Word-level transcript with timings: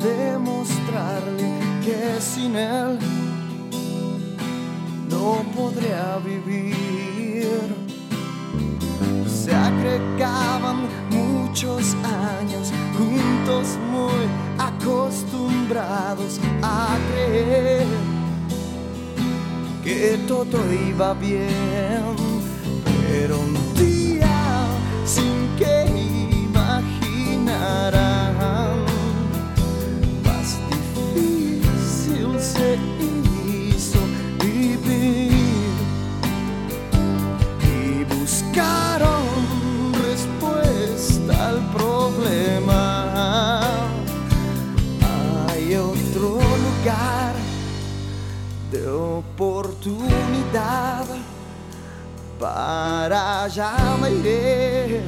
demostrarle 0.00 1.50
que 1.84 2.20
sin 2.20 2.56
él 2.56 2.98
no 5.10 5.44
podría 5.54 6.18
vivir. 6.24 7.58
Se 9.26 9.54
agregaban 9.54 10.88
muchos 11.10 11.94
años 12.40 12.72
juntos 12.96 13.78
muy 13.90 14.26
acostumbrados 14.58 16.40
a 16.62 16.96
creer 17.12 17.86
que 19.84 20.18
todo 20.28 20.58
iba 20.88 21.12
bien, 21.14 22.11
allá 53.42 53.74
me 54.00 54.08
iré 54.12 55.00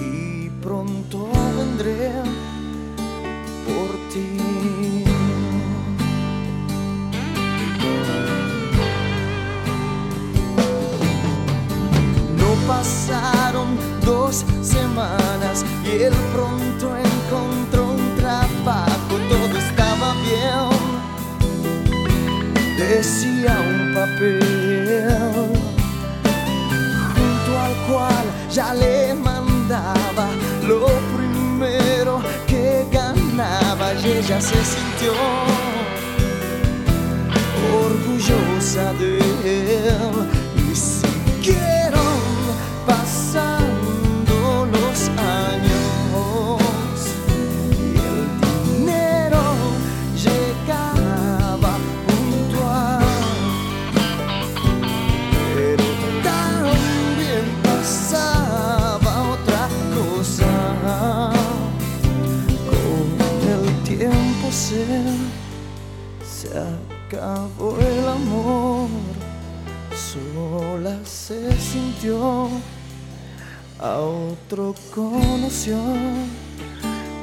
y 0.00 0.48
pronto 0.62 1.28
vendré 1.58 2.10
por 3.66 3.90
ti. 4.10 5.04
No 12.38 12.50
pasaron 12.66 13.76
dos 14.06 14.46
semanas 14.62 15.66
y 15.84 16.04
él 16.04 16.14
pronto 16.32 16.96
encontró 16.96 17.90
un 17.90 18.16
trabajo, 18.16 19.14
todo 19.28 19.58
estaba 19.58 20.14
bien. 20.24 20.78
Decía 22.78 23.54
un 23.68 23.92
papel 23.92 24.57
ya 28.58 28.74
le 28.74 29.14
mandaba 29.14 30.26
lo 30.66 30.86
primero 31.16 32.20
que 32.48 32.84
ganaba 32.90 33.94
y 33.94 34.04
ella 34.18 34.40
se 34.40 34.58
sintió 34.72 35.12
orgullosa 37.84 38.92
de 38.94 39.18
él 39.44 40.37
a 72.16 73.98
otro 73.98 74.74
conoció 74.94 75.76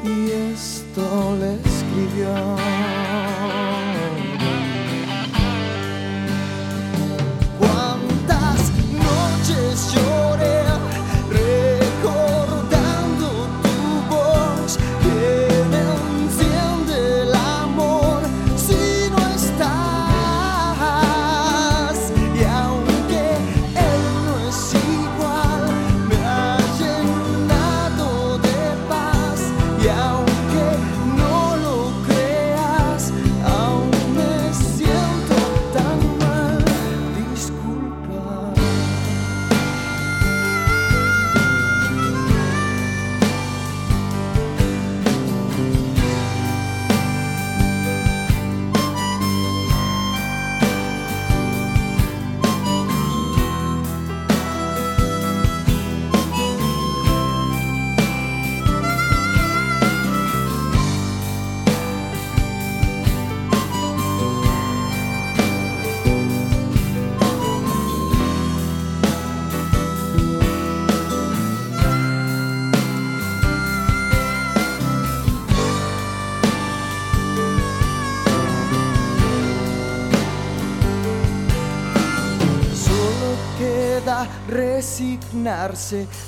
y 0.03 0.29
esto 0.53 1.35
le 1.39 1.55
escribió. 1.55 2.94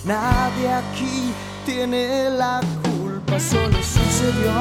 Nadie 0.05 0.71
aquí 0.71 1.33
tiene 1.65 2.29
la 2.29 2.61
culpa, 2.83 3.39
solo 3.39 3.77
sucedió. 3.81 4.51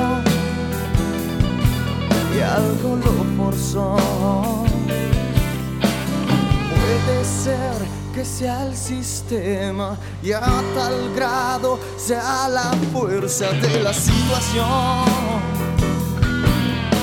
Y 2.34 2.41
algo 2.41 2.97
lo 2.97 3.12
forzó. 3.37 3.97
Puede 6.70 7.25
ser 7.25 7.76
que 8.14 8.25
sea 8.25 8.67
el 8.67 8.75
sistema 8.75 9.99
y 10.23 10.32
a 10.32 10.41
tal 10.41 11.14
grado 11.14 11.79
sea 11.99 12.49
la 12.49 12.73
fuerza 12.93 13.52
de 13.52 13.82
la 13.82 13.93
situación 13.93 15.05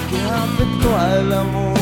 que 0.10 0.20
afectó 0.22 0.98
al 0.98 1.34
amor, 1.34 1.73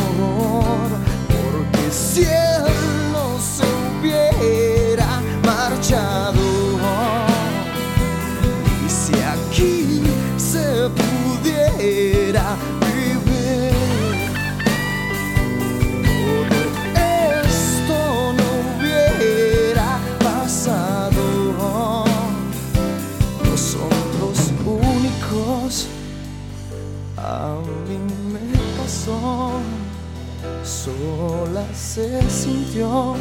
se 31.94 32.22
sintió, 32.30 33.16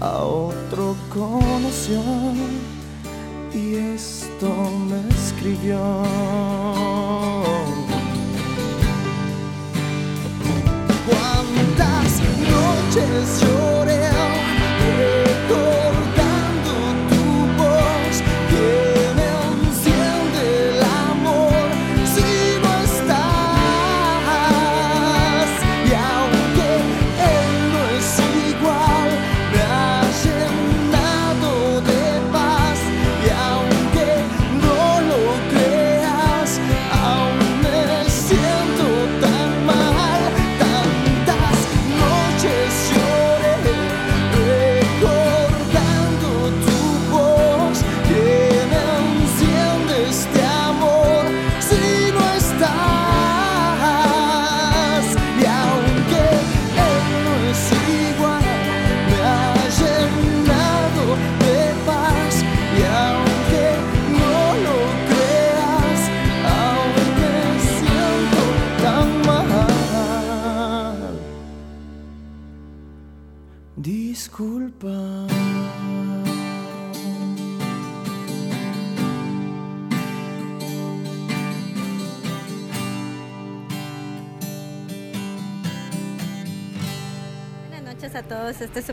a 0.00 0.22
otro 0.22 0.94
conoció 1.12 2.00
y 3.52 3.74
esto 3.74 4.46
me 4.88 5.08
escribió. 5.12 6.01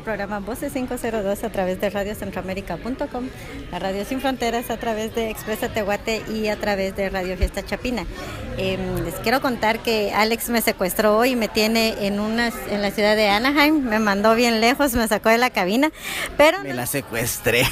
Programa 0.09 0.39
Voces 0.39 0.73
502 0.73 1.43
a 1.43 1.51
través 1.51 1.79
de 1.79 1.87
radiocentroamérica.com, 1.87 3.29
la 3.71 3.77
Radio 3.77 4.03
Sin 4.03 4.19
Fronteras 4.19 4.71
a 4.71 4.77
través 4.77 5.13
de 5.13 5.29
Expresa 5.29 5.69
Tehuate 5.69 6.23
y 6.33 6.47
a 6.47 6.55
través 6.55 6.95
de 6.95 7.11
Radio 7.11 7.37
Fiesta 7.37 7.63
Chapina. 7.63 8.07
Em, 8.61 9.05
les 9.05 9.13
quiero 9.15 9.39
contar 9.39 9.79
que 9.79 10.11
Alex 10.13 10.49
me 10.49 10.61
secuestró 10.61 11.17
hoy 11.17 11.29
y 11.29 11.35
me 11.37 11.47
tiene 11.47 12.05
en 12.05 12.19
unas 12.19 12.53
en 12.69 12.81
la 12.81 12.91
ciudad 12.91 13.15
de 13.15 13.29
Anaheim, 13.29 13.81
me 13.81 13.99
mandó 13.99 14.35
bien 14.35 14.59
lejos, 14.59 14.95
me 14.95 15.07
sacó 15.07 15.29
de 15.29 15.37
la 15.37 15.49
cabina, 15.49 15.91
pero 16.35 16.61
me 16.61 16.73
la 16.73 16.85
secuestré. 16.85 17.63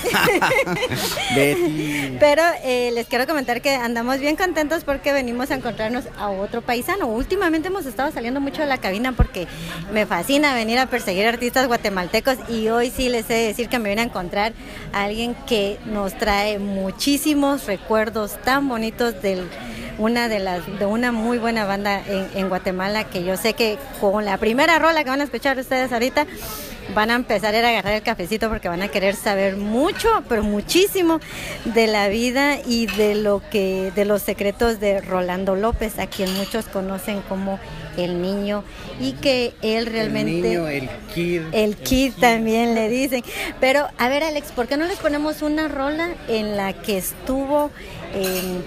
Pero 2.19 2.42
eh, 2.63 2.92
les 2.94 3.07
quiero 3.07 3.28
comentar 3.28 3.62
que 3.62 3.75
andamos 3.75 4.19
bien 4.19 4.38
contentos 4.38 4.86
porque 4.86 5.12
venimos 5.12 5.51
a 5.51 5.56
encontrarnos 5.56 6.06
a 6.18 6.30
otro 6.30 6.62
paisano. 6.62 7.07
Últimamente 7.07 7.68
hemos 7.68 7.86
estado 7.86 8.12
saliendo 8.12 8.39
mucho 8.39 8.62
de 8.62 8.68
la 8.68 8.78
cabina 8.78 9.12
porque 9.12 9.45
me 9.92 10.06
fascina 10.06 10.56
venir 10.56 10.80
a 10.80 10.86
perseguir 10.86 11.28
artistas 11.28 11.68
guatemaltecos 11.68 12.38
y 12.50 12.69
hoy 12.69 12.92
sí 12.92 13.10
les 13.10 13.30
he 13.30 13.34
de 13.34 13.48
decir 13.48 13.68
que 13.68 13.78
me 13.78 13.89
viene 13.89 14.04
a 14.04 14.06
encontrar 14.06 14.54
a 14.94 15.04
alguien 15.04 15.36
que 15.48 15.80
nos 15.86 16.18
trae 16.18 16.60
muchísimos 16.60 17.66
recuerdos 17.66 18.42
tan 18.44 18.69
bonitos 18.69 19.22
del 19.22 19.50
una 19.97 20.27
de 20.27 20.39
las 20.39 20.65
de 20.79 20.85
una 20.85 21.11
muy 21.11 21.38
buena 21.38 21.65
banda 21.65 22.01
en, 22.07 22.49
Guatemala 22.49 23.05
que 23.05 23.23
yo 23.23 23.35
sé 23.38 23.53
que 23.53 23.77
con 23.99 24.25
la 24.25 24.38
primera 24.38 24.79
rola 24.79 25.03
que 25.03 25.09
van 25.09 25.21
a 25.21 25.25
escuchar 25.25 25.57
ustedes 25.57 25.91
ahorita 25.91 26.25
van 26.94 27.11
a 27.11 27.15
empezar 27.15 27.53
a, 27.55 27.59
agarrar 27.59 27.94
el 27.94 28.01
cafecito 28.01 28.49
porque 28.49 28.69
van 28.69 28.81
a 28.81 28.88
querer 28.88 29.15
saber 29.15 29.57
mucho, 29.57 30.23
pero 30.29 30.44
muchísimo 30.44 31.19
de 31.65 31.88
la 31.88 32.07
vida 32.07 32.59
y 32.65 32.85
de 32.88 33.15
lo 33.15 33.41
que 33.49 33.91
de 33.95 34.05
los 34.05 34.21
secretos 34.21 34.79
de 34.79 35.01
Rolando 35.01 35.55
López, 35.55 36.00
a 36.00 36.07
quien 36.07 36.33
muchos 36.35 36.65
conocen 36.65 37.21
como 37.21 37.59
el 37.97 38.21
niño 38.21 38.63
y 39.01 39.13
que 39.13 39.53
él 39.61 39.88
realmente 39.88 40.38
el 40.38 40.43
niño, 40.43 40.67
el 40.67 40.89
kid, 41.13 41.41
el 41.51 41.75
kid 41.75 42.13
también 42.19 42.75
le 42.75 42.89
dicen. 42.89 43.23
Pero 43.59 43.88
a 43.97 44.07
ver, 44.07 44.23
Alex, 44.23 44.51
¿por 44.51 44.67
qué 44.67 44.77
no 44.77 44.85
les 44.85 44.97
ponemos 44.97 45.41
una 45.41 45.67
rola 45.67 46.09
en 46.27 46.55
la 46.55 46.73
que 46.73 46.97
estuvo 46.97 47.71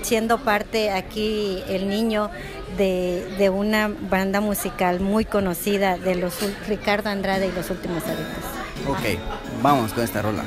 siendo 0.02 0.38
parte 0.38 0.90
aquí 0.90 1.62
el 1.68 1.88
niño 1.88 2.30
de, 2.76 3.50
una 3.50 3.88
banda 3.88 4.40
musical 4.40 5.00
muy 5.00 5.24
conocida 5.24 5.98
de 5.98 6.14
los 6.14 6.34
Ricardo 6.66 7.10
Andrade 7.10 7.48
y 7.48 7.52
los 7.52 7.70
últimos 7.70 8.02
adictos. 8.04 8.44
Ok, 8.88 9.18
vamos 9.62 9.92
con 9.92 10.04
esta 10.04 10.22
rola. 10.22 10.44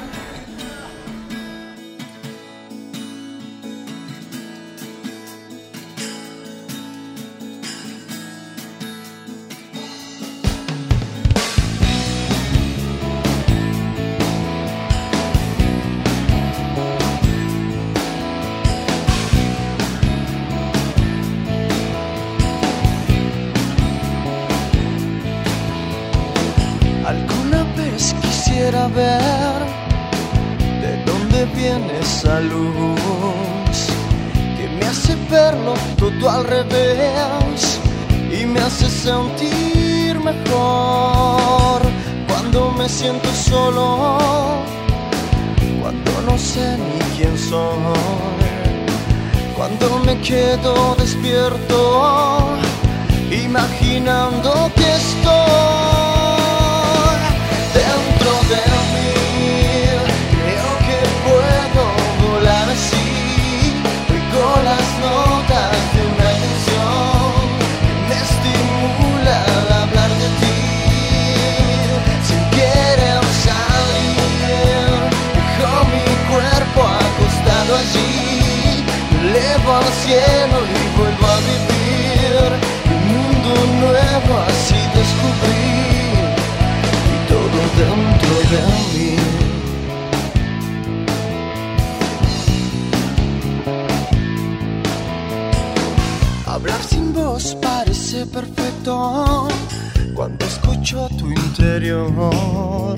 De 28.90 29.18
dónde 31.06 31.46
viene 31.56 32.00
esa 32.02 32.42
luz 32.42 33.88
que 34.58 34.68
me 34.68 34.86
hace 34.86 35.16
verlo 35.32 35.74
todo 35.98 36.30
al 36.30 36.44
revés 36.44 37.80
y 38.30 38.46
me 38.46 38.60
hace 38.60 38.90
sentir 38.90 40.20
mejor 40.20 41.82
cuando 42.28 42.72
me 42.72 42.90
siento 42.90 43.30
solo, 43.34 44.18
cuando 45.82 46.12
no 46.26 46.38
sé 46.38 46.78
ni 46.78 47.00
quién 47.16 47.38
soy, 47.38 47.70
cuando 49.56 50.00
me 50.00 50.20
quedo 50.20 50.96
despierto 50.96 52.50
imaginando 53.32 54.70
que 54.76 54.92
estoy 54.96 55.83
cielo 80.04 80.58
y 80.68 80.98
vuelvo 80.98 81.28
a 81.28 81.38
vivir. 81.40 82.44
Un 82.94 83.02
mundo 83.14 83.52
nuevo 83.82 84.34
así 84.48 84.80
descubrir 85.00 86.24
y 87.14 87.18
todo 87.32 87.60
dentro 87.82 88.34
de 88.52 88.62
mí. 88.94 89.16
Hablar 96.46 96.82
sin 96.84 97.14
voz 97.14 97.56
parece 97.62 98.26
perfecto 98.26 99.48
cuando 100.14 100.46
escucho 100.46 101.08
tu 101.18 101.28
interior. 101.30 102.98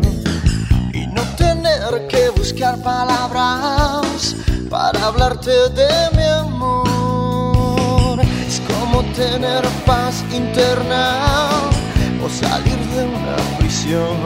Y 0.94 1.08
no 1.08 1.22
tener 1.38 2.08
que 2.08 2.30
buscar 2.30 2.78
palabras 2.82 4.36
para 4.76 5.06
hablarte 5.06 5.56
de 5.80 5.92
mi 6.18 6.28
amor. 6.46 8.20
Es 8.46 8.62
como 8.70 9.04
tener 9.22 9.64
paz 9.86 10.16
interna 10.34 11.04
o 12.22 12.28
salir 12.30 12.80
de 12.94 13.02
una 13.18 13.38
prisión. 13.58 14.18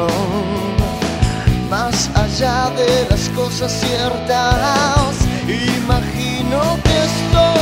Más 1.69 2.09
allá 2.15 2.71
de 2.81 2.91
las 3.11 3.29
cosas 3.39 3.71
ciertas, 3.83 5.13
imagino 5.77 6.59
que 6.85 6.97
estoy 7.11 7.59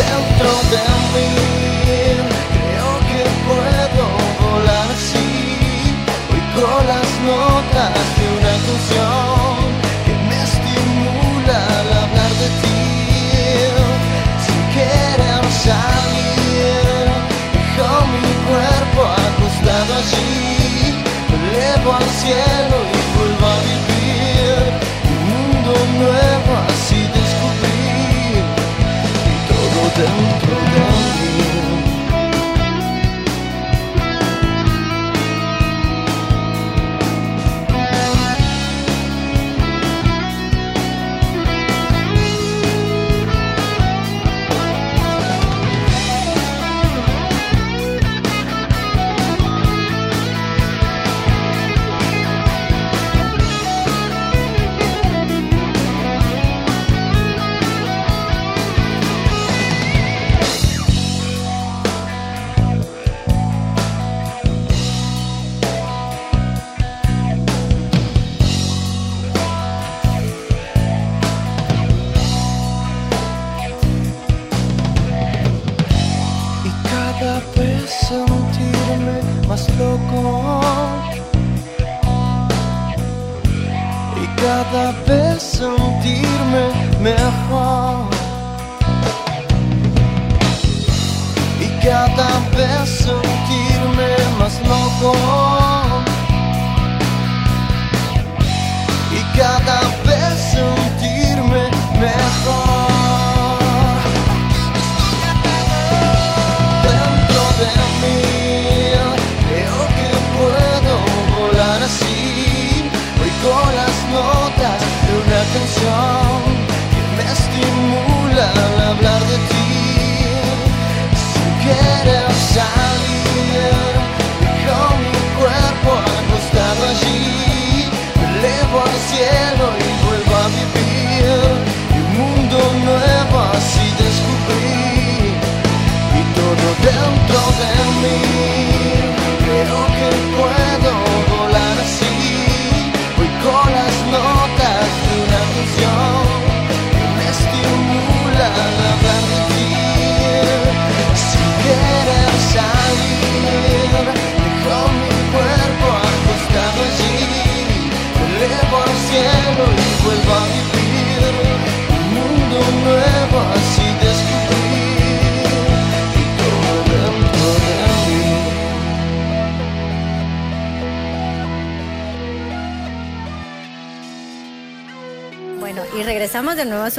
dentro 0.00 0.52
de 0.72 0.84
mí. 1.12 1.32
Creo 2.54 2.92
que 3.08 3.22
puedo 3.46 4.04
volar 4.42 4.88
así, 4.96 5.30
con 6.56 6.80
las 6.92 7.10
notas 7.30 8.15
cielo 22.26 22.78
y 22.90 23.16
vuelvo 23.16 23.46
a 23.46 23.58
vivir. 23.70 24.58
Un 25.12 25.20
mundo 25.30 25.72
nuevo 26.02 26.50
así 26.68 27.00
descubrir 27.18 28.42
y 29.30 29.36
todo 29.50 29.80
de 29.98 30.06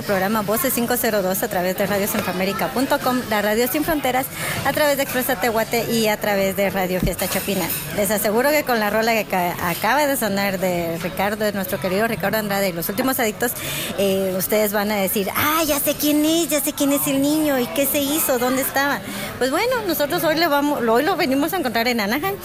programa 0.07 0.41
Voces 0.41 0.73
502 0.73 1.43
a 1.43 1.47
través 1.49 1.77
de 1.77 1.85
radiocentroamérica.com, 1.85 3.21
la 3.29 3.41
radio 3.41 3.67
sin 3.67 3.83
fronteras, 3.83 4.25
a 4.65 4.71
través 4.73 4.97
de 4.97 5.03
Expresa 5.03 5.35
Tehuate 5.35 5.91
y 5.91 6.07
a 6.07 6.17
través 6.17 6.55
de 6.55 6.69
Radio 6.69 6.99
Fiesta 7.01 7.27
Chapina. 7.27 7.67
Les 7.97 8.09
aseguro 8.09 8.49
que 8.49 8.63
con 8.63 8.79
la 8.79 8.89
rola 8.89 9.11
que 9.13 9.25
ca- 9.25 9.55
acaba 9.69 10.07
de 10.07 10.15
sonar 10.15 10.59
de 10.59 10.97
Ricardo, 11.03 11.43
de 11.43 11.51
nuestro 11.51 11.79
querido 11.79 12.07
Ricardo 12.07 12.37
Andrade 12.37 12.69
y 12.69 12.73
los 12.73 12.87
últimos 12.89 13.19
adictos, 13.19 13.51
eh, 13.97 14.33
ustedes 14.37 14.71
van 14.71 14.91
a 14.91 14.95
decir, 14.95 15.29
ah, 15.35 15.61
ya 15.67 15.79
sé 15.79 15.93
quién 15.95 16.23
es, 16.25 16.47
ya 16.49 16.61
sé 16.61 16.71
quién 16.73 16.93
es 16.93 17.05
el 17.07 17.21
niño 17.21 17.59
y 17.59 17.67
qué 17.67 17.85
se 17.85 17.99
hizo, 17.99 18.39
dónde 18.39 18.61
estaba. 18.61 18.99
Pues 19.37 19.51
bueno, 19.51 19.75
nosotros 19.87 20.23
hoy, 20.23 20.35
le 20.37 20.47
vamos, 20.47 20.81
hoy 20.87 21.03
lo 21.03 21.15
venimos 21.17 21.51
a 21.53 21.57
encontrar 21.57 21.87
en 21.89 21.99
Anaheim, 21.99 22.35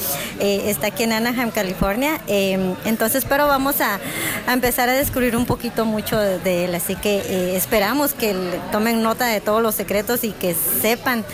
eh, 0.41 0.65
está 0.67 0.89
aquí 0.89 1.05
en 1.05 1.13
Anaheim, 1.13 1.51
California, 1.53 2.21
eh, 2.27 2.75
entonces, 2.85 3.25
pero 3.29 3.47
vamos 3.47 3.81
a, 3.81 4.01
a 4.47 4.53
empezar 4.53 4.89
a 4.89 4.93
descubrir 4.93 5.37
un 5.37 5.47
poquito 5.47 5.85
mucho 5.85 6.19
de, 6.19 6.65
él, 6.65 6.75
así 6.75 6.97
que 6.97 7.19
eh, 7.19 7.57
esperamos 7.57 8.13
que 8.13 8.35
le 8.35 8.59
tomen 8.71 9.03
nota 9.03 9.27
de 9.27 9.41
todos 9.41 9.63
los 9.63 9.75
secretos 9.75 10.25
y 10.25 10.33
que 10.33 10.55
sepan 10.55 11.25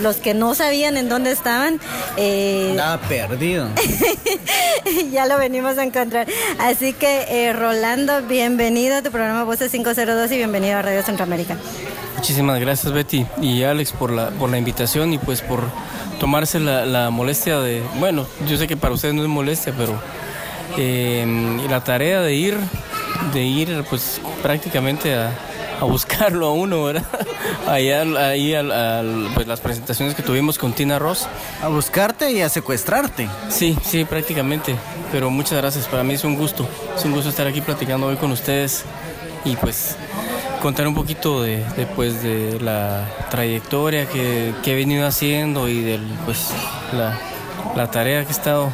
los 0.00 0.16
que 0.16 0.34
no 0.34 0.54
sabían 0.54 0.96
en 0.96 1.08
dónde 1.08 1.32
estaban. 1.32 1.80
eh, 2.16 2.76
perdido. 3.08 3.68
ya 5.12 5.26
lo 5.26 5.38
venimos 5.38 5.78
a 5.78 5.84
encontrar. 5.84 6.26
Así 6.58 6.92
que, 6.92 7.26
eh, 7.28 7.52
Rolando, 7.52 8.22
bienvenido 8.22 8.96
a 8.96 9.02
tu 9.02 9.10
programa 9.10 9.44
Voces 9.44 9.72
502 9.72 10.30
y 10.32 10.36
bienvenido 10.36 10.78
a 10.78 10.82
Radio 10.82 11.02
Centroamérica. 11.02 11.56
Muchísimas 12.16 12.60
gracias 12.60 12.92
Betty 12.92 13.26
y 13.40 13.64
Alex 13.64 13.92
por 13.92 14.12
la, 14.12 14.30
por 14.30 14.48
la 14.48 14.56
invitación 14.56 15.12
y 15.12 15.18
pues 15.18 15.42
por 15.42 15.64
tomarse 16.20 16.60
la, 16.60 16.86
la 16.86 17.10
molestia 17.10 17.58
de, 17.58 17.82
bueno, 17.98 18.26
yo 18.46 18.56
sé 18.56 18.68
que 18.68 18.76
para 18.76 18.94
ustedes 18.94 19.12
no 19.14 19.22
es 19.22 19.28
molestia, 19.28 19.74
pero 19.76 20.00
eh, 20.76 21.60
y 21.64 21.68
la 21.68 21.82
tarea 21.84 22.20
de 22.20 22.34
ir, 22.34 22.56
de 23.32 23.42
ir 23.42 23.84
pues 23.88 24.20
prácticamente 24.42 25.14
a, 25.14 25.32
a 25.80 25.84
buscarlo 25.84 26.46
a 26.46 26.52
uno, 26.52 26.84
¿verdad? 26.84 27.04
Allá, 27.68 28.02
ahí 28.28 28.54
al, 28.54 28.70
al- 28.72 29.28
pues 29.34 29.46
las 29.46 29.60
presentaciones 29.60 30.14
que 30.14 30.22
tuvimos 30.22 30.58
con 30.58 30.72
Tina 30.72 30.98
Ross. 30.98 31.26
A 31.62 31.68
buscarte 31.68 32.30
y 32.32 32.40
a 32.42 32.48
secuestrarte. 32.48 33.28
Sí, 33.48 33.76
sí, 33.84 34.04
prácticamente. 34.04 34.74
Pero 35.10 35.30
muchas 35.30 35.58
gracias. 35.58 35.86
Para 35.86 36.02
mí 36.02 36.14
es 36.14 36.24
un 36.24 36.36
gusto. 36.36 36.66
Es 36.96 37.04
un 37.04 37.12
gusto 37.12 37.28
estar 37.30 37.46
aquí 37.46 37.60
platicando 37.60 38.06
hoy 38.06 38.16
con 38.16 38.32
ustedes 38.32 38.84
y 39.44 39.56
pues 39.56 39.96
contar 40.62 40.86
un 40.86 40.94
poquito 40.94 41.42
de, 41.42 41.64
de, 41.76 41.86
pues, 41.86 42.22
de 42.22 42.60
la 42.60 43.04
trayectoria 43.30 44.06
que, 44.06 44.54
que 44.62 44.72
he 44.72 44.76
venido 44.76 45.04
haciendo 45.06 45.68
y 45.68 45.80
de 45.80 45.98
pues, 46.24 46.50
la, 46.92 47.18
la 47.74 47.90
tarea 47.90 48.22
que 48.22 48.28
he, 48.28 48.32
estado, 48.32 48.72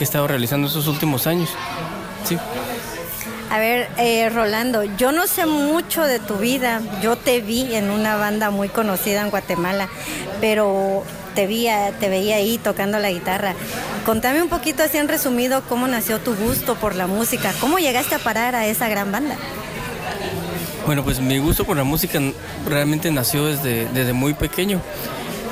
que 0.00 0.04
he 0.04 0.06
estado 0.06 0.26
realizando 0.26 0.66
estos 0.66 0.86
últimos 0.86 1.26
años. 1.26 1.50
Sí. 2.24 2.38
A 3.50 3.58
ver, 3.58 3.86
eh, 3.98 4.30
Rolando, 4.30 4.82
yo 4.96 5.12
no 5.12 5.26
sé 5.26 5.44
mucho 5.44 6.04
de 6.04 6.18
tu 6.18 6.36
vida. 6.36 6.80
Yo 7.02 7.16
te 7.16 7.42
vi 7.42 7.74
en 7.74 7.90
una 7.90 8.16
banda 8.16 8.48
muy 8.48 8.70
conocida 8.70 9.20
en 9.20 9.28
Guatemala, 9.28 9.90
pero 10.40 11.04
te, 11.34 11.46
vi, 11.46 11.68
te 12.00 12.08
veía 12.08 12.36
ahí 12.36 12.56
tocando 12.56 12.98
la 12.98 13.10
guitarra. 13.10 13.54
Contame 14.06 14.42
un 14.42 14.48
poquito 14.48 14.82
así 14.82 14.96
en 14.96 15.06
resumido 15.06 15.60
cómo 15.68 15.86
nació 15.86 16.18
tu 16.18 16.34
gusto 16.34 16.76
por 16.76 16.94
la 16.94 17.06
música. 17.06 17.52
¿Cómo 17.60 17.78
llegaste 17.78 18.14
a 18.14 18.20
parar 18.20 18.54
a 18.54 18.64
esa 18.64 18.88
gran 18.88 19.12
banda? 19.12 19.36
Bueno, 20.86 21.04
pues 21.04 21.20
mi 21.20 21.36
gusto 21.36 21.66
por 21.66 21.76
la 21.76 21.84
música 21.84 22.18
realmente 22.66 23.10
nació 23.10 23.44
desde, 23.44 23.84
desde 23.92 24.14
muy 24.14 24.32
pequeño. 24.32 24.80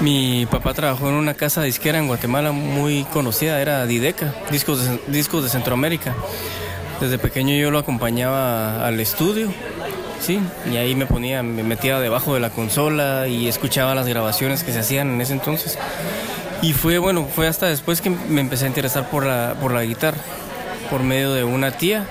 Mi 0.01 0.47
papá 0.47 0.75
trabajó 0.75 1.09
en 1.09 1.17
una 1.17 1.35
casa 1.35 1.63
disquera 1.63 1.99
en 1.99 2.07
Guatemala 2.07 2.53
muy 2.53 3.03
conocida, 3.05 3.61
era 3.61 3.85
Dideca, 3.85 4.33
discos 4.49 4.85
de, 4.85 5.01
discos 5.09 5.43
de 5.43 5.51
Centroamérica. 5.51 6.15
Desde 7.01 7.19
pequeño 7.19 7.57
yo 7.57 7.73
lo 7.73 7.81
acompañaba 7.81 8.87
al 8.87 9.01
estudio, 9.01 9.53
sí, 10.21 10.39
y 10.73 10.77
ahí 10.77 10.95
me 10.95 11.07
ponía, 11.07 11.43
me 11.43 11.65
metía 11.65 11.99
debajo 11.99 12.35
de 12.35 12.41
la 12.41 12.51
consola 12.51 13.27
y 13.27 13.49
escuchaba 13.49 13.97
las 13.97 14.07
grabaciones 14.07 14.63
que 14.63 14.73
se 14.73 14.79
hacían 14.79 15.11
en 15.11 15.21
ese 15.21 15.33
entonces. 15.33 15.77
Y 16.63 16.75
fue, 16.75 16.99
bueno, 16.99 17.25
fue 17.25 17.49
hasta 17.49 17.67
después 17.67 18.01
que 18.01 18.11
me 18.11 18.41
empecé 18.41 18.67
a 18.67 18.69
interesar 18.69 19.11
por 19.11 19.27
la, 19.27 19.57
por 19.61 19.73
la 19.73 19.83
guitarra, 19.83 20.19
por 20.91 21.03
medio 21.03 21.33
de 21.33 21.43
una 21.43 21.73
tía. 21.73 22.05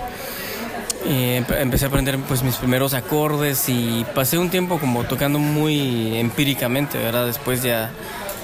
Empe- 1.09 1.61
empecé 1.61 1.85
a 1.85 1.87
aprender 1.87 2.17
pues 2.27 2.43
mis 2.43 2.55
primeros 2.57 2.93
acordes 2.93 3.69
y 3.69 4.05
pasé 4.13 4.37
un 4.37 4.49
tiempo 4.49 4.77
como 4.77 5.05
tocando 5.05 5.39
muy 5.39 6.17
empíricamente, 6.17 6.97
¿verdad? 6.97 7.25
Después 7.25 7.63
ya, 7.63 7.91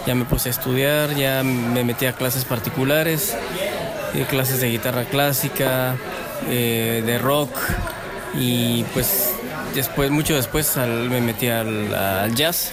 ya 0.08 0.16
me 0.16 0.24
puse 0.24 0.48
a 0.48 0.52
estudiar, 0.52 1.14
ya 1.16 1.44
me 1.44 1.84
metí 1.84 2.06
a 2.06 2.14
clases 2.14 2.46
particulares, 2.46 3.36
eh, 4.16 4.26
clases 4.30 4.62
de 4.62 4.70
guitarra 4.70 5.04
clásica, 5.04 5.96
eh, 6.50 7.04
de 7.06 7.18
rock 7.18 7.54
y 8.40 8.84
pues 8.94 9.34
después, 9.76 10.10
mucho 10.10 10.34
después 10.36 10.78
me 10.78 11.20
metí 11.20 11.48
al, 11.50 12.34
jazz, 12.34 12.72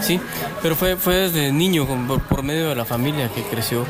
sí, 0.00 0.20
pero 0.62 0.76
fue, 0.76 0.96
fue 0.96 1.14
desde 1.16 1.50
niño, 1.50 1.84
por, 2.06 2.22
por 2.22 2.42
medio 2.44 2.68
de 2.68 2.76
la 2.76 2.84
familia 2.84 3.28
que 3.34 3.42
creció. 3.42 3.84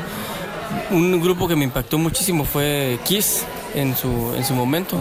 Un 0.89 1.21
grupo 1.21 1.47
que 1.47 1.55
me 1.55 1.63
impactó 1.63 1.99
muchísimo 1.99 2.43
fue 2.43 2.97
Kiss 3.05 3.45
en 3.73 3.95
su, 3.95 4.33
en 4.35 4.43
su 4.45 4.53
momento. 4.53 4.97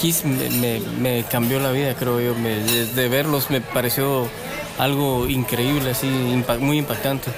Kiss 0.00 0.24
me, 0.24 0.80
me- 1.00 1.24
cambió 1.24 1.60
la 1.60 1.70
vida, 1.70 1.94
creo 1.94 2.20
yo. 2.20 2.34
Desde 2.34 3.08
verlos 3.08 3.50
me 3.50 3.60
pareció 3.60 4.26
algo 4.78 5.28
increíble, 5.28 5.90
así, 5.92 6.06
muy 6.60 6.78
impactante. 6.78 7.30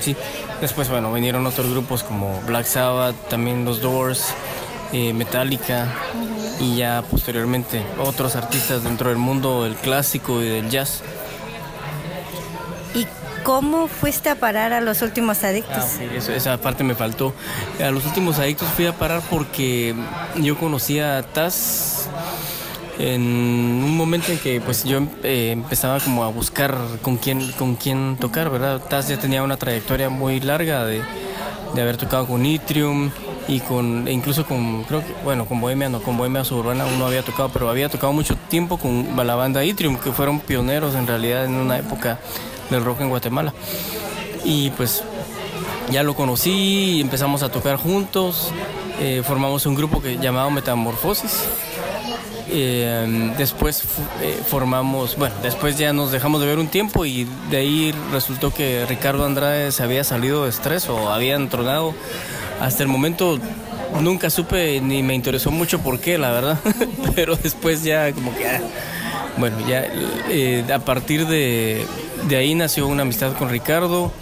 Sí. 0.00 0.16
Después, 0.60 0.88
bueno, 0.88 1.12
vinieron 1.12 1.44
otros 1.46 1.68
grupos 1.70 2.04
como 2.04 2.40
Black 2.46 2.66
Sabbath, 2.66 3.16
también 3.28 3.64
los 3.64 3.80
Doors, 3.80 4.26
eh, 4.92 5.12
Metallica 5.12 5.92
y 6.60 6.76
ya 6.76 7.02
posteriormente 7.10 7.82
otros 7.98 8.36
artistas 8.36 8.84
dentro 8.84 9.08
del 9.08 9.18
mundo 9.18 9.64
del 9.64 9.74
clásico 9.74 10.40
y 10.40 10.48
del 10.48 10.70
jazz. 10.70 11.02
¿Y 13.42 13.44
cómo 13.44 13.88
fuiste 13.88 14.28
a 14.28 14.36
parar 14.36 14.72
a 14.72 14.80
los 14.80 15.02
últimos 15.02 15.42
adictos? 15.42 15.76
Ah, 15.98 16.04
eso- 16.16 16.32
esa 16.32 16.56
parte 16.58 16.84
me 16.84 16.94
faltó. 16.94 17.34
A 17.84 17.90
los 17.90 18.04
últimos 18.06 18.38
adictos 18.38 18.68
fui 18.68 18.86
a 18.86 18.92
parar 18.92 19.20
porque 19.28 19.94
yo 20.36 20.56
conocí 20.56 21.00
a 21.00 21.22
Taz 21.22 22.06
en 23.00 23.20
un 23.22 23.96
momento 23.96 24.30
en 24.30 24.38
que 24.38 24.60
pues 24.60 24.84
yo 24.84 25.00
eh, 25.24 25.50
empezaba 25.52 25.98
como 25.98 26.22
a 26.22 26.28
buscar 26.28 26.76
con 27.02 27.16
quién, 27.16 27.50
con 27.52 27.74
quién 27.74 28.16
tocar, 28.20 28.48
¿verdad? 28.48 28.80
Taz 28.80 29.08
ya 29.08 29.18
tenía 29.18 29.42
una 29.42 29.56
trayectoria 29.56 30.08
muy 30.08 30.38
larga 30.40 30.84
de, 30.84 31.02
de 31.74 31.82
haber 31.82 31.96
tocado 31.96 32.26
con 32.28 32.42
Nitrium, 32.42 33.10
y 33.48 33.58
con 33.58 34.06
e 34.06 34.12
incluso 34.12 34.46
con 34.46 34.84
creo 34.84 35.00
que 35.00 35.12
bueno 35.24 35.46
con 35.46 35.60
Bohemia 35.60 35.88
no 35.88 36.00
con 36.00 36.16
Bohemia 36.16 36.44
Suburbana 36.44 36.84
uno 36.86 37.06
había 37.06 37.22
tocado 37.24 37.48
pero 37.48 37.68
había 37.68 37.88
tocado 37.88 38.12
mucho 38.12 38.36
tiempo 38.48 38.78
con 38.78 39.04
la 39.26 39.34
banda 39.34 39.64
Itrium 39.64 39.96
que 39.98 40.12
fueron 40.12 40.38
pioneros 40.38 40.94
en 40.94 41.08
realidad 41.08 41.44
en 41.46 41.54
una 41.56 41.76
época 41.76 42.20
del 42.72 42.84
rock 42.84 43.02
en 43.02 43.08
Guatemala 43.08 43.54
y 44.44 44.70
pues 44.70 45.04
ya 45.90 46.02
lo 46.02 46.14
conocí 46.14 47.00
empezamos 47.00 47.42
a 47.42 47.50
tocar 47.50 47.76
juntos 47.76 48.52
eh, 49.00 49.22
formamos 49.24 49.66
un 49.66 49.74
grupo 49.74 50.00
que 50.00 50.16
llamado 50.18 50.50
Metamorfosis 50.50 51.46
eh, 52.54 53.32
después 53.38 53.82
eh, 54.20 54.38
formamos, 54.46 55.16
bueno, 55.16 55.34
después 55.42 55.78
ya 55.78 55.94
nos 55.94 56.12
dejamos 56.12 56.40
de 56.42 56.46
ver 56.46 56.58
un 56.58 56.68
tiempo 56.68 57.06
y 57.06 57.26
de 57.50 57.56
ahí 57.56 57.94
resultó 58.12 58.52
que 58.52 58.84
Ricardo 58.86 59.24
Andrade 59.24 59.72
se 59.72 59.82
había 59.82 60.04
salido 60.04 60.44
de 60.44 60.50
estrés 60.50 60.88
o 60.90 61.10
había 61.10 61.34
entronado. 61.34 61.94
Hasta 62.60 62.82
el 62.82 62.90
momento 62.90 63.38
nunca 64.02 64.28
supe 64.28 64.82
ni 64.82 65.02
me 65.02 65.14
interesó 65.14 65.50
mucho 65.50 65.78
por 65.78 65.98
qué, 65.98 66.18
la 66.18 66.30
verdad. 66.30 66.58
Pero 67.14 67.36
después 67.36 67.84
ya 67.84 68.12
como 68.12 68.36
que, 68.36 68.46
ah, 68.46 68.60
bueno, 69.38 69.56
ya 69.66 69.86
a 70.74 70.78
partir 70.80 71.26
de, 71.26 71.86
de 72.28 72.36
ahí 72.36 72.54
nació 72.54 72.86
una 72.86 73.02
amistad 73.02 73.32
con 73.34 73.48
Ricardo. 73.48 74.12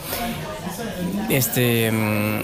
Este, 1.28 1.90
mm, 1.92 2.40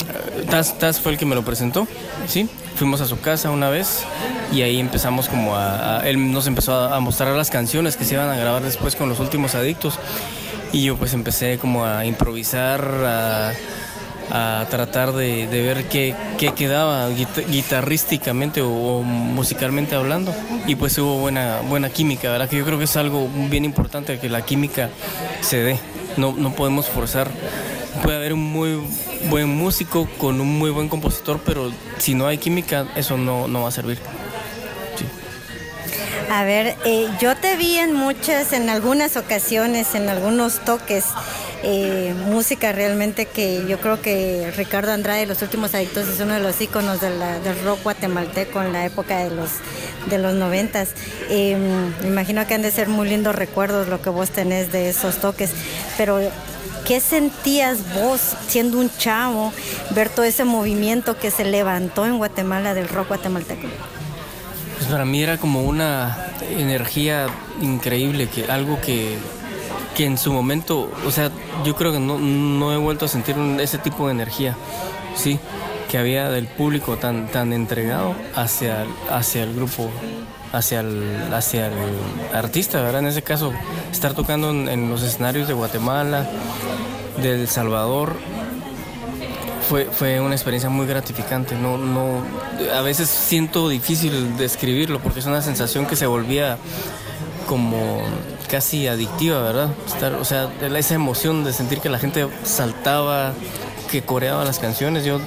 Taz, 0.50 0.78
Taz 0.78 1.00
fue 1.00 1.12
el 1.12 1.18
que 1.18 1.26
me 1.26 1.34
lo 1.34 1.44
presentó, 1.44 1.88
¿sí? 2.28 2.48
Fuimos 2.76 3.00
a 3.00 3.06
su 3.06 3.20
casa 3.20 3.50
una 3.50 3.68
vez 3.68 4.04
y 4.52 4.62
ahí 4.62 4.78
empezamos 4.78 5.28
como 5.28 5.56
a, 5.56 6.02
él 6.04 6.32
nos 6.32 6.46
empezó 6.46 6.74
a, 6.74 7.00
mostrar 7.00 7.34
las 7.34 7.50
canciones 7.50 7.96
que 7.96 8.04
se 8.04 8.14
iban 8.14 8.28
a 8.28 8.36
grabar 8.36 8.62
después 8.62 8.94
con 8.94 9.08
los 9.08 9.18
últimos 9.18 9.54
adictos 9.54 9.98
y 10.72 10.84
yo 10.84 10.96
pues 10.96 11.14
empecé 11.14 11.58
como 11.58 11.84
a 11.84 12.04
improvisar, 12.04 12.84
a, 13.04 13.52
tratar 14.28 15.12
de, 15.12 15.46
ver 15.46 15.84
qué, 15.84 16.14
qué 16.38 16.52
quedaba 16.52 17.08
guitarrísticamente 17.10 18.62
o, 18.62 19.02
musicalmente 19.02 19.94
hablando 19.94 20.34
y 20.66 20.74
pues 20.74 20.98
hubo 20.98 21.18
buena, 21.18 21.60
buena 21.68 21.90
química, 21.90 22.30
¿verdad? 22.30 22.48
Que 22.48 22.56
yo 22.56 22.64
creo 22.64 22.78
que 22.78 22.84
es 22.84 22.96
algo 22.96 23.28
bien 23.50 23.64
importante 23.64 24.18
que 24.18 24.28
la 24.28 24.42
química 24.42 24.90
se 25.40 25.58
dé, 25.58 25.78
no, 26.16 26.34
no 26.36 26.52
podemos 26.52 26.86
forzar 26.86 27.30
puede 28.02 28.16
haber 28.16 28.32
un 28.32 28.52
muy 28.52 28.82
buen 29.30 29.48
músico 29.48 30.08
con 30.18 30.40
un 30.40 30.58
muy 30.58 30.70
buen 30.70 30.88
compositor, 30.88 31.40
pero 31.44 31.70
si 31.98 32.14
no 32.14 32.26
hay 32.26 32.38
química, 32.38 32.86
eso 32.96 33.16
no, 33.16 33.48
no 33.48 33.62
va 33.62 33.68
a 33.68 33.72
servir. 33.72 33.98
A 36.30 36.44
ver, 36.44 36.76
eh, 36.84 37.08
yo 37.20 37.36
te 37.36 37.56
vi 37.56 37.78
en 37.78 37.94
muchas, 37.94 38.52
en 38.52 38.68
algunas 38.68 39.16
ocasiones, 39.16 39.94
en 39.94 40.08
algunos 40.08 40.58
toques, 40.64 41.04
eh, 41.62 42.14
música 42.26 42.72
realmente 42.72 43.26
que 43.26 43.64
yo 43.68 43.78
creo 43.80 44.02
que 44.02 44.52
Ricardo 44.56 44.92
Andrade, 44.92 45.26
Los 45.26 45.42
Últimos 45.42 45.74
Adictos, 45.74 46.08
es 46.08 46.18
uno 46.18 46.34
de 46.34 46.40
los 46.40 46.60
íconos 46.60 47.00
del 47.00 47.20
rock 47.64 47.82
guatemalteco 47.84 48.60
en 48.60 48.72
la 48.72 48.84
época 48.84 49.18
de 49.18 49.30
los 49.30 49.50
de 50.06 50.18
los 50.18 50.34
noventas. 50.34 50.90
Eh, 51.30 51.56
me 52.02 52.08
imagino 52.08 52.44
que 52.46 52.54
han 52.54 52.62
de 52.62 52.72
ser 52.72 52.88
muy 52.88 53.08
lindos 53.08 53.34
recuerdos 53.34 53.86
lo 53.88 54.02
que 54.02 54.10
vos 54.10 54.30
tenés 54.30 54.72
de 54.72 54.88
esos 54.90 55.18
toques, 55.18 55.50
pero 55.96 56.20
¿Qué 56.84 57.00
sentías 57.00 57.78
vos 57.94 58.20
siendo 58.46 58.78
un 58.78 58.88
chavo 58.96 59.52
ver 59.90 60.08
todo 60.08 60.24
ese 60.24 60.44
movimiento 60.44 61.18
que 61.18 61.32
se 61.32 61.44
levantó 61.44 62.06
en 62.06 62.16
Guatemala 62.18 62.74
del 62.74 62.86
rock 62.86 63.08
guatemalteco? 63.08 63.66
Pues 64.76 64.88
para 64.88 65.04
mí 65.04 65.22
era 65.22 65.38
como 65.38 65.62
una 65.62 66.16
energía 66.50 67.26
increíble, 67.60 68.28
que 68.28 68.44
algo 68.46 68.80
que, 68.80 69.16
que 69.94 70.04
en 70.04 70.18
su 70.18 70.32
momento, 70.32 70.90
o 71.06 71.10
sea, 71.10 71.30
yo 71.64 71.74
creo 71.76 71.92
que 71.92 72.00
no, 72.00 72.18
no 72.18 72.72
he 72.72 72.76
vuelto 72.76 73.06
a 73.06 73.08
sentir 73.08 73.36
ese 73.60 73.78
tipo 73.78 74.06
de 74.06 74.12
energía, 74.12 74.56
sí, 75.14 75.38
que 75.90 75.98
había 75.98 76.28
del 76.30 76.46
público 76.46 76.96
tan, 76.96 77.28
tan 77.28 77.52
entregado 77.52 78.14
hacia, 78.34 78.86
hacia 79.10 79.44
el 79.44 79.54
grupo 79.54 79.90
hacia 80.52 80.80
el, 80.80 81.32
hacia 81.32 81.66
el 81.66 81.74
artista, 82.32 82.80
¿verdad? 82.80 83.00
En 83.00 83.08
ese 83.08 83.22
caso, 83.22 83.52
estar 83.92 84.14
tocando 84.14 84.50
en, 84.50 84.88
los 84.88 85.02
escenarios 85.02 85.48
de 85.48 85.54
Guatemala, 85.54 86.26
de 87.22 87.42
El 87.42 87.48
Salvador, 87.48 88.16
fue, 89.68 89.86
fue 89.86 90.20
una 90.20 90.34
experiencia 90.34 90.70
muy 90.70 90.86
gratificante. 90.86 91.54
No, 91.56 91.78
no, 91.78 92.22
a 92.74 92.80
veces 92.82 93.08
siento 93.08 93.68
difícil 93.68 94.36
describirlo 94.36 95.00
porque 95.00 95.20
es 95.20 95.26
una 95.26 95.42
sensación 95.42 95.86
que 95.86 95.96
se 95.96 96.06
volvía 96.06 96.58
como 97.46 98.00
casi 98.50 98.86
adictiva, 98.88 99.40
¿verdad? 99.40 99.70
Estar, 99.86 100.14
o 100.14 100.24
sea, 100.24 100.50
esa 100.76 100.94
emoción 100.94 101.44
de 101.44 101.52
sentir 101.52 101.80
que 101.80 101.88
la 101.88 101.98
gente 101.98 102.26
saltaba, 102.44 103.32
que 103.90 104.02
coreaba 104.02 104.44
las 104.44 104.58
canciones. 104.58 105.04
Yo 105.04 105.20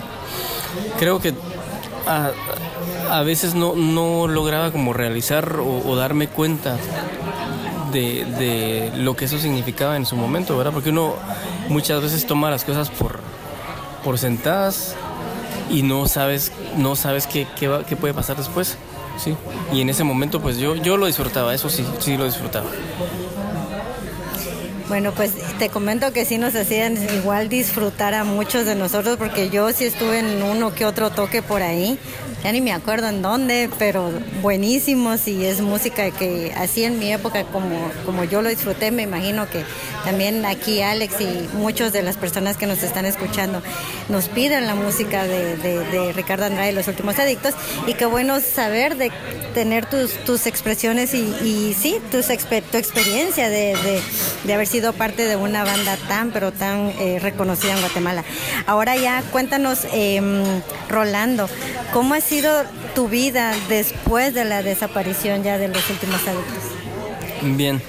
creo 0.99 1.19
que 1.19 1.33
a 3.09 3.21
veces 3.21 3.55
no, 3.55 3.75
no 3.75 4.27
lograba 4.27 4.71
como 4.71 4.93
realizar 4.93 5.57
o, 5.59 5.95
darme 5.95 6.27
cuenta 6.27 6.77
de, 7.91 8.91
lo 8.97 9.15
que 9.15 9.25
eso 9.25 9.37
significaba 9.39 9.97
en 9.97 10.05
su 10.05 10.15
momento, 10.15 10.57
¿verdad? 10.57 10.73
Porque 10.73 10.89
uno 10.89 11.15
muchas 11.69 12.01
veces 12.01 12.25
toma 12.25 12.49
las 12.49 12.63
cosas 12.63 12.89
por, 12.89 13.19
por 14.03 14.17
sentadas 14.17 14.95
y 15.69 15.83
no 15.83 16.07
sabes, 16.07 16.51
no 16.77 16.95
sabes 16.95 17.27
qué, 17.27 17.47
qué, 17.57 17.83
qué 17.87 17.95
puede 17.95 18.13
pasar 18.13 18.37
después. 18.37 18.77
¿sí? 19.17 19.35
Y 19.71 19.81
en 19.81 19.89
ese 19.89 20.03
momento 20.03 20.41
pues 20.41 20.57
yo, 20.57 20.75
yo 20.75 20.97
lo 20.97 21.05
disfrutaba, 21.05 21.53
eso 21.53 21.69
sí, 21.69 21.85
sí 21.99 22.17
lo 22.17 22.25
disfrutaba. 22.25 22.67
Bueno, 24.89 25.13
pues 25.13 25.33
te 25.59 25.69
comento 25.69 26.11
que 26.13 26.25
sí 26.25 26.39
nos 26.39 26.55
hacían 26.55 26.97
igual 27.13 27.47
disfrutar 27.47 28.15
a 28.15 28.23
muchos 28.23 28.65
de 28.65 28.73
nosotros 28.73 29.17
porque 29.17 29.51
yo 29.51 29.71
sí 29.71 29.85
estuve 29.85 30.17
en 30.17 30.41
uno 30.41 30.73
que 30.73 30.83
otro 30.83 31.11
toque 31.11 31.43
por 31.43 31.61
ahí. 31.61 31.99
Ya 32.43 32.51
ni 32.53 32.61
me 32.61 32.71
acuerdo 32.71 33.09
en 33.09 33.21
dónde, 33.21 33.69
pero 33.77 34.11
buenísimos 34.41 35.27
y 35.27 35.45
es 35.45 35.59
música 35.59 36.09
que 36.09 36.53
así 36.55 36.85
en 36.85 36.97
mi 36.97 37.11
época 37.11 37.43
como, 37.43 37.91
como 38.05 38.23
yo 38.23 38.41
lo 38.41 38.47
disfruté, 38.47 38.91
me 38.91 39.03
imagino 39.03 39.49
que 39.49 39.63
también 40.05 40.45
aquí 40.45 40.81
Alex 40.81 41.19
y 41.19 41.49
muchas 41.57 41.91
de 41.91 42.01
las 42.01 42.15
personas 42.15 42.55
que 42.55 42.65
nos 42.65 42.81
están 42.81 43.05
escuchando 43.05 43.61
nos 44.07 44.29
piden 44.29 44.67
la 44.67 44.75
música 44.75 45.25
de, 45.25 46.13
Ricardo 46.15 46.45
Andrade, 46.45 46.71
Los 46.71 46.87
Últimos 46.87 47.19
Adictos, 47.19 47.53
y 47.87 47.93
qué 47.93 48.05
bueno 48.05 48.39
saber 48.39 48.95
de 48.95 49.11
tener 49.53 49.85
tus, 49.85 50.13
tus 50.23 50.47
expresiones 50.47 51.13
y, 51.13 51.75
sí, 51.77 51.97
tus, 52.09 52.27
tu 52.27 52.77
experiencia 52.77 53.49
de, 53.49 54.01
haber 54.51 54.67
sido 54.67 54.78
parte 54.93 55.25
de 55.25 55.35
una 55.35 55.63
banda 55.63 55.97
tan, 56.07 56.31
pero 56.31 56.51
tan 56.51 56.91
eh, 56.99 57.19
reconocida 57.21 57.73
en 57.73 57.79
Guatemala. 57.79 58.23
Ahora 58.65 58.95
ya 58.95 59.21
cuéntanos, 59.31 59.85
em, 59.91 60.43
Rolando, 60.89 61.49
¿cómo 61.93 62.15
es 62.15 62.23
sido 62.23 62.63
tu 62.95 63.07
vida 63.07 63.53
después 63.67 64.33
de 64.33 64.45
la 64.45 64.63
desaparición 64.63 65.43
ya 65.43 65.57
de 65.57 65.67
los 65.67 65.89
últimos 65.89 66.27
adultos? 66.27 66.63
Bien, 67.41 67.81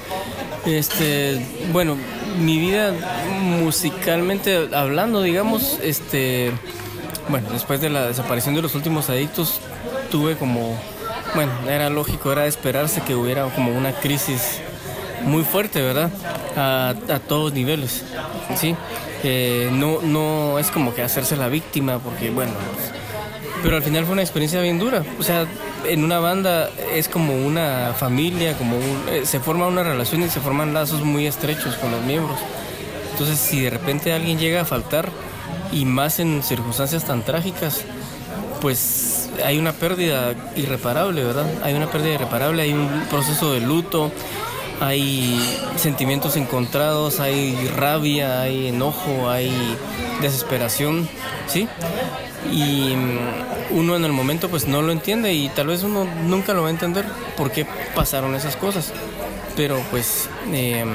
este, 0.66 1.44
bueno, 1.72 1.96
mi 2.38 2.58
vida 2.58 2.92
musicalmente 3.40 4.68
hablando, 4.72 5.22
digamos, 5.22 5.78
este, 5.82 6.52
bueno, 7.28 7.48
después 7.50 7.80
de 7.80 7.90
la 7.90 8.06
desaparición 8.06 8.54
de 8.54 8.62
los 8.62 8.74
últimos 8.74 9.10
adictos, 9.10 9.60
tuve 10.10 10.36
como, 10.36 10.78
bueno, 11.34 11.52
era 11.68 11.90
lógico, 11.90 12.32
era 12.32 12.42
de 12.42 12.48
esperarse 12.48 13.00
que 13.00 13.14
hubiera 13.14 13.44
como 13.54 13.76
una 13.76 13.92
crisis 13.92 14.60
muy 15.24 15.44
fuerte, 15.44 15.82
¿verdad? 15.82 16.10
A, 16.56 16.94
todos 17.28 17.52
niveles, 17.52 18.04
¿sí? 18.56 18.74
Eh, 19.22 19.68
no, 19.72 20.00
no 20.02 20.58
es 20.58 20.70
como 20.70 20.94
que 20.94 21.02
hacerse 21.02 21.36
la 21.36 21.48
víctima, 21.48 21.98
porque, 21.98 22.30
bueno, 22.30 22.52
pero 23.62 23.76
al 23.76 23.82
final 23.82 24.04
fue 24.04 24.12
una 24.12 24.22
experiencia 24.22 24.60
bien 24.60 24.78
dura. 24.78 25.04
O 25.18 25.22
sea, 25.22 25.46
en 25.86 26.04
una 26.04 26.18
banda 26.18 26.70
es 26.94 27.08
como 27.08 27.34
una 27.34 27.94
familia, 27.96 28.56
como 28.56 28.76
eh, 29.10 29.22
se 29.24 29.40
forma 29.40 29.66
una 29.66 29.82
relación 29.82 30.22
y 30.22 30.28
se 30.28 30.40
forman 30.40 30.72
lazos 30.72 31.02
muy 31.02 31.26
estrechos 31.26 31.76
con 31.76 31.90
los 31.90 32.02
miembros. 32.02 32.38
Entonces, 33.12 33.38
si 33.38 33.60
de 33.60 33.70
repente 33.70 34.12
alguien 34.12 34.38
llega 34.38 34.62
a 34.62 34.64
faltar, 34.64 35.10
y 35.72 35.84
más 35.84 36.18
en 36.18 36.42
circunstancias 36.42 37.04
tan 37.04 37.22
trágicas, 37.22 37.84
pues 38.60 39.30
hay 39.44 39.58
una 39.58 39.72
pérdida 39.72 40.34
irreparable, 40.56 41.24
¿verdad? 41.24 41.46
Hay 41.62 41.74
una 41.74 41.90
pérdida 41.90 42.14
irreparable, 42.14 42.62
hay 42.62 42.72
un 42.72 42.88
proceso 43.08 43.52
de 43.52 43.60
luto, 43.60 44.10
hay 44.80 45.38
sentimientos 45.76 46.36
encontrados, 46.36 47.20
hay 47.20 47.68
rabia, 47.68 48.42
hay 48.42 48.68
enojo, 48.68 49.28
hay 49.28 49.52
desesperación, 50.20 51.08
¿sí? 51.46 51.68
y 52.50 52.94
mm, 52.96 53.78
uno 53.78 53.96
en 53.96 54.04
el 54.04 54.12
momento 54.12 54.48
pues 54.48 54.66
no 54.66 54.82
lo 54.82 54.92
entiende 54.92 55.32
y 55.32 55.48
tal 55.50 55.68
vez 55.68 55.82
uno 55.82 56.04
nunca 56.04 56.54
lo 56.54 56.62
va 56.62 56.68
a 56.68 56.70
entender 56.70 57.04
por 57.36 57.50
qué 57.50 57.66
pasaron 57.94 58.34
esas 58.34 58.56
cosas. 58.56 58.92
Pero 59.56 59.80
pues 59.90 60.28
em, 60.52 60.88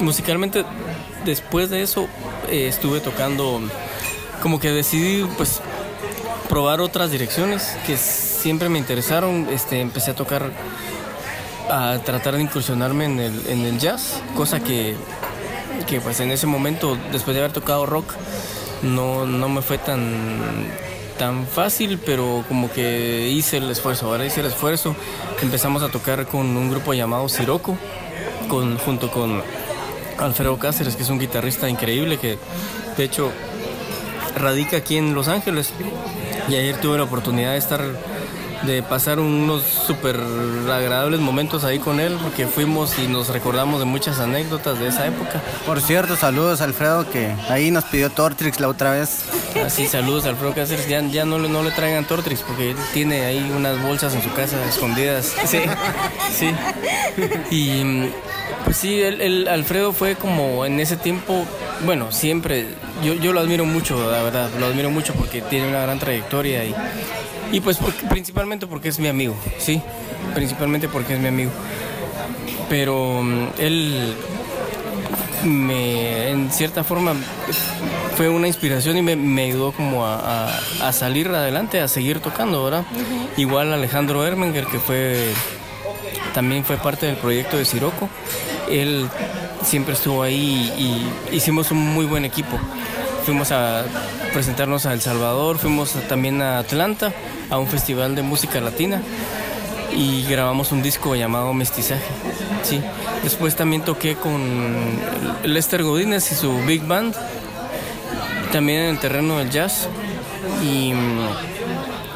musicalmente 0.00 0.64
después 1.24 1.70
de 1.70 1.82
eso 1.82 2.08
eh, 2.50 2.68
estuve 2.68 3.00
tocando, 3.00 3.60
como 4.42 4.60
que 4.60 4.70
decidí 4.70 5.24
pues 5.36 5.60
probar 6.48 6.80
otras 6.80 7.10
direcciones 7.10 7.76
que 7.86 7.96
siempre 7.96 8.68
me 8.68 8.78
interesaron. 8.78 9.48
Este, 9.50 9.80
empecé 9.80 10.12
a 10.12 10.14
tocar, 10.14 10.50
a 11.70 11.98
tratar 12.04 12.36
de 12.36 12.42
incursionarme 12.42 13.04
en 13.04 13.20
el, 13.20 13.46
en 13.48 13.60
el 13.64 13.78
jazz, 13.78 14.22
cosa 14.36 14.60
que, 14.60 14.96
que 15.86 16.00
pues 16.00 16.20
en 16.20 16.30
ese 16.30 16.46
momento, 16.46 16.96
después 17.12 17.34
de 17.34 17.42
haber 17.42 17.52
tocado 17.52 17.86
rock, 17.86 18.14
no, 18.82 19.26
no 19.26 19.48
me 19.48 19.62
fue 19.62 19.78
tan 19.78 20.68
tan 21.18 21.46
fácil, 21.46 21.98
pero 21.98 22.44
como 22.48 22.70
que 22.70 23.28
hice 23.28 23.58
el 23.58 23.68
esfuerzo. 23.70 24.06
Ahora 24.06 24.24
hice 24.24 24.40
el 24.40 24.46
esfuerzo. 24.46 24.94
Empezamos 25.42 25.82
a 25.82 25.88
tocar 25.88 26.26
con 26.26 26.56
un 26.56 26.70
grupo 26.70 26.94
llamado 26.94 27.28
Siroco, 27.28 27.76
con, 28.48 28.78
junto 28.78 29.10
con 29.10 29.42
Alfredo 30.18 30.58
Cáceres, 30.58 30.96
que 30.96 31.02
es 31.02 31.10
un 31.10 31.18
guitarrista 31.18 31.68
increíble 31.68 32.18
que 32.18 32.38
de 32.96 33.04
hecho 33.04 33.32
radica 34.36 34.78
aquí 34.78 34.96
en 34.96 35.14
Los 35.14 35.28
Ángeles. 35.28 35.72
Y 36.48 36.54
ayer 36.54 36.80
tuve 36.80 36.96
la 36.96 37.04
oportunidad 37.04 37.52
de 37.52 37.58
estar 37.58 37.80
de 38.62 38.82
pasar 38.82 39.20
unos 39.20 39.62
súper 39.62 40.16
agradables 40.16 41.20
momentos 41.20 41.64
ahí 41.64 41.78
con 41.78 42.00
él, 42.00 42.16
porque 42.22 42.46
fuimos 42.46 42.98
y 42.98 43.06
nos 43.06 43.28
recordamos 43.28 43.78
de 43.78 43.84
muchas 43.86 44.18
anécdotas 44.18 44.78
de 44.78 44.88
esa 44.88 45.06
época. 45.06 45.40
Por 45.66 45.80
cierto, 45.80 46.16
saludos 46.16 46.60
Alfredo, 46.60 47.08
que 47.10 47.34
ahí 47.48 47.70
nos 47.70 47.84
pidió 47.84 48.10
Tortrix 48.10 48.58
la 48.60 48.68
otra 48.68 48.90
vez. 48.92 49.22
Así, 49.64 49.86
saludos 49.86 50.26
a 50.26 50.30
Alfredo 50.30 50.54
Cáceres, 50.54 50.88
ya, 50.88 51.00
ya 51.02 51.24
no, 51.24 51.38
le- 51.38 51.48
no 51.48 51.62
le 51.62 51.70
traigan 51.70 52.04
Tortrix, 52.04 52.40
porque 52.42 52.72
él 52.72 52.76
tiene 52.92 53.24
ahí 53.26 53.50
unas 53.56 53.80
bolsas 53.82 54.14
en 54.14 54.22
su 54.22 54.32
casa 54.32 54.56
escondidas. 54.68 55.32
Sí, 55.46 55.60
sí. 56.36 56.50
Y 57.50 58.10
pues 58.68 58.76
sí, 58.76 59.00
él- 59.00 59.48
Alfredo 59.48 59.94
fue 59.94 60.14
como 60.16 60.66
en 60.66 60.78
ese 60.78 60.98
tiempo, 60.98 61.46
bueno, 61.86 62.12
siempre, 62.12 62.66
yo, 63.02 63.14
yo 63.14 63.32
lo 63.32 63.40
admiro 63.40 63.64
mucho, 63.64 64.10
la 64.12 64.22
verdad, 64.22 64.50
lo 64.60 64.66
admiro 64.66 64.90
mucho 64.90 65.14
porque 65.14 65.40
tiene 65.40 65.68
una 65.68 65.80
gran 65.80 65.98
trayectoria 65.98 66.64
y, 66.66 66.74
y 67.50 67.60
pues 67.60 67.78
porque- 67.78 68.06
principalmente 68.08 68.66
porque 68.66 68.88
es 68.90 68.98
mi 68.98 69.08
amigo, 69.08 69.34
sí, 69.58 69.80
principalmente 70.34 70.86
porque 70.86 71.14
es 71.14 71.18
mi 71.18 71.28
amigo. 71.28 71.50
Pero 72.68 73.22
mm, 73.22 73.46
él 73.58 74.14
me, 75.44 76.28
en 76.28 76.50
cierta 76.52 76.84
forma 76.84 77.14
fue 78.18 78.28
una 78.28 78.48
inspiración 78.48 78.98
y 78.98 79.02
me, 79.02 79.16
me 79.16 79.44
ayudó 79.44 79.72
como 79.72 80.04
a, 80.04 80.48
a- 80.50 80.88
a 80.88 80.92
salir 80.92 81.28
adelante, 81.28 81.80
a 81.80 81.88
seguir 81.88 82.20
tocando, 82.20 82.62
¿verdad? 82.64 82.84
Igual 83.38 83.72
Alejandro 83.72 84.26
Ermenger, 84.26 84.66
que 84.66 84.78
fue 84.78 85.32
también 86.34 86.64
fue 86.66 86.76
parte 86.76 87.06
del 87.06 87.16
proyecto 87.16 87.56
de 87.56 87.64
Siroco. 87.64 88.10
Él 88.70 89.08
siempre 89.64 89.94
estuvo 89.94 90.22
ahí 90.22 90.72
y 91.30 91.36
hicimos 91.36 91.70
un 91.70 91.78
muy 91.78 92.06
buen 92.06 92.24
equipo. 92.24 92.58
Fuimos 93.24 93.52
a 93.52 93.84
presentarnos 94.32 94.86
a 94.86 94.92
El 94.92 95.00
Salvador, 95.00 95.58
fuimos 95.58 95.92
también 96.08 96.40
a 96.40 96.58
Atlanta, 96.58 97.12
a 97.50 97.58
un 97.58 97.66
festival 97.66 98.14
de 98.14 98.22
música 98.22 98.60
latina 98.60 99.02
y 99.94 100.24
grabamos 100.24 100.72
un 100.72 100.82
disco 100.82 101.14
llamado 101.14 101.52
Mestizaje. 101.52 102.04
Sí. 102.62 102.80
Después 103.22 103.56
también 103.56 103.82
toqué 103.82 104.14
con 104.14 104.40
Lester 105.44 105.82
Godínez 105.82 106.30
y 106.32 106.34
su 106.34 106.56
Big 106.64 106.86
Band, 106.86 107.14
también 108.52 108.82
en 108.82 108.90
el 108.90 108.98
terreno 108.98 109.38
del 109.38 109.50
jazz. 109.50 109.88
Y 110.62 110.92
mm, 110.92 111.28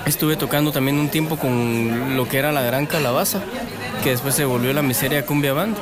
estuve 0.06 0.36
tocando 0.36 0.72
también 0.72 0.98
un 0.98 1.08
tiempo 1.08 1.36
con 1.36 2.16
lo 2.16 2.28
que 2.28 2.38
era 2.38 2.52
la 2.52 2.62
Gran 2.62 2.86
Calabaza, 2.86 3.40
que 4.02 4.10
después 4.10 4.34
se 4.34 4.44
volvió 4.44 4.72
la 4.72 4.82
Miseria 4.82 5.26
Cumbia 5.26 5.52
Band. 5.52 5.76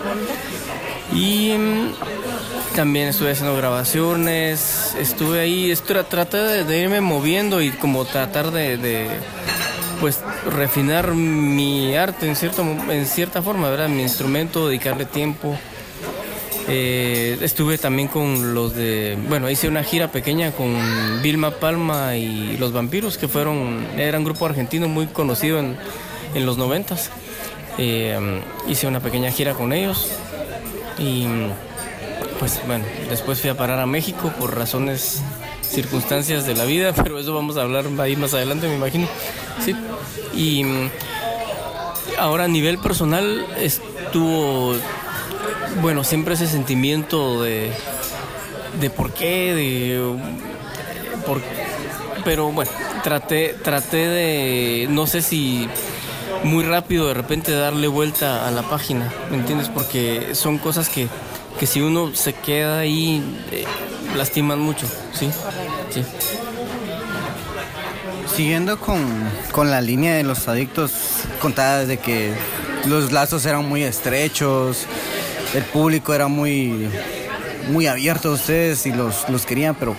Y 1.12 1.52
mm, 1.56 2.74
también 2.76 3.08
estuve 3.08 3.32
haciendo 3.32 3.56
grabaciones, 3.56 4.94
estuve 4.98 5.40
ahí, 5.40 5.70
estu- 5.70 6.04
traté 6.08 6.36
de, 6.64 6.78
irme 6.78 7.00
moviendo 7.00 7.60
y 7.60 7.70
como 7.70 8.04
tratar 8.04 8.52
de, 8.52 9.08
pues 10.00 10.20
refinar 10.46 11.14
mi 11.14 11.96
arte 11.96 12.28
en 12.28 12.36
cierto 12.36 12.62
en 12.62 13.06
cierta 13.06 13.42
forma, 13.42 13.68
¿verdad? 13.70 13.88
Mi 13.88 14.02
instrumento, 14.02 14.68
dedicarle 14.68 15.04
tiempo. 15.04 15.58
Eh, 16.68 17.38
estuve 17.40 17.78
también 17.78 18.06
con 18.06 18.54
los 18.54 18.76
de, 18.76 19.18
bueno, 19.28 19.50
hice 19.50 19.66
una 19.66 19.82
gira 19.82 20.12
pequeña 20.12 20.52
con 20.52 20.76
Vilma 21.20 21.50
Palma 21.50 22.16
y 22.16 22.56
los 22.58 22.72
Vampiros, 22.72 23.18
que 23.18 23.26
fueron, 23.26 23.84
era 23.96 24.18
un 24.18 24.24
grupo 24.24 24.46
argentino 24.46 24.86
muy 24.86 25.06
conocido 25.06 25.58
en, 25.58 25.76
en 26.34 26.46
los 26.46 26.56
noventas. 26.58 27.10
Eh, 27.78 28.40
hice 28.68 28.86
una 28.86 29.00
pequeña 29.00 29.32
gira 29.32 29.54
con 29.54 29.72
ellos 29.72 30.08
y 31.00 31.26
pues 32.38 32.60
bueno, 32.66 32.84
después 33.08 33.40
fui 33.40 33.50
a 33.50 33.56
parar 33.56 33.80
a 33.80 33.86
México 33.86 34.32
por 34.38 34.56
razones, 34.56 35.22
circunstancias 35.62 36.46
de 36.46 36.54
la 36.54 36.64
vida, 36.64 36.92
pero 36.96 37.18
eso 37.18 37.34
vamos 37.34 37.56
a 37.56 37.62
hablar 37.62 37.86
ahí 37.98 38.16
más 38.16 38.34
adelante, 38.34 38.68
me 38.68 38.76
imagino. 38.76 39.08
Sí. 39.64 39.74
Y 40.34 40.64
ahora 42.18 42.44
a 42.44 42.48
nivel 42.48 42.78
personal 42.78 43.46
estuvo, 43.58 44.74
bueno, 45.80 46.04
siempre 46.04 46.34
ese 46.34 46.46
sentimiento 46.46 47.42
de, 47.42 47.72
de 48.80 48.90
por 48.90 49.12
qué, 49.12 49.54
de 49.54 50.18
por, 51.26 51.40
pero 52.24 52.52
bueno, 52.52 52.70
traté, 53.02 53.54
traté 53.62 54.06
de, 54.06 54.86
no 54.90 55.06
sé 55.06 55.22
si 55.22 55.68
muy 56.44 56.64
rápido 56.64 57.08
de 57.08 57.14
repente 57.14 57.52
darle 57.52 57.86
vuelta 57.88 58.46
a 58.46 58.50
la 58.50 58.62
página, 58.62 59.12
¿me 59.30 59.36
entiendes? 59.36 59.68
Porque 59.68 60.34
son 60.34 60.58
cosas 60.58 60.88
que, 60.88 61.08
que 61.58 61.66
si 61.66 61.80
uno 61.80 62.14
se 62.14 62.32
queda 62.32 62.78
ahí, 62.80 63.22
eh, 63.52 63.64
lastiman 64.16 64.58
mucho, 64.58 64.86
¿sí? 65.12 65.30
Sí. 65.90 66.02
Siguiendo 68.34 68.78
con, 68.78 69.04
con 69.52 69.70
la 69.70 69.80
línea 69.80 70.14
de 70.14 70.22
los 70.22 70.48
adictos, 70.48 70.92
contabas 71.40 71.88
de 71.88 71.98
que 71.98 72.32
los 72.86 73.12
lazos 73.12 73.44
eran 73.44 73.68
muy 73.68 73.82
estrechos, 73.82 74.86
el 75.54 75.64
público 75.64 76.14
era 76.14 76.28
muy, 76.28 76.88
muy 77.68 77.86
abierto 77.86 78.30
a 78.30 78.32
ustedes 78.32 78.86
y 78.86 78.92
los, 78.92 79.28
los 79.28 79.44
querían, 79.44 79.74
pero 79.74 79.94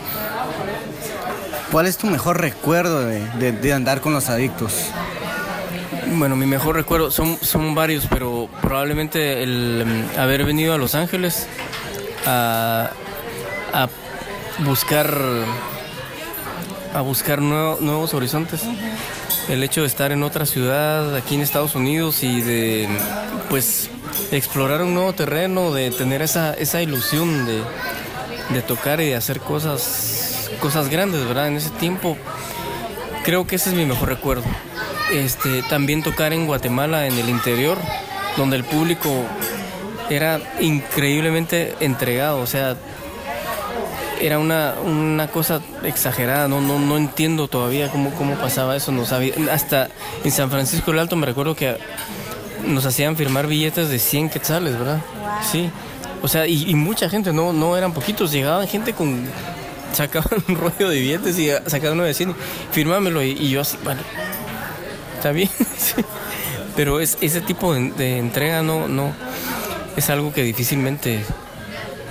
¿cuál 1.72 1.86
es 1.88 1.98
tu 1.98 2.08
mejor 2.08 2.40
recuerdo 2.42 3.06
de, 3.06 3.20
de- 3.38 3.52
de 3.52 3.74
andar 3.74 4.02
con 4.02 4.14
los 4.14 4.30
adictos? 4.30 4.74
Bueno, 6.12 6.36
mi 6.36 6.46
mejor 6.46 6.76
recuerdo 6.76 7.10
son, 7.10 7.38
son 7.42 7.74
varios, 7.74 8.06
pero 8.10 8.50
probablemente 8.62 9.44
el 9.44 9.86
mm, 10.16 10.20
haber 10.20 10.44
venido 10.46 10.74
a 10.74 10.78
Los 10.78 10.94
Ángeles 10.94 11.48
a, 12.26 12.90
a 13.74 13.88
buscar 14.66 15.10
a 16.94 17.00
buscar 17.02 17.42
nuevo- 17.42 17.78
nuevos 17.80 18.14
horizontes. 18.14 18.62
El 19.48 19.64
hecho 19.64 19.82
de 19.82 19.88
estar 19.88 20.12
en 20.12 20.24
otra 20.24 20.46
ciudad, 20.46 21.16
aquí 21.16 21.36
en 21.36 21.42
Estados 21.42 21.76
Unidos, 21.76 22.24
y 22.24 22.42
de 22.42 22.90
pues 23.50 23.90
explorar 24.34 24.82
un 24.82 24.94
nuevo 24.94 25.14
terreno, 25.14 25.72
de 25.74 25.92
tener 25.92 26.22
esa, 26.22 26.54
esa 26.54 26.82
ilusión 26.82 27.46
de, 27.46 27.62
de 28.50 28.62
tocar 28.62 29.00
y 29.00 29.06
de 29.08 29.16
hacer 29.16 29.40
cosas, 29.40 30.50
cosas 30.60 30.90
grandes, 30.90 31.26
¿verdad? 31.26 31.48
En 31.48 31.56
ese 31.56 31.70
tiempo 31.72 32.18
creo 33.24 33.48
que 33.48 33.56
ese 33.56 33.70
es 33.70 33.76
mi 33.76 33.86
mejor 33.86 34.10
recuerdo. 34.10 34.44
Este, 35.12 35.62
también 35.64 36.04
tocar 36.04 36.34
en 36.34 36.46
Guatemala, 36.46 37.06
en 37.06 37.18
el 37.18 37.30
interior, 37.30 37.78
donde 38.38 38.56
el 38.56 38.64
público 38.64 39.10
era 40.10 40.40
increíblemente 40.60 41.76
entregado, 41.80 42.40
o 42.40 42.48
sea, 42.48 42.76
era 44.22 44.40
una, 44.40 44.76
una 44.86 45.28
cosa 45.28 45.62
exagerada, 45.84 46.48
no, 46.48 46.62
no, 46.62 46.80
no 46.80 46.98
entiendo 46.98 47.48
todavía 47.48 47.90
cómo, 47.90 48.12
cómo 48.12 48.36
pasaba 48.36 48.76
eso, 48.76 48.92
no 48.92 49.06
sabía, 49.06 49.34
hasta 49.52 49.90
en 50.24 50.32
San 50.32 50.50
Francisco 50.50 50.92
del 50.92 51.00
Alto 51.00 51.16
me 51.16 51.26
recuerdo 51.26 51.56
que 51.56 51.78
nos 52.66 52.86
hacían 52.86 53.16
firmar 53.18 53.48
billetes 53.48 53.90
de 53.90 54.00
100 54.00 54.30
quetzales, 54.30 54.78
¿verdad? 54.78 55.02
Sí, 55.50 55.70
o 56.22 56.28
sea, 56.28 56.46
y, 56.46 56.70
y 56.70 56.76
mucha 56.76 57.10
gente, 57.10 57.34
no, 57.34 57.52
no 57.52 57.76
eran 57.76 57.94
poquitos, 57.94 58.32
llegaban 58.32 58.68
gente 58.68 58.94
con, 58.94 59.28
sacaban 59.94 60.44
un 60.48 60.56
rollo 60.56 60.90
de 60.90 61.00
billetes 61.00 61.40
y 61.40 61.50
sacaban 61.68 61.94
uno 61.94 62.04
de 62.04 62.14
100, 62.14 62.36
firmámelo, 62.72 63.24
y, 63.24 63.32
y 63.32 63.50
yo 63.50 63.62
así, 63.62 63.78
bueno, 63.84 64.02
está 65.22 65.32
bien, 65.34 65.52
pero 66.76 67.00
es, 67.00 67.16
ese 67.22 67.42
tipo 67.42 67.76
de, 67.76 67.92
de 67.92 68.18
entrega 68.18 68.64
no, 68.64 68.88
no, 68.88 69.14
es 69.96 70.10
algo 70.10 70.34
que 70.34 70.42
difícilmente 70.42 71.24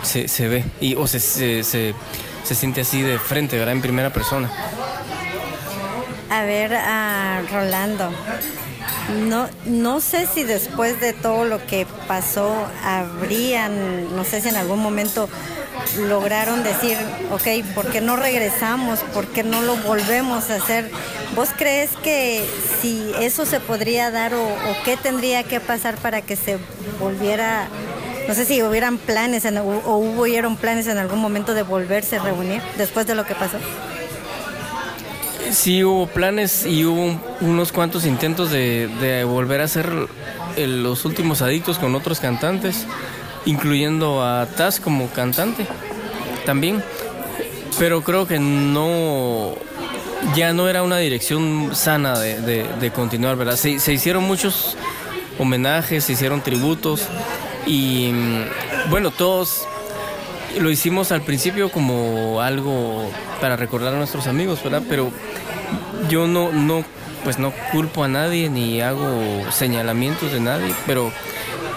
se, 0.03 0.29
se 0.29 0.47
ve 0.47 0.65
y, 0.81 0.95
o 0.95 1.09
se, 1.09 1.19
se, 1.19 1.65
se, 1.65 1.93
se 2.45 2.55
siente 2.55 2.83
así 2.83 3.03
de 3.03 3.19
frente, 3.19 3.59
¿verdad? 3.59 3.75
En 3.75 3.83
primera 3.83 4.13
persona. 4.13 4.49
A 6.31 6.45
ver, 6.45 6.73
a 6.73 7.43
Rolando, 7.51 8.13
no, 9.27 9.49
no 9.65 10.01
sé 10.01 10.29
si 10.33 10.45
después 10.45 11.01
de 11.01 11.13
todo 11.13 11.45
lo 11.45 11.67
que 11.67 11.89
pasó 12.07 12.65
habrían, 12.85 14.15
no 14.15 14.23
sé 14.23 14.41
si 14.41 14.51
en 14.51 14.57
algún 14.57 14.79
momento 14.79 15.29
lograron 16.09 16.63
decir, 16.63 16.97
ok, 17.33 17.65
¿por 17.75 17.87
qué 17.91 18.01
no 18.01 18.17
regresamos? 18.17 19.01
¿Por 19.15 19.27
qué 19.27 19.43
no 19.43 19.63
lo 19.63 19.77
volvemos 19.77 20.51
a 20.51 20.57
hacer? 20.57 20.91
¿Vos 21.35 21.51
crees 21.57 21.91
que 22.03 22.45
si 22.81 23.13
eso 23.21 23.47
se 23.47 23.61
podría 23.61 24.11
dar 24.11 24.35
o, 24.35 24.49
qué 24.85 24.97
tendría 24.97 25.43
que 25.45 25.61
pasar 25.61 25.97
para 25.97 26.23
que 26.23 26.37
se 26.37 26.59
volviera, 26.99 27.69
no 28.29 28.35
sé 28.35 28.45
si 28.45 28.63
hubieran 28.63 28.99
planes 28.99 29.45
o, 29.45 29.61
o 29.61 29.97
hubieron 29.99 30.57
planes 30.57 30.87
en 30.87 30.99
algún 30.99 31.19
momento 31.21 31.55
de 31.55 31.63
volverse 31.63 32.17
a 32.17 32.23
reunir 32.23 32.61
después 32.79 33.07
de 33.07 33.15
lo 33.15 33.25
que 33.25 33.35
pasó? 33.35 33.59
Sí 35.53 35.83
hubo 35.83 36.07
planes 36.07 36.65
y 36.65 36.85
hubo 36.85 37.03
un- 37.03 37.21
unos 37.41 37.73
cuantos 37.73 38.07
intentos 38.07 38.51
de, 38.51 39.25
volver 39.27 39.61
a 39.61 39.65
hacer 39.65 39.91
los 40.57 41.05
últimos 41.05 41.43
adictos 41.43 41.79
con 41.79 41.95
otros 41.95 42.21
cantantes, 42.21 42.87
incluyendo 43.47 44.25
a 44.25 44.47
Taz 44.47 44.81
como 44.81 45.09
cantante 45.09 45.67
también. 46.45 46.83
Pero 47.79 48.03
creo 48.03 48.27
que 48.27 48.39
no, 48.39 49.55
ya 50.35 50.53
no 50.53 50.69
era 50.69 50.83
una 50.83 50.99
dirección 50.99 51.71
sana 51.75 52.19
de, 52.19 52.93
continuar, 52.95 53.37
¿verdad? 53.37 53.57
Se, 53.57 53.79
se, 53.79 53.93
hicieron 53.93 54.25
muchos 54.25 54.77
homenajes, 55.39 56.05
se 56.05 56.13
hicieron 56.13 56.43
tributos 56.43 57.07
y 57.67 58.11
mm, 58.13 58.91
bueno, 58.91 59.11
todos 59.11 59.67
lo 60.59 60.71
hicimos 60.71 61.13
al 61.13 61.23
principio 61.23 61.71
como 61.71 62.41
algo 62.41 63.11
para 63.41 63.57
recordar 63.57 63.95
a 63.95 63.99
nuestros 63.99 64.27
amigos, 64.27 64.63
¿verdad? 64.63 64.83
Pero 64.89 65.11
yo 66.09 66.27
no, 66.27 66.53
no, 66.53 66.85
pues 67.25 67.39
no 67.39 67.53
culpo 67.73 68.05
a 68.05 68.09
nadie 68.09 68.51
ni 68.51 68.81
hago 68.81 69.21
señalamientos 69.51 70.33
de 70.33 70.41
nadie, 70.41 70.75
pero 70.87 71.13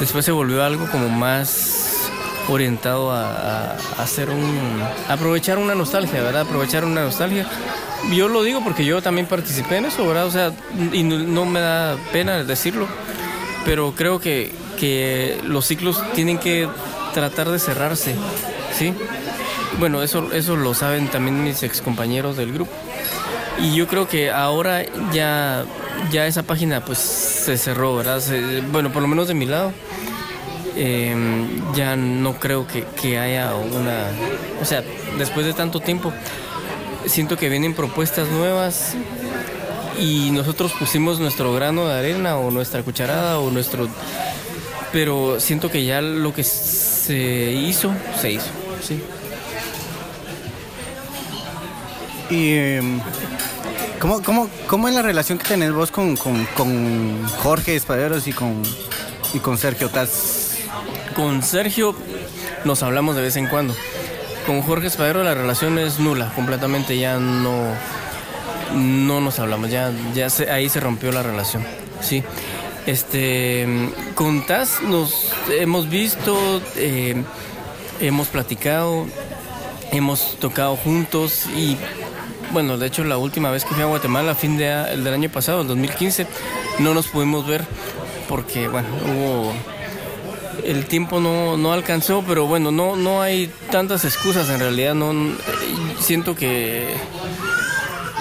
después 0.03 0.25
se 0.25 0.31
volvió 0.31 0.63
algo 0.63 0.85
como 0.91 1.07
más 1.07 2.09
orientado 2.49 3.11
a, 3.13 3.77
hacer 3.97 4.29
un 4.29 4.81
aprovechar 5.07 5.57
una 5.57 5.75
nostalgia, 5.75 6.21
¿verdad? 6.21 6.41
Aprovechar 6.41 6.83
una 6.83 7.03
nostalgia. 7.03 7.47
Yo 8.13 8.27
lo 8.27 8.43
digo 8.43 8.61
porque 8.61 8.83
yo 8.83 9.01
también 9.01 9.27
participé 9.27 9.77
en 9.77 9.85
eso, 9.85 10.05
¿verdad? 10.05 10.25
O 10.25 10.31
sea, 10.31 10.51
y 10.91 11.03
no, 11.03 11.45
me 11.45 11.61
da 11.61 11.95
pena 12.11 12.43
decirlo, 12.43 12.85
pero 13.63 13.93
creo 13.95 14.19
que, 14.19 14.51
que 14.77 15.39
los 15.45 15.65
ciclos 15.65 16.03
tienen 16.13 16.37
que 16.37 16.67
tratar 17.13 17.49
de 17.49 17.59
cerrarse, 17.59 18.13
¿sí? 18.77 18.93
Bueno, 19.79 20.03
eso, 20.03 20.33
eso 20.33 20.57
lo 20.57 20.73
saben 20.73 21.07
también 21.07 21.45
mis 21.45 21.63
excompañeros 21.63 22.35
del 22.35 22.51
grupo. 22.51 22.73
Y 23.61 23.73
yo 23.73 23.87
creo 23.87 24.09
que 24.09 24.31
ahora 24.31 24.83
ya, 25.13 25.63
ya 26.12 26.27
esa 26.27 26.43
página 26.43 26.84
pues 26.86 26.97
se 26.97 27.58
cerró, 27.58 27.95
¿verdad? 27.95 28.21
bueno, 28.71 28.91
por 28.91 29.01
lo 29.01 29.08
menos 29.08 29.27
de 29.27 29.34
mi 29.34 29.45
lado. 29.45 29.73
Em, 30.75 31.73
ya 31.75 31.95
no 31.95 32.39
creo 32.39 32.65
que, 32.67 33.19
haya 33.19 33.53
una... 33.56 34.08
O 34.62 34.65
sea, 34.65 34.84
después 35.17 35.45
de 35.45 35.53
tanto 35.53 35.79
tiempo, 35.79 36.12
siento 37.06 37.38
que 37.38 37.49
vienen 37.49 37.75
propuestas 37.75 38.27
nuevas 38.29 38.95
y 39.99 40.32
nosotros 40.32 40.73
pusimos 40.73 41.19
nuestro 41.19 41.53
grano 41.53 41.88
de 41.88 41.93
arena 41.93 42.38
o 42.38 42.51
nuestra 42.51 42.82
cucharada 42.84 43.39
o 43.39 43.51
nuestro... 43.51 43.88
Pero 44.91 45.39
siento 45.39 45.69
que 45.71 45.86
ya 45.86 46.01
lo 46.01 46.34
que 46.34 46.43
se 46.43 47.51
hizo, 47.51 47.91
se 48.19 48.32
hizo, 48.32 48.49
sí. 48.82 49.01
Y... 52.29 52.53
Em, 52.53 53.01
¿Cómo, 53.99 54.21
cómo, 54.21 54.49
cómo 54.67 54.88
es 54.88 54.95
la 54.95 55.01
relación 55.01 55.38
que 55.38 55.45
tenés 55.45 55.71
vos 55.71 55.91
con, 55.91 56.15
Jorge 57.41 57.75
Espaderos 57.75 58.27
y 58.27 58.34
con, 58.34 58.62
y 59.34 59.39
con 59.39 59.58
Sergio 59.58 59.89
Taz? 59.89 60.58
Con 61.15 61.43
Sergio 61.43 61.95
nos 62.65 62.84
hablamos 62.84 63.15
de 63.15 63.21
vez 63.21 63.36
en 63.36 63.47
cuando. 63.47 63.75
Con 64.45 64.62
Jorge 64.62 64.88
Espadero 64.88 65.23
la 65.23 65.34
relación 65.34 65.79
es 65.79 65.99
nula, 65.99 66.34
completamente 66.36 66.97
ya 66.97 67.17
no, 67.17 67.73
no 68.75 69.21
nos 69.21 69.39
hablamos, 69.39 69.69
ya, 69.69 69.91
ya 70.13 70.27
ahí 70.51 70.67
se 70.67 70.79
rompió 70.79 71.12
la 71.12 71.23
relación. 71.23 71.63
Sí. 72.01 72.23
Este, 72.86 73.65
con 74.15 74.45
Taz 74.45 74.82
nos 74.82 75.32
hemos 75.49 75.89
visto, 75.89 76.62
eh, 76.75 77.23
hemos 78.01 78.27
platicado, 78.27 79.08
hemos 79.93 80.38
tocado 80.39 80.75
juntos 80.75 81.45
y 81.56 81.77
bueno, 82.53 82.77
de 82.77 82.87
hecho 82.87 83.03
la 83.03 83.17
última 83.17 83.51
vez 83.51 83.65
que 83.65 83.73
fui 83.73 83.83
a 83.83 83.87
Guatemala, 83.87 84.31
a 84.31 84.35
fin 84.35 84.57
de, 84.57 84.65
del 84.65 85.13
año 85.13 85.29
pasado, 85.29 85.61
el 85.61 85.67
2015, 85.67 86.27
no 86.79 86.93
nos 86.93 87.07
pudimos 87.07 87.45
ver 87.45 87.65
porque 88.29 88.67
bueno, 88.67 88.87
hubo 89.05 89.53
el 90.63 90.85
tiempo 90.85 91.19
no, 91.19 91.57
no, 91.57 91.73
alcanzó, 91.73 92.23
pero 92.27 92.47
bueno, 92.47 92.71
no, 92.71 92.95
no 92.95 93.21
hay 93.21 93.51
tantas 93.71 94.05
excusas 94.05 94.49
en 94.49 94.59
realidad. 94.59 94.93
No, 94.93 95.13
siento 95.99 96.35
que 96.35 96.93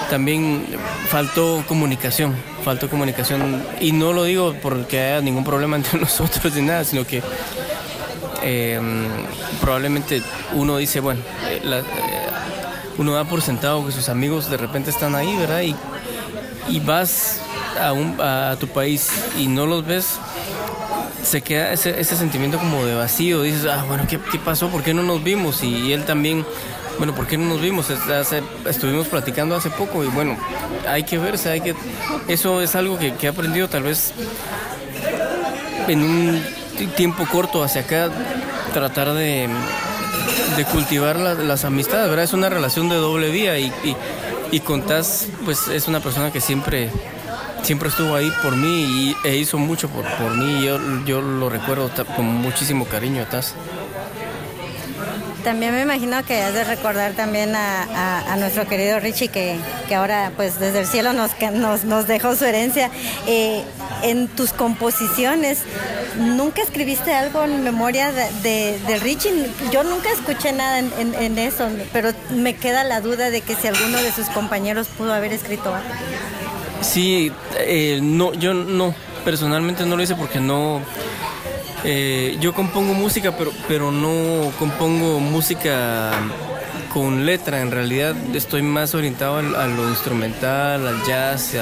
también 0.09 0.65
faltó 1.07 1.63
comunicación, 1.67 2.35
faltó 2.63 2.89
comunicación. 2.89 3.63
Y 3.79 3.91
no 3.91 4.13
lo 4.13 4.23
digo 4.23 4.55
porque 4.61 4.99
haya 4.99 5.21
ningún 5.21 5.43
problema 5.43 5.75
entre 5.77 5.99
nosotros 5.99 6.53
ni 6.55 6.63
nada, 6.63 6.83
sino 6.83 7.05
que 7.05 7.21
em, 8.41 9.07
probablemente 9.61 10.21
uno 10.53 10.77
dice, 10.77 10.99
bueno, 10.99 11.21
eh, 11.47 11.61
eh, 11.63 11.81
uno 12.97 13.13
da 13.13 13.25
por 13.25 13.41
sentado 13.41 13.85
que 13.85 13.91
sus 13.91 14.09
amigos 14.09 14.49
de 14.49 14.57
repente 14.57 14.89
están 14.89 15.15
ahí, 15.15 15.35
¿verdad? 15.37 15.61
Y, 15.61 16.79
vas 16.79 17.39
a, 17.79 17.93
un, 17.93 18.19
a 18.19 18.55
tu 18.59 18.67
país 18.67 19.09
y 19.37 19.47
no 19.47 19.65
los 19.65 19.85
ves 19.85 20.19
se 21.23 21.41
queda 21.41 21.71
ese, 21.71 21.99
ese, 21.99 22.17
sentimiento 22.17 22.57
como 22.57 22.85
de 22.85 22.95
vacío. 22.95 23.41
Dices, 23.41 23.65
ah, 23.65 23.85
bueno, 23.87 24.05
¿qué, 24.07 24.19
pasó? 24.39 24.69
¿Por 24.69 24.83
qué 24.83 24.93
no 24.93 25.03
nos 25.03 25.23
vimos? 25.23 25.63
Y, 25.63 25.93
él 25.93 26.03
también, 26.03 26.45
bueno, 26.97 27.15
¿por 27.15 27.27
qué 27.27 27.37
no 27.37 27.45
nos 27.45 27.61
vimos? 27.61 27.87
estuvimos 28.65 29.07
platicando 29.07 29.55
hace 29.55 29.69
poco 29.69 30.03
y 30.03 30.07
bueno, 30.07 30.37
hay 30.87 31.03
que 31.03 31.17
verse, 31.17 31.49
hay 31.49 31.61
que... 31.61 31.75
Eso 32.27 32.61
es 32.61 32.75
algo 32.75 32.97
que 32.99 33.13
he 33.21 33.27
aprendido 33.27 33.69
tal 33.69 33.83
vez 33.83 34.13
en 35.87 36.01
un 36.03 36.41
tiempo 36.95 37.25
corto 37.31 37.63
hacia 37.63 37.81
acá, 37.81 38.09
tratar 38.73 39.13
de, 39.13 39.47
de 40.57 40.65
cultivar 40.65 41.17
las 41.17 41.65
amistades, 41.65 42.09
¿verdad? 42.09 42.25
Es 42.25 42.33
una 42.33 42.49
relación 42.49 42.89
de 42.89 42.95
doble 42.95 43.29
vía 43.29 43.57
y, 43.59 43.65
y, 43.83 43.95
y 44.51 44.59
Contás, 44.59 45.27
pues 45.45 45.67
es 45.67 45.87
una 45.87 45.99
persona 45.99 46.31
que 46.31 46.41
siempre 46.41 46.89
siempre 47.63 47.89
estuvo 47.89 48.13
ahí 48.15 48.31
por 48.43 48.55
mí 48.55 49.13
y, 49.23 49.27
e 49.27 49.37
hizo 49.37 49.57
mucho 49.57 49.89
por, 49.89 50.05
por 50.17 50.35
mí. 50.35 50.63
Yo, 50.63 50.79
yo 51.05 51.21
lo 51.21 51.49
recuerdo 51.49 51.89
con 52.15 52.25
muchísimo 52.25 52.85
cariño, 52.85 53.25
Taz. 53.29 53.55
También 55.43 55.73
me 55.73 55.81
imagino 55.81 56.23
que 56.25 56.41
has 56.41 56.53
de 56.53 56.63
recordar 56.63 57.13
también 57.13 57.53
a, 57.55 58.35
nuestro 58.37 58.67
querido 58.67 58.99
Richie, 58.99 59.27
que, 59.27 59.57
ahora 59.95 60.31
pues 60.35 60.59
desde 60.59 60.79
el 60.79 60.87
cielo 60.87 61.13
nos, 61.13 61.31
nos, 61.53 61.83
nos 61.83 62.07
dejó 62.07 62.35
su 62.35 62.45
herencia. 62.45 62.89
Eh, 63.27 63.63
en 64.03 64.27
tus 64.27 64.51
composiciones, 64.51 65.59
¿nunca 66.17 66.61
escribiste 66.61 67.13
algo 67.13 67.43
en 67.43 67.63
memoria 67.63 68.11
de, 68.11 68.77
de, 68.79 68.99
Richie? 68.99 69.47
Yo 69.71 69.83
nunca 69.83 70.11
escuché 70.11 70.51
nada 70.51 70.79
en, 70.79 71.15
en, 71.15 71.39
eso, 71.39 71.69
pero 71.93 72.11
me 72.29 72.55
queda 72.55 72.83
la 72.83 73.01
duda 73.01 73.29
de 73.29 73.41
que 73.41 73.55
si 73.55 73.67
alguno 73.67 73.97
de 73.97 74.11
sus 74.11 74.27
compañeros 74.27 74.87
pudo 74.89 75.13
haber 75.13 75.31
escrito 75.31 75.73
algo. 75.73 75.89
Sí, 76.81 77.31
eh, 77.59 77.99
no, 78.01 78.33
yo 78.33 78.53
no, 78.53 78.93
personalmente 79.23 79.85
no 79.85 79.95
lo 79.95 80.03
hice 80.03 80.15
porque 80.15 80.39
no... 80.39 80.81
Eh, 81.83 82.37
yo 82.39 82.53
compongo 82.53 82.93
música, 82.93 83.35
pero, 83.37 83.51
pero 83.67 83.91
no 83.91 84.51
compongo 84.57 85.19
música 85.19 86.11
con 86.93 87.25
letra. 87.25 87.61
En 87.61 87.71
realidad 87.71 88.15
estoy 88.33 88.61
más 88.61 88.95
orientado 88.95 89.37
a 89.37 89.67
lo 89.67 89.89
instrumental, 89.89 90.87
al 90.87 91.03
jazz, 91.05 91.55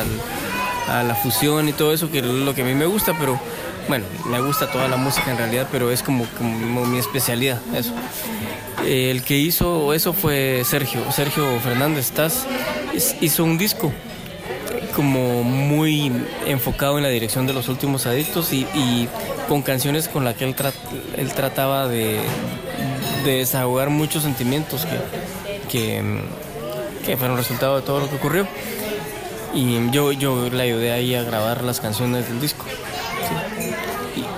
a 0.87 1.03
la 1.03 1.15
fusión 1.15 1.69
y 1.69 1.73
todo 1.73 1.93
eso, 1.93 2.11
que 2.11 2.19
es 2.19 2.25
lo 2.25 2.53
que 2.53 2.61
a 2.61 2.65
mí 2.65 2.73
me 2.73 2.85
gusta, 2.85 3.17
pero 3.17 3.39
bueno, 3.87 4.05
me 4.29 4.39
gusta 4.41 4.71
toda 4.71 4.87
la 4.87 4.97
música 4.97 5.31
en 5.31 5.37
realidad, 5.37 5.67
pero 5.71 5.91
es 5.91 6.03
como, 6.03 6.25
como 6.37 6.85
mi 6.85 6.97
especialidad, 6.99 7.59
eso. 7.75 7.93
el 8.85 9.23
que 9.23 9.37
hizo 9.37 9.93
eso 9.93 10.13
fue 10.13 10.63
Sergio, 10.65 11.11
Sergio 11.11 11.59
Fernández 11.61 12.11
Taz, 12.11 12.45
hizo 13.21 13.43
un 13.43 13.57
disco 13.57 13.91
como 14.91 15.43
muy 15.43 16.11
enfocado 16.45 16.97
en 16.97 17.03
la 17.03 17.09
dirección 17.09 17.47
de 17.47 17.53
los 17.53 17.69
últimos 17.69 18.05
adictos 18.05 18.53
y, 18.53 19.07
con 19.47 19.61
canciones 19.61 20.07
con 20.07 20.23
las 20.23 20.35
que 20.35 20.45
él, 20.45 20.55
él 21.17 21.33
trataba 21.33 21.87
de, 21.87 22.19
desahogar 23.23 23.89
muchos 23.89 24.23
sentimientos 24.23 24.85
que, 25.69 26.21
que, 27.05 27.17
fueron 27.17 27.37
resultado 27.37 27.77
de 27.77 27.81
todo 27.81 27.99
lo 27.99 28.09
que 28.09 28.15
ocurrió. 28.15 28.47
Y 29.53 29.89
yo, 29.91 30.11
yo 30.13 30.49
le 30.49 30.63
ayudé 30.63 30.93
ahí 30.93 31.13
a 31.15 31.23
grabar 31.23 31.63
las 31.63 31.81
canciones 31.81 32.27
del 32.29 32.39
disco. 32.39 32.65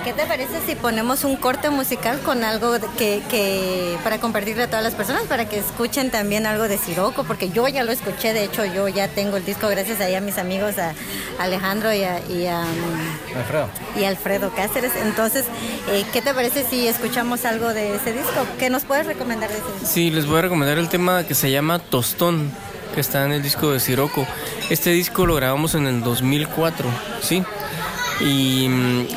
¿Qué 0.04 0.14
te 0.14 0.26
parece 0.26 0.62
si 0.66 0.76
ponemos 0.76 1.24
un 1.24 1.36
corte 1.36 1.70
musical 1.70 2.20
con 2.20 2.44
algo 2.44 2.74
que, 2.98 3.98
para 4.04 4.20
compartirle 4.20 4.64
a 4.64 4.68
todas 4.68 4.84
las 4.84 4.96
personas, 4.96 5.24
para 5.24 5.48
que 5.48 5.58
escuchen 5.58 6.12
también 6.12 6.46
algo 6.46 6.68
de 6.68 6.78
Siroco? 6.78 7.24
Porque 7.24 7.50
yo 7.50 7.68
ya 7.68 7.84
lo 7.84 7.92
escuché, 7.92 8.34
de 8.34 8.44
hecho 8.44 8.66
yo 8.66 8.88
ya 8.88 9.08
tengo 9.08 9.38
el 9.38 9.46
disco 9.46 9.68
gracias 9.68 10.00
a, 10.02 10.18
a 10.18 10.22
mis 10.22 10.38
amigos, 10.38 10.78
a 10.78 10.94
Alejandro 11.40 11.94
y 11.94 12.04
a, 12.04 12.20
mm, 12.20 13.38
Alfredo. 13.38 13.70
y 14.00 14.04
Alfredo 14.04 14.52
Cáceres. 14.56 14.92
Entonces, 15.02 15.46
eh, 15.90 16.06
¿qué 16.14 16.22
te 16.22 16.34
parece 16.34 16.64
si 16.64 16.88
escuchamos 16.88 17.46
algo 17.46 17.74
de 17.74 17.96
ese 17.96 18.14
disco? 18.14 18.46
¿Qué 18.60 18.70
nos 18.70 18.84
puedes 18.84 19.06
recomendar 19.06 19.50
de 19.50 19.58
ese 19.58 19.66
disco? 19.74 19.88
Sí, 19.88 20.12
les 20.12 20.26
voy 20.26 20.40
a 20.40 20.42
recomendar 20.44 20.78
el 20.78 20.90
tema 20.90 21.24
que 21.26 21.36
se 21.36 21.52
llama 21.52 21.80
Tostón 21.80 22.52
que 22.94 23.02
está 23.02 23.26
en 23.26 23.32
el 23.32 23.42
disco 23.42 23.72
de 23.72 23.80
Siroco. 23.80 24.26
Este 24.70 24.92
disco 24.92 25.26
lo 25.26 25.36
grabamos 25.36 25.74
en 25.76 25.88
el 25.88 26.04
2004, 26.04 26.88
¿sí? 27.22 27.44
Y 28.22 28.68
mm, 28.70 29.08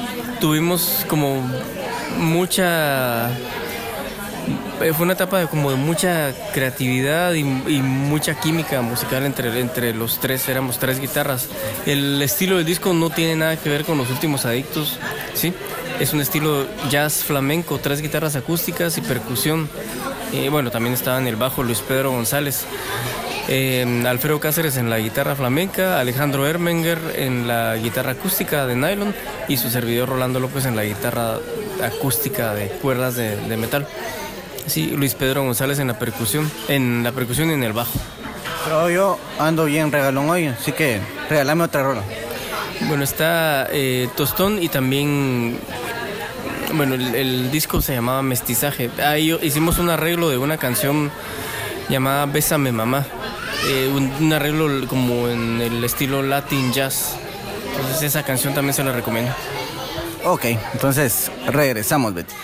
tuvimos 0.40 1.04
como 1.08 1.42
mucha 2.18 3.30
eh, 4.80 4.92
fue 4.92 5.04
una 5.04 5.14
etapa 5.14 5.38
de 5.38 5.46
como 5.46 5.70
de 5.70 5.76
mucha 5.76 6.34
creatividad 6.52 7.32
y, 7.34 7.44
mucha 7.44 8.38
química 8.38 8.82
musical 8.82 9.24
entre, 9.24 9.58
entre 9.60 9.94
los 9.94 10.20
tres, 10.20 10.48
éramos 10.48 10.78
tres 10.78 11.00
guitarras. 11.00 11.48
El 11.86 12.20
estilo 12.22 12.56
del 12.56 12.66
disco 12.66 12.92
no 12.92 13.10
tiene 13.10 13.36
nada 13.36 13.56
que 13.56 13.70
ver 13.70 13.84
con 13.84 13.98
los 13.98 14.10
últimos 14.10 14.44
adictos, 14.44 14.98
¿sí? 15.34 15.52
Es 15.98 16.12
un 16.12 16.20
estilo 16.20 16.66
jazz 16.90 17.24
flamenco, 17.24 17.78
tres 17.78 18.02
guitarras 18.02 18.36
acústicas 18.36 18.98
y 18.98 19.00
percusión. 19.00 19.68
Y 20.32 20.48
bueno, 20.48 20.70
también 20.70 20.94
estaba 20.94 21.18
en 21.18 21.26
el 21.26 21.36
bajo 21.36 21.62
Luis 21.62 21.80
Pedro 21.80 22.10
González. 22.10 22.66
Eh, 23.48 24.04
Alfredo 24.06 24.40
Cáceres 24.40 24.76
en 24.76 24.90
la 24.90 24.98
guitarra 24.98 25.36
flamenca, 25.36 26.00
Alejandro 26.00 26.46
Ermenger 26.46 26.98
en 27.16 27.46
la 27.46 27.76
guitarra 27.76 28.12
acústica 28.12 28.66
de 28.66 28.76
nylon 28.76 29.14
y 29.48 29.56
su 29.56 29.70
servidor 29.70 30.08
Rolando 30.08 30.40
López 30.40 30.66
en 30.66 30.76
la 30.76 30.84
guitarra 30.84 31.38
acústica 31.82 32.54
de 32.54 32.68
cuerdas 32.68 33.16
de, 33.16 33.36
de 33.36 33.56
metal. 33.56 33.86
Sí, 34.66 34.90
Luis 34.96 35.14
Pedro 35.14 35.44
González 35.44 35.78
en 35.78 35.86
la 35.88 35.98
percusión, 35.98 36.50
en 36.68 37.04
la 37.04 37.12
percusión 37.12 37.50
y 37.50 37.52
en 37.52 37.62
el 37.62 37.72
bajo. 37.72 37.98
Pero 38.64 38.90
yo 38.90 39.18
ando 39.38 39.66
bien 39.66 39.92
regalón 39.92 40.28
hoy, 40.28 40.46
así 40.46 40.72
que 40.72 41.00
regálame 41.30 41.64
otra 41.64 41.84
rola. 41.84 42.02
Bueno, 42.88 43.04
está 43.04 43.68
eh, 43.70 44.08
Tostón 44.16 44.60
y 44.60 44.68
también, 44.68 45.58
bueno, 46.74 46.94
el, 46.94 47.14
el 47.14 47.50
disco 47.52 47.80
se 47.80 47.94
llamaba 47.94 48.22
Mestizaje. 48.22 48.90
Ahí 49.04 49.32
hicimos 49.42 49.78
un 49.78 49.88
arreglo 49.88 50.28
de 50.30 50.36
una 50.36 50.58
canción 50.58 51.12
llamada 51.88 52.26
Bésame 52.26 52.72
Mamá. 52.72 53.06
Eh, 53.64 53.90
un, 53.92 54.12
un 54.20 54.32
arreglo 54.32 54.86
como 54.88 55.28
en 55.28 55.60
el 55.60 55.82
estilo 55.84 56.22
Latin 56.22 56.72
Jazz. 56.72 57.16
Entonces 57.70 58.02
esa 58.02 58.22
canción 58.22 58.54
también 58.54 58.74
se 58.74 58.84
la 58.84 58.92
recomiendo. 58.92 59.32
Ok, 60.24 60.44
entonces 60.72 61.30
regresamos, 61.46 62.14
Betty. 62.14 62.34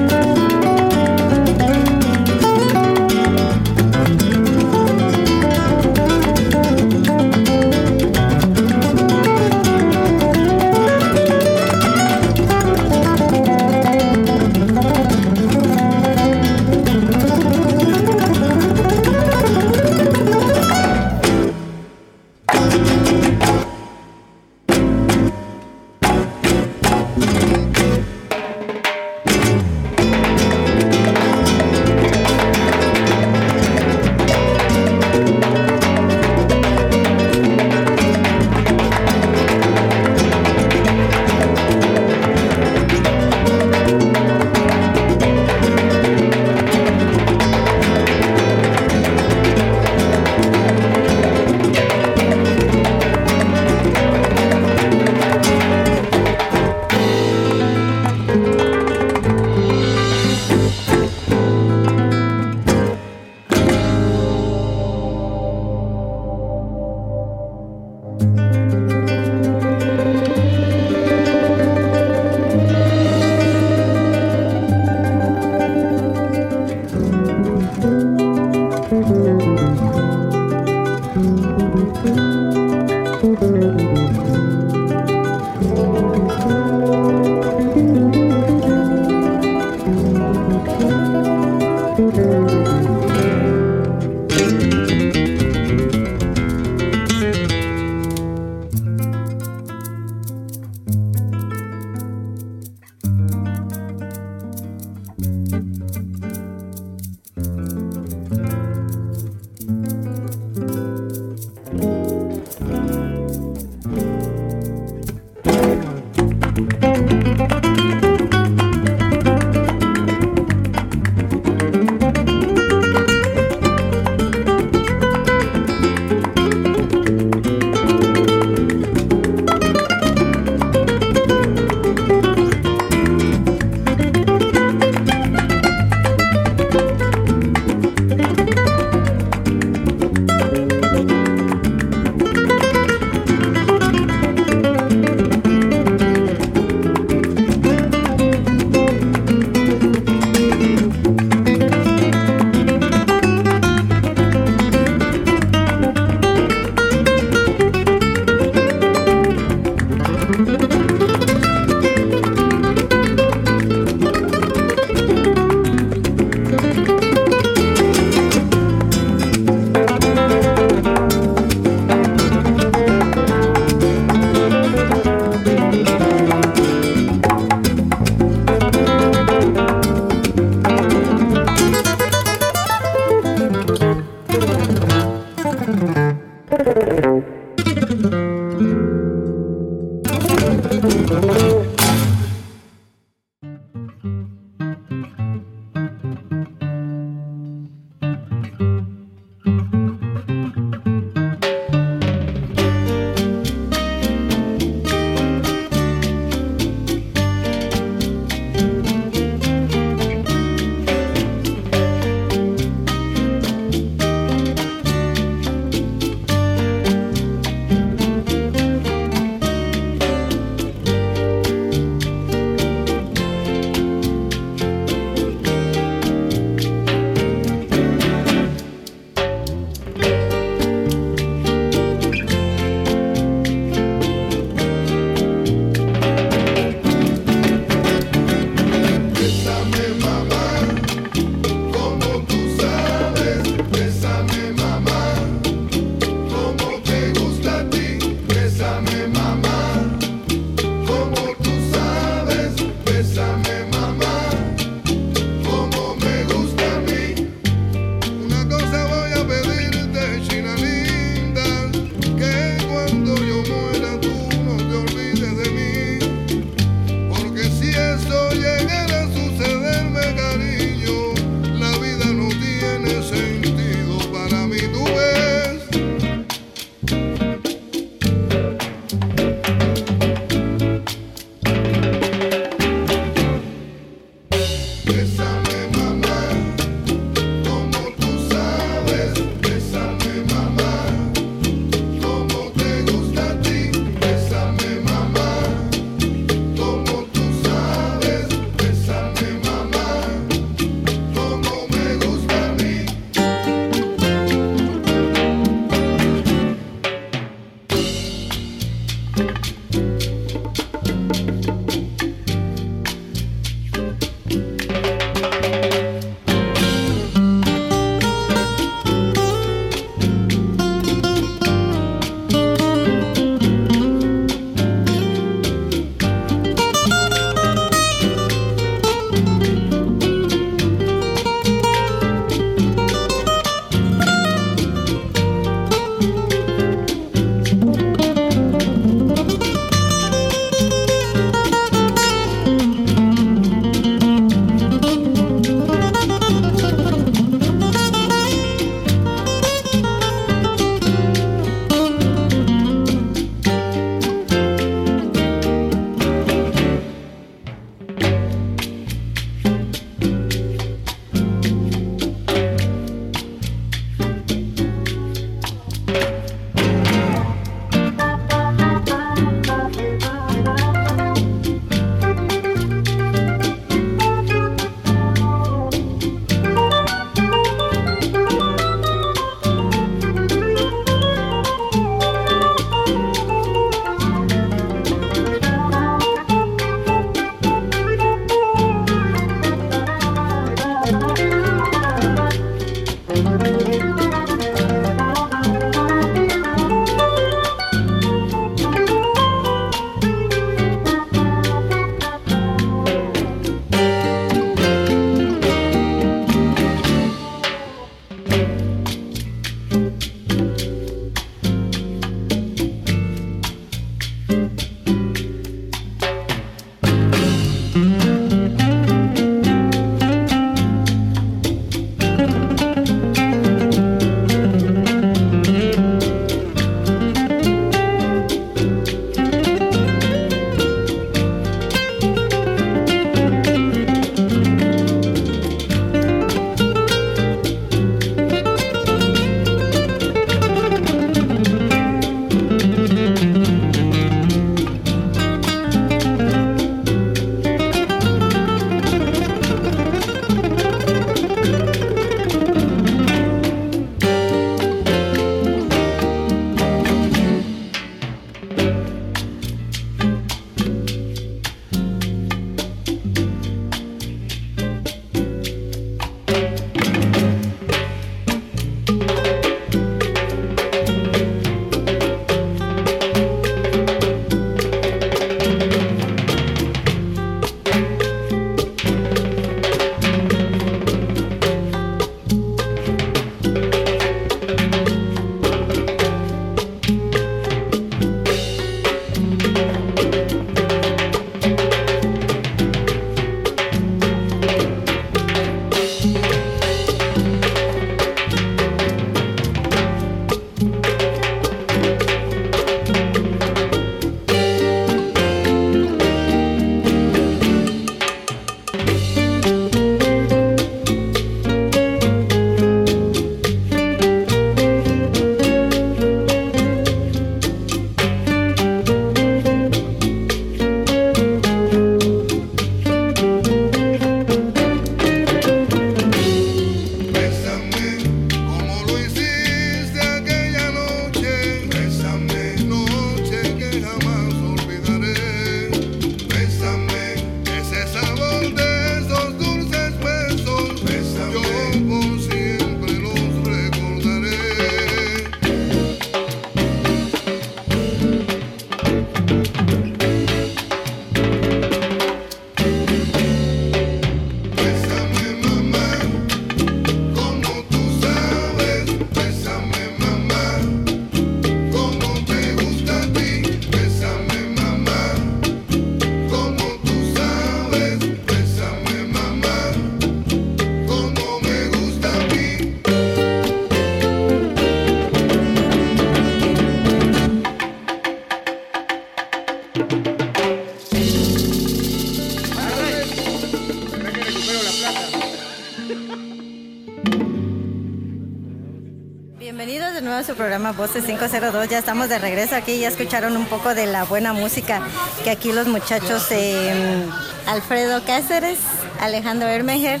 Su 590.30 590.36
programa 590.36 590.70
Voces 590.70 591.04
502. 591.06 591.68
Ya 591.68 591.78
estamos 591.78 592.08
de 592.08 592.20
regreso 592.20 592.54
aquí. 592.54 592.78
Ya 592.78 592.86
escucharon 592.86 593.36
un 593.36 593.46
poco 593.46 593.74
de 593.74 593.86
la 593.86 594.04
buena 594.04 594.32
música 594.32 594.80
que 595.24 595.30
aquí 595.30 595.50
los 595.50 595.66
muchachos 595.66 596.28
eh, 596.30 597.04
Alfredo 597.48 598.04
Cáceres, 598.04 598.60
Alejandro 599.00 599.48
Hermejer 599.48 600.00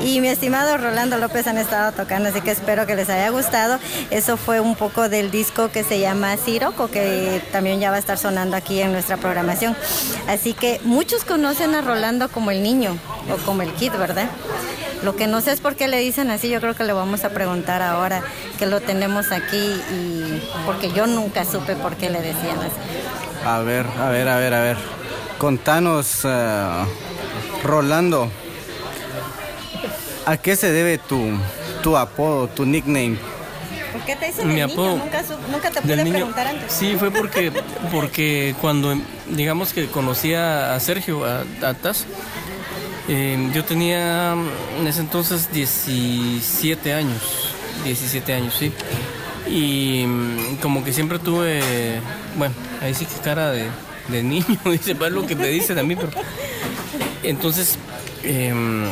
y 0.00 0.20
mi 0.22 0.28
estimado 0.28 0.78
Rolando 0.78 1.18
López 1.18 1.46
han 1.46 1.58
estado 1.58 1.92
tocando, 1.92 2.30
así 2.30 2.40
que 2.40 2.52
espero 2.52 2.86
que 2.86 2.96
les 2.96 3.10
haya 3.10 3.28
gustado. 3.28 3.78
Eso 4.10 4.38
fue 4.38 4.60
un 4.60 4.76
poco 4.76 5.10
del 5.10 5.30
disco 5.30 5.70
que 5.70 5.84
se 5.84 6.00
llama 6.00 6.38
Siroco, 6.38 6.88
que 6.88 7.42
también 7.52 7.78
ya 7.78 7.90
va 7.90 7.96
a 7.96 8.00
estar 8.00 8.16
sonando 8.16 8.56
aquí 8.56 8.80
en 8.80 8.92
nuestra 8.92 9.18
programación. 9.18 9.76
Así 10.26 10.54
que 10.54 10.80
muchos 10.84 11.24
conocen 11.24 11.74
a 11.74 11.82
Rolando 11.82 12.30
como 12.30 12.50
el 12.50 12.62
niño 12.62 12.96
o 13.30 13.36
como 13.44 13.60
el 13.60 13.72
kid, 13.74 13.92
¿verdad? 13.92 14.30
Lo 15.02 15.14
que 15.14 15.26
no 15.26 15.40
sé 15.40 15.52
es 15.52 15.60
por 15.60 15.76
qué 15.76 15.88
le 15.88 15.98
dicen 16.00 16.30
así, 16.30 16.48
yo 16.48 16.60
creo 16.60 16.74
que 16.74 16.84
le 16.84 16.92
vamos 16.92 17.24
a 17.24 17.30
preguntar 17.30 17.82
ahora 17.82 18.22
que 18.58 18.66
lo 18.66 18.80
tenemos 18.80 19.30
aquí 19.30 19.56
y 19.92 20.42
porque 20.64 20.90
yo 20.92 21.06
nunca 21.06 21.44
supe 21.44 21.76
por 21.76 21.96
qué 21.96 22.10
le 22.10 22.20
decían 22.20 22.58
así. 22.58 23.46
A 23.46 23.60
ver, 23.60 23.86
a 24.00 24.08
ver, 24.08 24.28
a 24.28 24.36
ver, 24.38 24.54
a 24.54 24.60
ver. 24.62 24.76
Contanos, 25.38 26.20
eh, 26.24 26.66
Rolando, 27.62 28.30
¿a 30.24 30.36
qué 30.38 30.56
se 30.56 30.72
debe 30.72 30.98
tu, 30.98 31.30
tu 31.82 31.96
apodo, 31.96 32.48
tu 32.48 32.64
nickname? 32.64 33.18
¿Por 33.92 34.00
qué 34.04 34.16
te 34.16 34.26
dicen 34.26 34.48
Mi 34.48 34.60
el 34.60 34.66
niño? 34.68 34.72
apodo 34.82 34.96
Nunca, 34.98 35.22
su- 35.22 35.52
nunca 35.52 35.70
te 35.70 35.80
pude 35.82 35.96
niño. 36.04 36.12
preguntar 36.14 36.46
antes. 36.48 36.72
Sí, 36.72 36.96
fue 36.98 37.10
porque, 37.10 37.52
porque 37.92 38.54
cuando, 38.60 38.94
digamos 39.28 39.72
que 39.72 39.86
conocí 39.88 40.34
a 40.34 40.78
Sergio, 40.80 41.24
a, 41.24 41.44
a 41.62 41.74
Taz, 41.74 42.04
eh, 43.08 43.50
yo 43.54 43.64
tenía 43.64 44.32
en 44.78 44.86
ese 44.86 45.00
entonces 45.00 45.50
17 45.52 46.92
años, 46.92 47.52
17 47.84 48.32
años, 48.34 48.54
sí. 48.58 48.72
Y 49.48 50.04
mm, 50.06 50.56
como 50.60 50.82
que 50.84 50.92
siempre 50.92 51.18
tuve, 51.18 52.00
bueno, 52.36 52.54
ahí 52.82 52.94
sí 52.94 53.04
que 53.06 53.14
cara 53.22 53.50
de, 53.52 53.66
de 54.08 54.22
niño, 54.22 54.44
dice, 54.70 54.92
es 54.92 55.12
lo 55.12 55.26
que 55.26 55.36
te 55.36 55.46
dicen 55.48 55.78
a 55.78 55.82
mí, 55.82 55.94
pero... 55.96 56.10
Entonces, 57.22 57.76
em, 58.22 58.84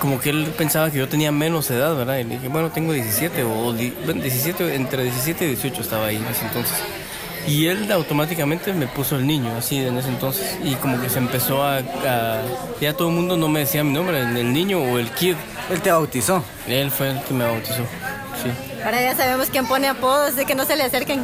como 0.00 0.20
que 0.20 0.30
él 0.30 0.46
pensaba 0.56 0.90
que 0.90 0.98
yo 0.98 1.08
tenía 1.08 1.30
menos 1.32 1.70
edad, 1.70 1.94
¿verdad? 1.96 2.18
Y 2.18 2.24
le 2.24 2.34
dije, 2.36 2.48
bueno, 2.48 2.70
tengo 2.70 2.92
17 2.92 3.42
o 3.44 3.72
di- 3.72 3.92
bueno, 4.04 4.22
17, 4.22 4.74
entre 4.74 5.04
17 5.04 5.44
y 5.44 5.48
18 5.48 5.80
estaba 5.82 6.06
ahí 6.06 6.16
en 6.16 6.26
ese 6.26 6.44
entonces. 6.46 6.76
Y 7.46 7.66
él 7.66 7.90
automáticamente 7.90 8.72
me 8.72 8.86
puso 8.86 9.16
el 9.16 9.26
niño, 9.26 9.50
así 9.56 9.78
en 9.84 9.96
ese 9.98 10.08
entonces. 10.08 10.58
Y 10.62 10.74
como 10.74 11.00
que 11.00 11.08
se 11.08 11.18
empezó 11.18 11.62
a... 11.64 11.78
a- 11.78 12.42
ya 12.80 12.92
todo 12.94 13.08
el 13.08 13.14
mundo 13.14 13.36
no 13.36 13.48
me 13.48 13.60
decía 13.60 13.82
mi 13.82 13.92
nombre, 13.92 14.20
el, 14.20 14.36
el 14.36 14.52
niño 14.52 14.78
o 14.78 14.98
el 14.98 15.10
kid. 15.10 15.34
Él 15.70 15.80
te 15.80 15.90
bautizó. 15.90 16.42
Él 16.68 16.90
fue 16.90 17.10
el 17.10 17.22
que 17.22 17.34
me 17.34 17.44
bautizó, 17.44 17.82
sí. 18.42 18.50
Ahora 18.84 19.00
ya 19.02 19.14
sabemos 19.16 19.48
quién 19.50 19.66
pone 19.66 19.88
apodos, 19.88 20.30
así 20.34 20.44
que 20.46 20.54
no 20.54 20.64
se 20.64 20.74
le 20.76 20.84
acerquen. 20.84 21.22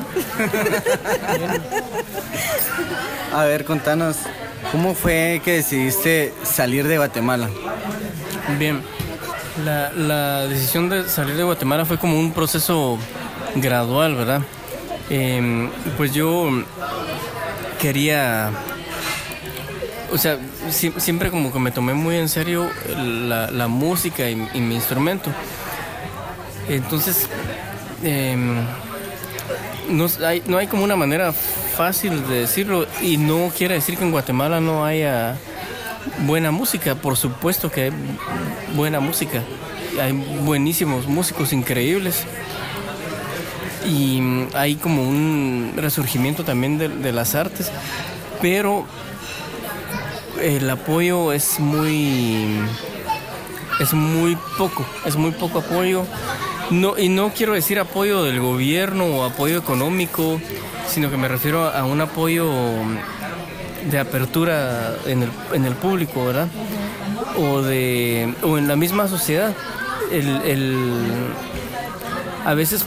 A 3.33 3.45
ver, 3.45 3.64
contanos, 3.64 4.17
¿cómo 4.73 4.95
fue 4.95 5.41
que 5.45 5.53
decidiste 5.53 6.33
salir 6.45 6.87
de 6.87 6.97
Guatemala? 6.99 7.49
Bien, 8.59 8.83
la, 9.64 9.91
la 9.93 10.47
decisión 10.47 10.89
de 10.89 11.09
salir 11.09 11.37
de 11.37 11.43
Guatemala 11.43 11.85
fue 11.85 11.99
como 11.99 12.19
un 12.19 12.33
proceso 12.33 12.99
gradual, 13.57 14.14
¿verdad? 14.14 14.43
Em, 15.09 15.70
pues 15.96 16.12
yo 16.12 16.48
quería, 17.80 18.50
o 20.12 20.18
sea, 20.18 20.38
sie- 20.70 20.98
siempre 20.98 21.30
como 21.30 21.52
que 21.52 21.59
me 21.59 21.70
tomé 21.70 21.94
muy 21.94 22.16
en 22.16 22.28
serio 22.28 22.68
la, 22.96 23.68
música 23.68 24.28
y, 24.28 24.48
y 24.54 24.61
mi 24.61 24.74
instrumento. 24.74 25.30
Entonces, 26.68 27.28
em, 28.02 28.57
no, 29.88 30.07
hay, 30.26 30.42
no 30.46 30.59
hay 30.59 30.66
como 30.66 30.82
una 30.82 30.96
manera 30.96 31.32
fácil 31.32 32.26
de 32.26 32.40
decirlo 32.40 32.86
y 33.02 33.16
no 33.16 33.52
quiere 33.57 33.74
decir 33.74 33.96
que 33.96 34.04
en 34.04 34.11
Guatemala 34.11 34.61
no 34.61 34.84
haya 34.84 35.36
buena 36.26 36.50
música, 36.50 36.94
por 36.96 37.16
supuesto 37.16 37.70
que 37.70 37.82
hay 37.84 37.92
buena 38.74 38.98
música, 38.98 39.42
hay 40.00 40.12
buenísimos 40.12 41.07
músicos 41.07 41.52
increíbles 41.52 42.24
y 43.87 44.20
mm, 44.20 44.49
hay 44.55 44.76
como 44.76 45.03
un 45.09 45.72
resurgimiento 45.76 46.45
también 46.45 46.78
de, 46.78 46.89
de 46.89 47.12
las 47.12 47.34
artes, 47.34 47.70
pero 48.43 48.84
el 50.43 50.68
apoyo 50.68 51.32
es 51.32 51.59
muy 51.61 52.47
es 53.80 53.93
muy 53.93 54.37
poco, 54.59 54.87
es 55.05 55.16
muy 55.16 55.30
poco 55.32 55.59
apoyo. 55.61 56.05
No, 56.70 56.99
y 56.99 57.09
no 57.09 57.30
quiero 57.32 57.53
decir 57.53 57.78
apoyo 57.78 58.22
del 58.24 58.41
gobierno 58.41 59.05
o 59.07 59.24
apoyo 59.24 59.57
económico, 59.59 60.41
sino 60.89 61.11
que 61.11 61.16
me 61.16 61.28
refiero 61.28 61.68
a 61.68 61.84
un 61.84 62.01
apoyo 62.01 62.51
de 63.91 63.99
apertura 64.01 64.95
en 65.07 65.22
el, 65.22 65.30
en 65.53 65.64
el 65.64 65.74
público, 65.74 66.24
¿verdad? 66.24 66.49
O, 67.39 67.62
de, 67.62 68.34
o 68.43 68.59
en 68.59 68.66
la 68.66 68.74
misma 68.76 69.07
sociedad. 69.09 69.55
El, 70.11 70.28
el- 70.43 71.28
a 72.45 72.55
veces 72.55 72.84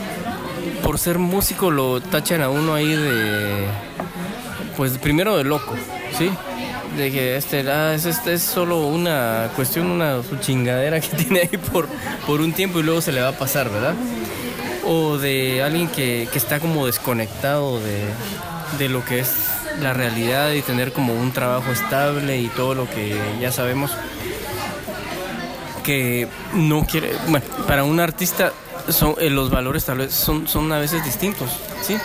por 0.89 0.97
ser 0.97 1.19
músico 1.19 1.69
lo 1.69 2.01
tachan 2.01 2.41
a 2.41 2.49
uno 2.49 2.73
ahí 2.73 2.95
de, 2.95 3.67
pues 4.75 4.97
primero 4.97 5.37
de 5.37 5.43
loco, 5.43 5.75
¿sí? 6.17 6.31
De 6.97 7.11
que 7.11 7.37
este, 7.37 7.59
ah, 7.69 7.93
es, 7.93 8.05
este 8.05 8.33
es 8.33 8.41
solo 8.41 8.87
una 8.87 9.51
cuestión, 9.55 9.85
una 9.85 10.23
su 10.23 10.37
chingadera 10.37 10.99
que 10.99 11.09
tiene 11.15 11.41
ahí 11.41 11.59
por, 11.71 11.87
por 12.25 12.41
un 12.41 12.53
tiempo 12.53 12.79
y 12.79 12.81
luego 12.81 13.01
se 13.01 13.11
le 13.11 13.21
va 13.21 13.27
a 13.27 13.37
pasar, 13.37 13.69
¿verdad? 13.69 13.93
O 14.83 15.19
de 15.19 15.61
alguien 15.61 15.89
que, 15.89 16.27
que 16.31 16.39
está 16.39 16.59
como 16.59 16.87
desconectado 16.87 17.79
de, 17.81 18.05
de 18.79 18.89
lo 18.89 19.05
que 19.05 19.19
es 19.19 19.31
la 19.79 19.93
realidad 19.93 20.53
y 20.53 20.63
tener 20.63 20.91
como 20.91 21.13
un 21.13 21.31
trabajo 21.33 21.71
estable 21.71 22.41
y 22.41 22.47
todo 22.47 22.73
lo 22.73 22.89
que 22.89 23.15
ya 23.39 23.51
sabemos 23.51 23.91
que 25.83 26.27
no 26.55 26.83
quiere, 26.87 27.11
bueno, 27.27 27.45
para 27.67 27.83
un 27.83 27.99
artista 27.99 28.53
son, 28.91 29.15
eh, 29.19 29.29
los 29.29 29.49
valores 29.49 29.85
tal 29.85 29.99
vez 29.99 30.13
son, 30.13 30.47
son 30.47 30.71
a 30.71 30.79
veces 30.79 31.03
distintos, 31.03 31.49
¿sí? 31.81 31.97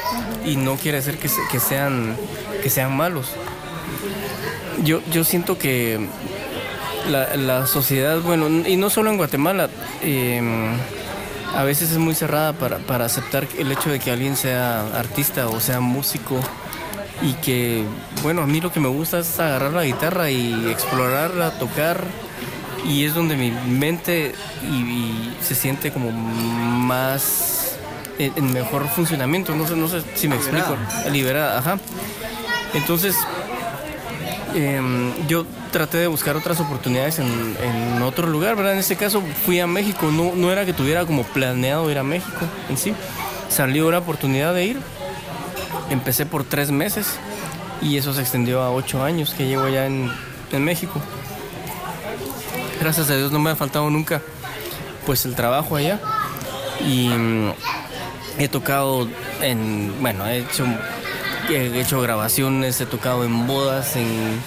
Y 0.44 0.56
no 0.56 0.76
quiere 0.76 0.98
decir 0.98 1.18
que, 1.18 1.28
que 1.50 1.60
sean, 1.60 2.16
que 2.62 2.70
sean 2.70 2.96
malos. 2.96 3.28
Yo, 4.82 5.00
yo 5.10 5.24
siento 5.24 5.58
que 5.58 6.08
la, 7.10 7.36
la 7.36 7.66
sociedad, 7.66 8.20
bueno, 8.20 8.48
y 8.48 8.76
no 8.76 8.90
solo 8.90 9.10
en 9.10 9.16
Guatemala, 9.16 9.68
eh, 10.02 10.42
a 11.54 11.62
veces 11.62 11.92
es 11.92 11.98
muy 11.98 12.14
cerrada 12.14 12.52
para, 12.52 12.78
para 12.78 13.04
aceptar 13.04 13.46
el 13.58 13.70
hecho 13.70 13.90
de 13.90 14.00
que 14.00 14.10
alguien 14.10 14.36
sea 14.36 14.86
artista 14.98 15.48
o 15.48 15.60
sea 15.60 15.80
músico 15.80 16.40
y 17.22 17.32
que, 17.34 17.84
bueno, 18.22 18.42
a 18.42 18.46
mí 18.46 18.60
lo 18.60 18.72
que 18.72 18.80
me 18.80 18.88
gusta 18.88 19.20
es 19.20 19.38
agarrar 19.38 19.72
la 19.72 19.84
guitarra 19.84 20.30
y 20.30 20.68
explorarla, 20.68 21.58
tocar 21.58 22.04
y 22.84 23.04
es 23.04 23.14
donde 23.14 23.36
mi 23.36 23.50
mente 23.50 24.34
y, 24.70 24.74
y 24.74 25.36
se 25.42 25.54
siente 25.54 25.90
como 25.92 26.10
más 26.10 27.76
en, 28.18 28.32
en 28.36 28.52
mejor 28.52 28.88
funcionamiento, 28.88 29.54
no 29.54 29.66
sé, 29.66 29.76
no 29.76 29.88
sé 29.88 30.02
si 30.14 30.28
me 30.28 30.36
explico, 30.36 30.76
liberada, 31.10 31.58
ajá. 31.58 31.78
Entonces, 32.74 33.16
em, 34.54 35.12
yo 35.26 35.46
traté 35.72 35.98
de 35.98 36.06
buscar 36.06 36.36
otras 36.36 36.60
oportunidades 36.60 37.18
en, 37.18 37.56
en 37.62 38.02
otro 38.02 38.26
lugar, 38.26 38.56
¿verdad? 38.56 38.74
En 38.74 38.78
este 38.78 38.96
caso 38.96 39.22
fui 39.44 39.60
a 39.60 39.66
México, 39.66 40.10
no, 40.10 40.32
no 40.34 40.50
era 40.52 40.64
que 40.64 40.72
tuviera 40.72 41.04
como 41.06 41.22
planeado 41.24 41.90
ir 41.90 41.98
a 41.98 42.02
México 42.02 42.46
en 42.68 42.76
sí, 42.76 42.94
salió 43.48 43.90
la 43.90 43.98
oportunidad 43.98 44.54
de 44.54 44.64
ir, 44.64 44.80
empecé 45.90 46.26
por 46.26 46.44
tres 46.44 46.70
meses 46.70 47.16
y 47.80 47.96
eso 47.96 48.14
se 48.14 48.20
extendió 48.20 48.62
a 48.62 48.70
ocho 48.70 49.02
años 49.02 49.34
que 49.34 49.46
llevo 49.46 49.68
ya 49.68 49.86
en, 49.86 50.10
en 50.52 50.64
México. 50.64 51.00
Gracias 52.80 53.10
a 53.10 53.16
Dios 53.16 53.32
no 53.32 53.38
me 53.38 53.50
ha 53.50 53.56
faltado 53.56 53.88
nunca 53.90 54.20
pues 55.06 55.24
el 55.24 55.34
trabajo 55.34 55.76
allá 55.76 56.00
y 56.86 57.08
mm, 57.08 57.52
he 58.38 58.48
tocado 58.48 59.08
en, 59.40 59.94
bueno, 60.00 60.26
he 60.26 60.38
hecho, 60.38 60.64
he 61.48 61.80
hecho 61.80 62.00
grabaciones, 62.00 62.80
he 62.80 62.86
tocado 62.86 63.24
en 63.24 63.46
bodas, 63.46 63.96
en, 63.96 64.40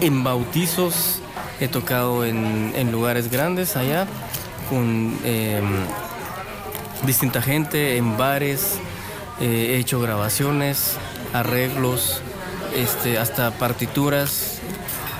en 0.00 0.24
bautizos, 0.24 1.20
he 1.60 1.68
tocado 1.68 2.24
en, 2.24 2.72
en 2.76 2.92
lugares 2.92 3.30
grandes 3.30 3.76
allá 3.76 4.06
con 4.68 5.18
em, 5.24 5.64
distinta 7.06 7.42
gente, 7.42 7.96
en 7.96 8.16
bares, 8.16 8.78
eh, 9.40 9.74
he 9.74 9.76
hecho 9.78 10.00
grabaciones, 10.00 10.96
arreglos, 11.32 12.20
este, 12.74 13.18
hasta 13.18 13.50
partituras. 13.52 14.60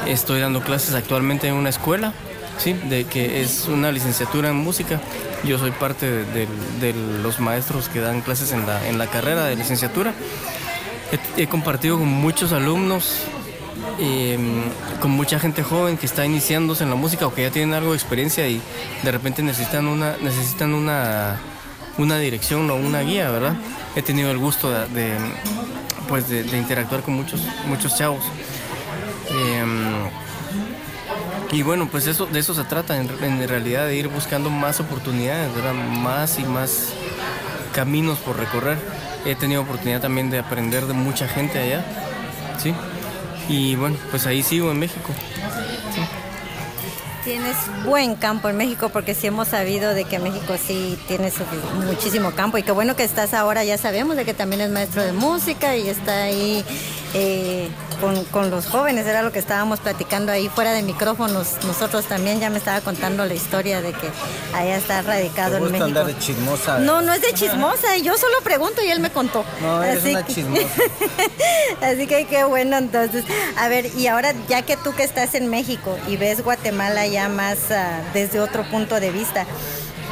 Estoy 0.06 0.40
dando 0.40 0.60
clases 0.60 0.94
actualmente 0.94 1.48
en 1.48 1.54
una 1.54 1.70
escuela, 1.70 2.12
sí, 2.58 2.72
de 2.72 3.04
que 3.04 3.40
es 3.42 3.66
una 3.68 3.92
licenciatura 3.92 4.50
en 4.50 4.56
música. 4.56 5.00
Yo 5.44 5.58
soy 5.58 5.70
parte 5.70 6.06
de, 6.08 6.94
los 7.22 7.40
maestros 7.40 7.88
que 7.88 8.00
dan 8.00 8.20
clases 8.20 8.52
en 8.52 8.66
la, 8.66 8.86
en 8.88 8.98
la 8.98 9.06
carrera 9.06 9.46
de 9.46 9.56
licenciatura. 9.56 10.14
He, 11.36 11.46
compartido 11.46 11.98
con 11.98 12.08
muchos 12.08 12.52
alumnos, 12.52 13.20
eh, 14.00 14.38
con 15.00 15.10
mucha 15.12 15.38
gente 15.38 15.62
joven 15.62 15.96
que 15.96 16.06
está 16.06 16.26
iniciándose 16.26 16.84
en 16.84 16.90
la 16.90 16.96
música 16.96 17.26
o 17.26 17.34
que 17.34 17.42
ya 17.42 17.50
tienen 17.50 17.74
algo 17.74 17.92
de 17.92 17.96
experiencia 17.96 18.48
y 18.48 18.60
de 19.02 19.12
repente 19.12 19.42
necesitan 19.42 19.86
una, 19.86 20.16
necesitan 20.20 20.74
una 20.74 21.38
una 21.98 22.18
dirección 22.18 22.70
o 22.70 22.76
una 22.76 23.00
guía, 23.00 23.30
¿verdad? 23.30 23.54
He 23.94 24.02
tenido 24.02 24.30
el 24.30 24.38
gusto 24.38 24.70
de, 24.70 25.12
pues 26.08 26.28
de, 26.28 26.56
interactuar 26.56 27.02
con 27.02 27.14
muchos, 27.14 27.40
muchos 27.66 27.96
chavos. 27.96 28.24
Em, 29.30 30.08
y 31.52 31.62
bueno, 31.62 31.88
pues 31.90 32.06
eso, 32.06 32.26
de 32.26 32.40
eso 32.40 32.54
se 32.54 32.64
trata 32.64 32.96
en, 32.96 33.48
realidad, 33.48 33.86
de 33.86 33.96
ir 33.96 34.08
buscando 34.08 34.50
más 34.50 34.80
oportunidades, 34.80 35.54
¿verdad? 35.54 35.72
Más 35.72 36.38
y 36.38 36.44
más 36.44 36.88
caminos 37.72 38.18
por 38.18 38.38
recorrer. 38.38 38.78
He 39.24 39.34
tenido 39.34 39.62
oportunidad 39.62 40.00
también 40.00 40.30
de 40.30 40.38
aprender 40.38 40.86
de 40.86 40.94
mucha 40.94 41.28
gente 41.28 41.58
allá, 41.58 41.84
¿sí? 42.58 42.74
Y 43.48 43.76
bueno, 43.76 43.96
pues 44.10 44.26
ahí 44.26 44.42
sigo 44.42 44.70
en 44.70 44.78
México. 44.78 45.10
Tienes 47.24 47.56
buen 47.86 48.16
campo 48.16 48.50
en 48.50 48.56
México 48.58 48.90
porque 48.90 49.14
sí 49.14 49.28
hemos 49.28 49.48
sabido 49.48 49.94
de 49.94 50.04
que 50.04 50.18
México 50.18 50.56
sí 50.62 50.98
tiene 51.08 51.32
muchísimo 51.86 52.32
campo 52.32 52.58
y 52.58 52.62
qué 52.62 52.72
bueno 52.72 52.96
que 52.96 53.04
estás 53.04 53.32
ahora, 53.32 53.64
ya 53.64 53.78
sabemos 53.78 54.16
de 54.16 54.26
que 54.26 54.34
también 54.34 54.60
es 54.60 54.70
maestro 54.70 55.02
de 55.02 55.12
música 55.12 55.74
y 55.74 55.88
está 55.88 56.24
ahí 56.24 56.62
eh, 57.14 57.70
con, 58.30 58.50
los 58.50 58.66
jóvenes, 58.66 59.06
era 59.06 59.22
lo 59.22 59.32
que 59.32 59.38
estábamos 59.38 59.80
platicando 59.80 60.32
ahí 60.32 60.48
fuera 60.48 60.72
de 60.72 60.82
micrófonos. 60.82 61.64
Nosotros 61.64 62.06
también 62.06 62.40
ya 62.40 62.50
me 62.50 62.58
estaba 62.58 62.80
contando 62.80 63.24
la 63.24 63.34
historia 63.34 63.80
de 63.80 63.92
que 63.92 64.08
allá 64.54 64.76
está 64.76 65.02
radicado 65.02 65.56
en 65.56 65.64
México. 65.64 65.84
Andar 65.84 66.06
de 66.06 66.18
chismosa? 66.18 66.78
No, 66.78 67.02
no 67.02 67.12
es 67.12 67.22
de 67.22 67.32
chismosa, 67.32 67.96
yo 67.98 68.16
solo 68.16 68.36
pregunto 68.42 68.82
y 68.82 68.90
él 68.90 69.00
me 69.00 69.10
contó. 69.10 69.44
No, 69.60 69.82
es 69.82 70.04
una 70.04 70.26
chismosa. 70.26 70.66
Así 71.82 72.06
que 72.06 72.26
qué 72.26 72.44
bueno 72.44 72.76
entonces. 72.76 73.24
A 73.56 73.68
ver, 73.68 73.86
y 73.96 74.06
ahora 74.06 74.34
ya 74.48 74.62
que 74.62 74.76
tú 74.76 74.94
que 74.94 75.04
estás 75.04 75.34
en 75.34 75.48
México 75.48 75.96
y 76.08 76.16
ves 76.16 76.42
Guatemala 76.42 77.06
ya 77.06 77.28
más 77.28 77.70
ah, 77.70 78.00
desde 78.12 78.40
otro 78.40 78.64
punto 78.70 79.00
de 79.00 79.10
vista, 79.10 79.46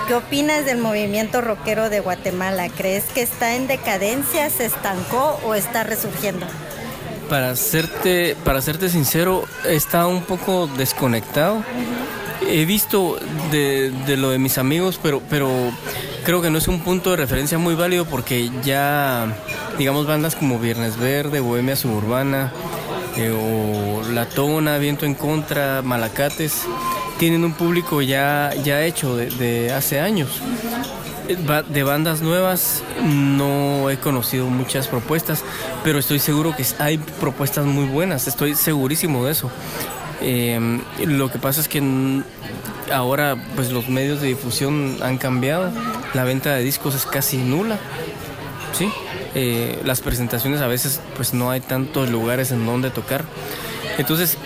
¿Qué 0.08 0.14
opinas 0.14 0.66
del 0.66 0.78
movimiento 0.78 1.40
rockero 1.40 1.88
de 1.88 2.00
Guatemala? 2.00 2.68
¿Crees 2.68 3.04
que 3.04 3.22
está 3.22 3.54
en 3.54 3.68
decadencia, 3.68 4.50
se 4.50 4.64
estancó 4.64 5.38
o 5.44 5.54
está 5.54 5.84
resurgiendo? 5.84 6.44
Para 7.32 7.56
serte, 7.56 8.36
para 8.44 8.60
serte 8.60 8.90
sincero, 8.90 9.44
estado 9.64 10.10
un 10.10 10.20
poco 10.20 10.66
desconectado. 10.66 11.64
He 12.46 12.66
visto 12.66 13.16
de, 13.50 13.90
lo 14.18 14.28
de 14.28 14.38
mis 14.38 14.58
amigos, 14.58 15.00
pero, 15.02 15.22
pero 15.30 15.48
creo 16.26 16.42
que 16.42 16.50
no 16.50 16.58
es 16.58 16.68
un 16.68 16.80
punto 16.80 17.12
de 17.12 17.16
referencia 17.16 17.56
muy 17.56 17.74
válido 17.74 18.04
porque 18.04 18.50
ya, 18.62 19.34
digamos, 19.78 20.06
bandas 20.06 20.36
como 20.36 20.58
Viernes 20.58 20.98
Verde, 20.98 21.40
Bohemia 21.40 21.74
Suburbana, 21.74 22.52
eh, 23.16 23.30
o 23.30 24.02
La 24.10 24.26
Tona, 24.26 24.76
Viento 24.76 25.06
en 25.06 25.14
Contra, 25.14 25.80
Malacates, 25.80 26.64
tienen 27.18 27.44
un 27.44 27.54
público 27.54 28.02
ya, 28.02 28.50
ya 28.62 28.84
hecho 28.84 29.16
de 29.16 29.72
hace 29.72 30.00
años. 30.00 30.42
De 31.68 31.82
bandas 31.84 32.20
nuevas 32.20 32.82
no 33.02 33.88
he 33.90 33.96
conocido 33.96 34.46
muchas 34.46 34.88
propuestas, 34.88 35.44
pero 35.84 35.98
estoy 35.98 36.18
seguro 36.18 36.54
que 36.56 36.64
hay 36.78 36.98
propuestas 36.98 37.64
muy 37.64 37.86
buenas, 37.86 38.26
estoy 38.26 38.54
segurísimo 38.54 39.24
de 39.24 39.32
eso. 39.32 39.50
Em, 40.20 40.80
lo 41.04 41.30
que 41.30 41.38
pasa 41.38 41.60
es 41.60 41.68
que 41.68 41.82
ahora 42.92 43.36
pues 43.54 43.70
los 43.70 43.88
medios 43.88 44.20
de 44.20 44.28
difusión 44.28 44.96
han 45.02 45.18
cambiado, 45.18 45.70
la 46.14 46.24
venta 46.24 46.54
de 46.54 46.62
discos 46.62 46.94
es 46.94 47.06
casi 47.06 47.38
nula, 47.38 47.78
¿sí? 48.72 48.90
Eh, 49.34 49.80
las 49.84 50.00
presentaciones 50.00 50.60
a 50.60 50.66
veces 50.66 51.00
pues 51.16 51.34
no 51.34 51.50
hay 51.50 51.60
tantos 51.60 52.10
lugares 52.10 52.50
en 52.50 52.66
donde 52.66 52.90
tocar. 52.90 53.24
Entonces, 53.98 54.38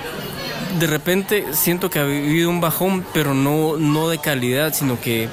de 0.78 0.86
repente 0.86 1.44
siento 1.52 1.90
que 1.90 1.98
ha 1.98 2.04
vivido 2.04 2.50
un 2.50 2.60
bajón, 2.60 3.04
pero 3.12 3.34
no, 3.34 3.76
no 3.76 4.08
de 4.08 4.18
calidad, 4.18 4.74
sino 4.74 5.00
que 5.00 5.28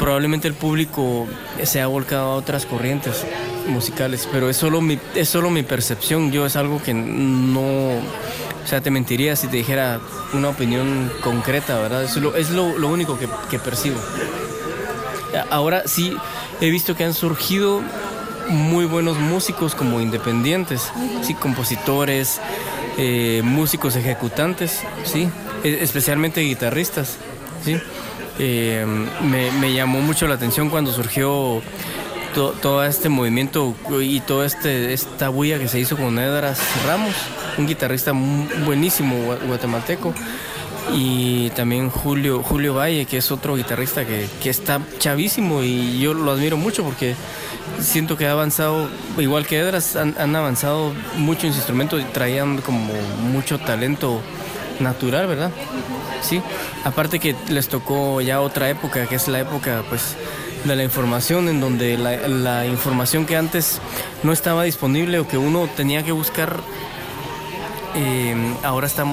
probablemente 0.00 0.48
el 0.48 0.54
público 0.54 1.28
se 1.62 1.82
ha 1.82 1.86
volcado 1.86 2.32
a 2.32 2.34
otras 2.34 2.64
corrientes 2.64 3.26
musicales, 3.68 4.26
pero 4.32 4.48
es 4.48 4.56
solo 4.56 4.80
mi, 4.80 4.98
es 5.14 5.28
solo 5.28 5.50
mi 5.50 5.62
percepción, 5.62 6.32
yo 6.32 6.46
es 6.46 6.56
algo 6.56 6.82
que 6.82 6.94
no, 6.94 7.60
o 7.60 8.66
sea, 8.66 8.80
te 8.80 8.90
mentiría 8.90 9.36
si 9.36 9.46
te 9.48 9.58
dijera 9.58 10.00
una 10.32 10.48
opinión 10.48 11.12
concreta, 11.22 11.78
¿verdad? 11.78 12.02
Es 12.02 12.16
lo, 12.16 12.34
es 12.34 12.48
lo, 12.50 12.64
único 12.88 13.18
que, 13.18 13.58
percibo. 13.58 14.00
Ahora 15.50 15.82
sí, 15.84 16.16
he 16.62 16.70
visto 16.70 16.96
que 16.96 17.04
han 17.04 17.12
surgido 17.12 17.82
muy 18.48 18.86
buenos 18.86 19.18
músicos 19.18 19.74
como 19.74 20.00
independientes, 20.00 20.90
sí, 21.20 21.34
compositores, 21.34 22.40
eh, 22.96 23.42
músicos 23.44 23.96
ejecutantes, 23.96 24.80
sí, 25.04 25.28
e, 25.62 25.82
especialmente 25.82 26.40
guitarristas, 26.40 27.18
sí. 27.62 27.76
Eh, 28.42 28.86
me, 29.20 29.74
llamó 29.74 30.00
mucho 30.00 30.26
la 30.26 30.34
atención 30.36 30.70
cuando 30.70 30.90
surgió 30.92 31.60
todo 32.34 32.82
este 32.84 33.10
movimiento 33.10 33.74
y 34.00 34.20
toda 34.20 34.46
este, 34.46 34.94
esta 34.94 35.28
bulla 35.28 35.58
que 35.58 35.68
se 35.68 35.78
hizo 35.78 35.94
con 35.98 36.18
Edras 36.18 36.58
Ramos, 36.86 37.14
un 37.58 37.66
guitarrista 37.66 38.12
buenísimo 38.64 39.36
guatemalteco. 39.46 40.14
Y 40.94 41.50
también 41.50 41.90
Julio, 41.90 42.42
Julio 42.42 42.74
Valle, 42.74 43.04
que 43.04 43.18
es 43.18 43.30
otro 43.30 43.56
guitarrista 43.56 44.06
que, 44.06 44.26
está 44.48 44.80
chavísimo 44.98 45.62
y 45.62 46.00
yo 46.00 46.14
lo 46.14 46.32
admiro 46.32 46.56
mucho 46.56 46.82
porque 46.82 47.14
siento 47.78 48.16
que 48.16 48.26
ha 48.26 48.32
avanzado, 48.32 48.88
igual 49.18 49.46
que 49.46 49.58
Edras, 49.58 49.96
han, 49.96 50.14
han 50.18 50.34
avanzado 50.34 50.94
mucho 51.18 51.46
en 51.46 51.52
su 51.52 51.58
instrumento 51.58 52.00
y 52.00 52.04
traían 52.04 52.62
como 52.62 52.94
mucho 53.22 53.58
talento 53.58 54.22
natural, 54.80 55.26
¿verdad? 55.26 55.50
Sí, 56.22 56.42
aparte 56.84 57.18
que 57.18 57.34
les 57.48 57.68
tocó 57.68 58.20
ya 58.20 58.40
otra 58.40 58.68
época, 58.68 59.06
que 59.06 59.14
es 59.14 59.28
la 59.28 59.40
época 59.40 59.82
pues 59.88 60.16
de 60.64 60.76
la 60.76 60.84
información, 60.84 61.48
en 61.48 61.60
donde 61.60 61.96
la, 61.96 62.66
información 62.66 63.26
que 63.26 63.36
antes 63.36 63.80
no 64.22 64.32
estaba 64.32 64.64
disponible 64.64 65.18
o 65.18 65.26
que 65.26 65.38
uno 65.38 65.68
tenía 65.74 66.02
que 66.02 66.12
buscar, 66.12 66.60
eh, 67.94 68.54
ahora 68.62 68.86
está 68.86 69.04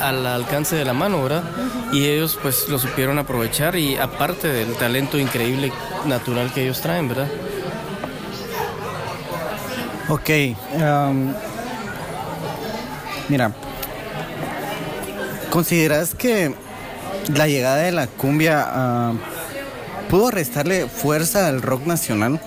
al 0.00 0.26
alcance 0.26 0.76
de 0.76 0.84
la 0.84 0.94
mano, 0.94 1.22
¿verdad? 1.22 1.44
Y 1.92 2.06
ellos 2.06 2.38
pues 2.40 2.68
lo 2.68 2.78
supieron 2.78 3.18
aprovechar 3.18 3.76
y 3.76 3.96
aparte 3.96 4.48
del 4.48 4.74
talento 4.74 5.18
increíble 5.18 5.72
natural 6.06 6.52
que 6.52 6.62
ellos 6.62 6.80
traen, 6.80 7.08
¿verdad? 7.08 7.28
Ok, 10.08 10.30
um, 10.74 11.32
mira, 13.28 13.52
¿Consideras 15.50 16.14
que 16.14 16.54
la 17.34 17.48
llegada 17.48 17.78
de 17.78 17.92
la 17.92 18.06
cumbia 18.06 18.64
ah, 18.66 19.12
pudo 20.08 20.30
restarle 20.30 20.86
fuerza 20.86 21.48
al 21.48 21.62
rock 21.62 21.86
nacional? 21.86 22.40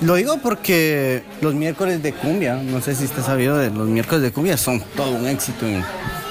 lo 0.00 0.14
digo 0.14 0.38
porque 0.38 1.22
los 1.40 1.54
miércoles 1.54 2.02
de 2.02 2.12
cumbia, 2.12 2.54
no 2.54 2.80
sé 2.80 2.94
si 2.94 3.04
estás 3.04 3.26
sabido 3.26 3.56
de 3.58 3.70
los 3.70 3.86
miércoles 3.86 4.22
de 4.22 4.32
cumbia, 4.32 4.56
son 4.56 4.80
todo 4.96 5.12
un 5.12 5.26
éxito 5.26 5.66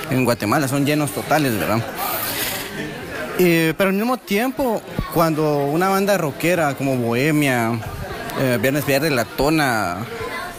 en, 0.09 0.25
Guatemala, 0.25 0.67
son 0.67 0.85
llenos 0.85 1.11
totales, 1.11 1.57
¿verdad? 1.57 1.81
pero 3.37 3.89
al 3.89 3.95
mismo 3.95 4.17
tiempo, 4.17 4.81
cuando 5.13 5.65
una 5.65 5.89
banda 5.89 6.17
rockera 6.17 6.75
como 6.75 6.97
Bohemia, 6.97 7.79
eh, 8.41 8.57
Viernes 8.59 8.85
Verde, 8.85 9.11
La 9.11 9.25
Tona, 9.25 9.97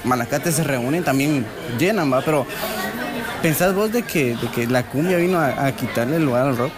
Malacate 0.04 0.52
se 0.52 0.62
reúnen, 0.62 1.02
también 1.02 1.44
llenan, 1.78 2.12
¿va? 2.12 2.20
Pero 2.24 2.46
¿Pensás 3.42 3.72
vos 3.72 3.92
de 3.92 4.02
que, 4.02 4.36
que 4.52 4.66
la 4.66 4.82
cumbia 4.84 5.16
vino 5.16 5.38
a, 5.38 5.70
quitarle 5.72 6.16
el 6.16 6.24
lugar 6.24 6.48
al 6.48 6.56
rock? 6.56 6.72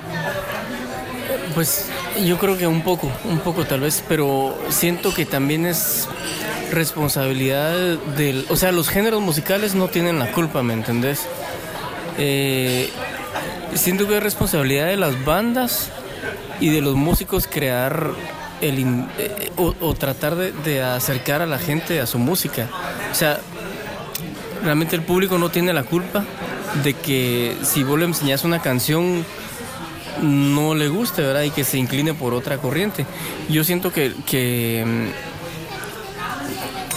Pues 1.54 1.86
yo 2.22 2.38
creo 2.38 2.56
que 2.58 2.66
un 2.66 2.82
poco, 2.82 3.10
un 3.24 3.38
poco 3.38 3.64
tal 3.64 3.80
vez, 3.80 4.04
pero 4.06 4.58
siento 4.68 5.14
que 5.14 5.24
también 5.24 5.64
es 5.64 6.06
responsabilidad 6.70 7.72
del... 8.16 8.44
O 8.50 8.56
sea, 8.56 8.72
los 8.72 8.90
géneros 8.90 9.22
musicales 9.22 9.74
no 9.74 9.88
tienen 9.88 10.18
la 10.18 10.32
culpa, 10.32 10.62
¿me 10.62 10.74
entendés? 10.74 11.26
Eh, 12.18 12.90
siento 13.74 14.06
que 14.06 14.18
es 14.18 14.22
responsabilidad 14.22 14.86
de 14.86 14.98
las 14.98 15.24
bandas 15.24 15.90
y 16.60 16.68
de 16.68 16.82
los 16.82 16.94
músicos 16.94 17.46
crear 17.46 18.10
el, 18.60 19.06
eh, 19.16 19.50
o, 19.56 19.94
tratar 19.94 20.36
de, 20.36 20.52
de, 20.52 20.82
acercar 20.82 21.40
a 21.40 21.46
la 21.46 21.58
gente 21.58 22.00
a 22.00 22.06
su 22.06 22.18
música. 22.18 22.68
O 23.10 23.14
sea, 23.14 23.40
realmente 24.62 24.94
el 24.94 25.02
público 25.02 25.38
no 25.38 25.48
tiene 25.48 25.72
la 25.72 25.84
culpa 25.84 26.22
de 26.82 26.94
que 26.94 27.56
si 27.62 27.82
vos 27.84 27.98
le 27.98 28.06
enseñas 28.06 28.44
una 28.44 28.60
canción 28.60 29.24
no 30.22 30.74
le 30.74 30.88
guste, 30.88 31.22
¿verdad? 31.22 31.42
Y 31.42 31.50
que 31.50 31.64
se 31.64 31.78
incline 31.78 32.14
por 32.14 32.34
otra 32.34 32.58
corriente. 32.58 33.06
Yo 33.48 33.64
siento 33.64 33.92
que, 33.92 34.84
mm, 34.86 35.08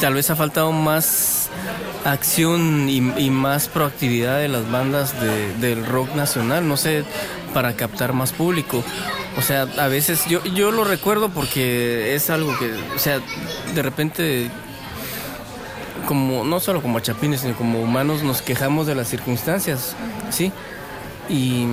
tal 0.02 0.14
vez 0.14 0.30
ha 0.30 0.36
faltado 0.36 0.72
más 0.72 1.50
acción 2.04 2.90
y, 2.90 3.30
más 3.30 3.70
proactividad 3.70 4.40
de 4.40 4.50
las 4.50 4.70
bandas 4.70 5.16
del 5.62 5.86
rock 5.86 6.14
nacional, 6.16 6.68
no 6.68 6.76
sé, 6.76 7.06
para 7.54 7.76
captar 7.76 8.14
más 8.14 8.34
público. 8.34 8.84
O 9.38 9.42
sea, 9.42 9.62
a 9.78 9.88
veces 9.88 10.26
yo, 10.28 10.44
yo 10.44 10.72
lo 10.72 10.84
recuerdo 10.84 11.30
porque 11.30 12.14
es 12.16 12.30
algo 12.30 12.58
que, 12.60 12.74
o 12.96 13.00
sea, 13.00 13.20
de 13.74 13.82
repente 13.82 14.52
como 16.08 16.44
no 16.44 16.60
solo 16.60 16.82
como 16.82 17.00
chapines, 17.00 17.42
sino 17.42 17.56
como 17.56 17.82
humanos 17.82 18.24
nos 18.24 18.42
quejamos 18.42 18.88
de 18.88 18.96
las 18.96 19.08
circunstancias, 19.08 19.96
¿sí? 20.30 20.52
Y 21.30 21.66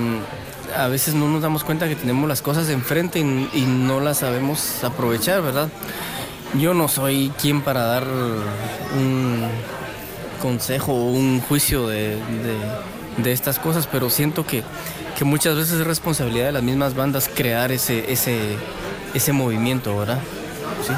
a 0.77 0.87
veces 0.87 1.13
no 1.13 1.27
nos 1.27 1.41
damos 1.41 1.63
cuenta 1.63 1.87
que 1.87 1.95
tenemos 1.95 2.27
las 2.29 2.41
cosas 2.41 2.69
enfrente 2.69 3.19
y, 3.19 3.49
y 3.53 3.61
no 3.65 3.99
las 3.99 4.19
sabemos 4.19 4.83
aprovechar, 4.83 5.41
¿verdad? 5.41 5.69
Yo 6.59 6.73
no 6.73 6.87
soy 6.87 7.31
quien 7.41 7.61
para 7.61 7.83
dar 7.83 8.03
un 8.95 9.43
consejo 10.41 10.93
o 10.93 11.11
un 11.11 11.41
juicio 11.41 11.87
de, 11.87 12.15
de- 12.15 12.91
de 13.17 13.33
estas 13.33 13.59
cosas, 13.59 13.87
pero 13.87 14.09
siento 14.09 14.45
que, 14.47 14.63
que 15.17 15.25
muchas 15.25 15.55
veces 15.57 15.81
es 15.81 15.85
responsabilidad 15.85 16.45
de 16.45 16.51
las 16.53 16.63
mismas 16.63 16.95
bandas 16.95 17.29
crear 17.33 17.71
ese, 17.73 18.11
ese, 18.11 18.55
ese 19.13 19.33
movimiento, 19.33 19.97
¿verdad? 19.97 20.19
Sí. 20.87 20.93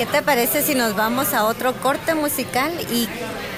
¿Qué 0.00 0.06
te 0.06 0.22
parece 0.22 0.62
si 0.62 0.74
nos 0.74 0.96
vamos 0.96 1.34
a 1.34 1.44
otro 1.44 1.74
corte 1.74 2.14
musical 2.14 2.72
y 2.90 3.06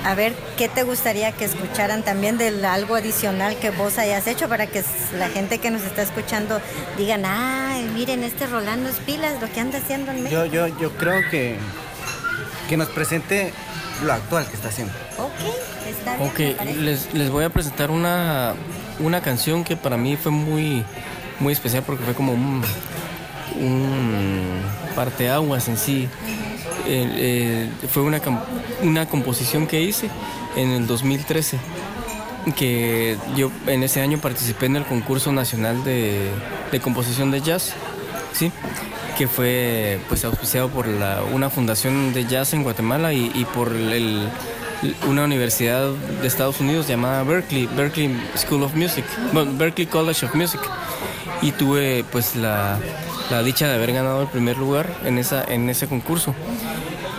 a 0.05 0.17
ver 0.17 0.35
qué 0.57 0.69
te 0.69 0.83
gustaría 0.83 1.31
que 1.31 1.45
escucharan 1.45 2.03
también 2.03 2.37
de 2.37 2.67
algo 2.67 2.97
adicional 2.97 3.57
que 3.59 3.71
vos 3.71 3.97
hayas 3.97 4.27
hecho 4.27 4.49
para 4.49 4.67
que 4.67 4.83
la 5.17 5.29
gente 5.29 5.59
que 5.59 5.71
nos 5.71 5.83
está 5.83 6.03
escuchando 6.03 6.61
digan, 6.99 7.23
ay, 7.27 7.89
miren, 7.95 8.25
este 8.25 8.49
Rolando 8.49 8.89
es 8.89 8.97
pilas, 8.97 9.41
lo 9.41 9.53
que 9.53 9.61
anda 9.61 9.79
haciendo 9.79 10.11
en 10.11 10.25
México. 10.25 10.45
Yo, 10.47 10.67
yo, 10.67 10.79
yo 10.81 10.91
creo 10.97 11.21
que, 11.31 11.59
que 12.69 12.77
nos 12.77 12.89
presente 12.89 13.53
lo 14.03 14.13
actual 14.13 14.45
que 14.49 14.57
está 14.57 14.71
haciendo. 14.71 14.93
Ok, 15.19 15.31
está 15.89 16.17
bien. 16.17 16.29
Ok, 16.29 16.77
les, 16.81 17.15
les 17.15 17.31
voy 17.31 17.45
a 17.45 17.51
presentar 17.51 17.93
una, 17.93 18.55
una 18.99 19.23
canción 19.23 19.63
que 19.63 19.77
para 19.77 19.97
mí 19.97 20.17
fue 20.17 20.33
muy, 20.33 20.85
muy 21.39 21.53
especial 21.53 21.85
porque 21.85 22.03
fue 22.03 22.15
como 22.15 22.33
un, 22.33 22.65
un 23.61 24.82
parteaguas 24.95 25.69
en 25.69 25.77
sí. 25.77 26.09
Eh, 26.87 27.69
fue 27.91 28.03
una, 28.03 28.21
una 28.83 29.07
composición 29.07 29.67
que 29.67 29.81
hice 29.83 30.09
en 30.57 30.71
el 30.71 30.87
2013 30.87 31.59
que 32.57 33.17
yo 33.37 33.53
en 33.69 33.85
ese 33.85 34.01
año 34.01 34.19
participé 34.19 34.67
en 34.67 34.77
el 34.77 34.85
concurso 34.85 35.31
nacional 35.33 35.85
de, 35.85 36.29
de 36.73 36.81
composición 36.81 37.31
de 37.31 37.41
jazz, 37.41 37.73
sí, 38.33 38.51
que 39.17 39.29
fue 39.29 40.01
pues 40.09 40.25
auspiciado 40.25 40.69
por 40.69 40.89
la, 40.89 41.21
una 41.33 41.51
fundación 41.51 42.13
de 42.13 42.27
jazz 42.27 42.53
en 42.53 42.65
Guatemala 42.65 43.13
y, 43.13 43.31
y 43.35 43.45
por 43.45 43.69
el- 43.73 44.29
una 45.09 45.23
universidad 45.23 45.91
de 46.21 46.27
Estados 46.27 46.59
Unidos 46.61 46.89
llamada 46.89 47.23
Berkeley, 47.23 47.69
Berkeley 47.77 48.21
School 48.37 48.65
of 48.65 48.75
Music, 48.75 49.05
bueno, 49.33 49.53
Berkeley 49.57 49.87
College 49.87 50.27
of 50.27 50.35
Music, 50.35 50.61
y 51.41 51.53
tuve 51.53 52.05
pues 52.11 52.35
la, 52.35 52.81
la 53.31 53.43
dicha 53.43 53.69
de 53.69 53.75
haber 53.75 53.93
ganado 53.93 54.23
el 54.23 54.29
primer 54.29 54.57
lugar 54.59 54.89
en 55.05 55.19
esa 55.19 55.45
en 55.45 55.69
ese 55.71 55.87
concurso. 55.87 56.35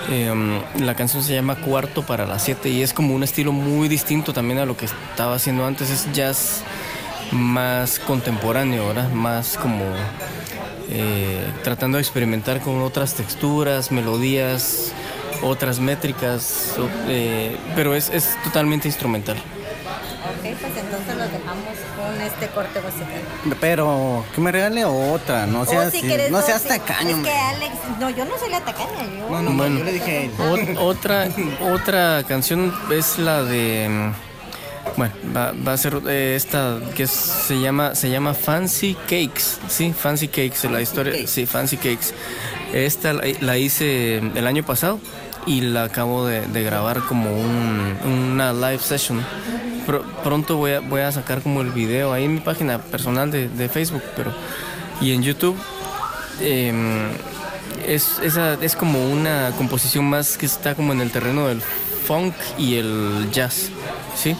Eh, 0.10 0.62
la 0.80 0.96
canción 0.96 1.24
se 1.24 1.34
llama 1.34 1.56
Cuarto 1.56 2.04
para 2.04 2.26
las 2.26 2.44
7 2.44 2.70
y 2.70 2.82
es 2.82 2.94
como 2.94 3.16
un 3.16 3.24
estilo 3.24 3.52
muy 3.52 3.88
distinto 3.88 4.34
también 4.34 4.60
a 4.60 4.66
lo 4.66 4.76
que 4.76 4.86
estaba 4.86 5.36
haciendo 5.36 5.66
antes. 5.66 5.90
Es 5.90 6.12
jazz 6.14 6.64
más 7.32 8.00
contemporáneo, 8.00 8.88
¿verdad? 8.88 9.10
Más 9.12 9.58
como 9.58 9.86
eh, 10.90 11.46
tratando 11.64 11.98
de 11.98 12.02
experimentar 12.02 12.60
con 12.60 12.82
otras 12.82 13.14
texturas, 13.16 13.92
melodías, 13.92 14.92
otras 15.42 15.80
métricas, 15.80 16.76
eh, 17.08 17.58
pero 17.76 17.96
es, 17.96 18.10
es 18.10 18.38
totalmente 18.44 18.88
instrumental. 18.88 19.38
Ok, 20.44 20.58
pues 20.60 20.74
entonces 20.78 21.16
los 21.16 21.32
dejamos 21.32 21.64
con 21.96 22.22
este 22.22 22.48
corte 22.48 22.82
musical. 22.82 23.58
Pero 23.62 24.26
que 24.36 24.42
me 24.42 24.52
regale 24.52 24.84
otra, 24.84 25.46
no 25.46 25.62
O 25.62 25.66
seas, 25.66 25.88
Oh, 25.88 25.92
si 25.92 26.04
no 26.32 26.42
seas 26.42 26.64
tacaño. 26.64 27.18
Es 27.18 27.24
que 27.24 27.32
Alex, 27.32 27.72
no, 28.00 28.10
yo 28.10 28.26
no 28.26 28.38
soy 28.38 28.50
la 28.50 28.60
tacaña, 28.60 29.04
yo. 29.18 29.30
No, 29.30 29.42
no, 29.42 29.52
Bueno. 29.54 29.80
yo 29.80 29.86
le 29.86 29.94
dije 29.94 30.26
él. 30.26 30.78
Otra, 30.80 31.28
otra 31.72 32.24
canción 32.28 32.74
es 32.92 33.18
la 33.20 33.44
de. 33.44 33.88
mm, 33.90 34.98
Bueno, 34.98 35.14
va, 35.36 35.54
va 35.66 35.74
a 35.74 35.78
ser 35.78 36.02
eh, 36.08 36.34
esta 36.36 36.78
que 36.94 37.08
se 37.08 37.60
llama 37.62 37.96
se 37.96 38.10
llama 38.10 38.34
Fancy 38.34 38.96
Cakes, 39.04 39.60
sí, 39.70 39.94
Fancy 39.94 40.28
Cakes, 40.28 40.70
la 40.70 40.82
historia, 40.82 41.26
sí, 41.26 41.46
Fancy 41.46 41.78
Cakes. 41.78 42.14
Esta 42.74 43.14
la, 43.14 43.24
la 43.40 43.58
hice 43.58 44.18
el 44.18 44.46
año 44.46 44.64
pasado 44.64 45.00
y 45.46 45.62
la 45.62 45.86
acabo 45.86 46.26
de, 46.28 46.42
de 46.48 46.64
grabar 46.64 47.00
como 47.08 47.32
un- 47.32 47.98
una 48.06 48.52
live 48.52 48.80
session. 48.80 49.24
Pro- 49.86 50.04
pronto 50.24 50.58
voy 50.58 50.72
a, 50.74 50.80
voy 50.80 51.02
a 51.02 51.12
sacar 51.12 51.42
como 51.42 51.62
el 51.62 51.72
video 51.72 52.14
ahí 52.14 52.24
en 52.26 52.36
mi 52.36 52.40
página 52.40 52.78
personal 52.80 53.32
de, 53.32 53.50
de 53.50 53.70
Facebook, 53.70 54.04
pero 54.16 54.32
y 55.02 55.12
en 55.12 55.24
YouTube. 55.24 55.58
Em, 56.42 57.10
es, 57.88 58.20
esa, 58.24 58.54
es 58.62 58.76
como 58.76 59.04
una 59.12 59.52
composición 59.58 60.06
más 60.06 60.38
que 60.38 60.46
está 60.46 60.76
como 60.76 60.94
en 60.94 61.02
el 61.02 61.12
terreno 61.12 61.48
del 61.48 61.62
funk 62.06 62.34
y 62.58 62.76
el 62.76 63.30
jazz, 63.32 63.70
¿sí? 64.16 64.36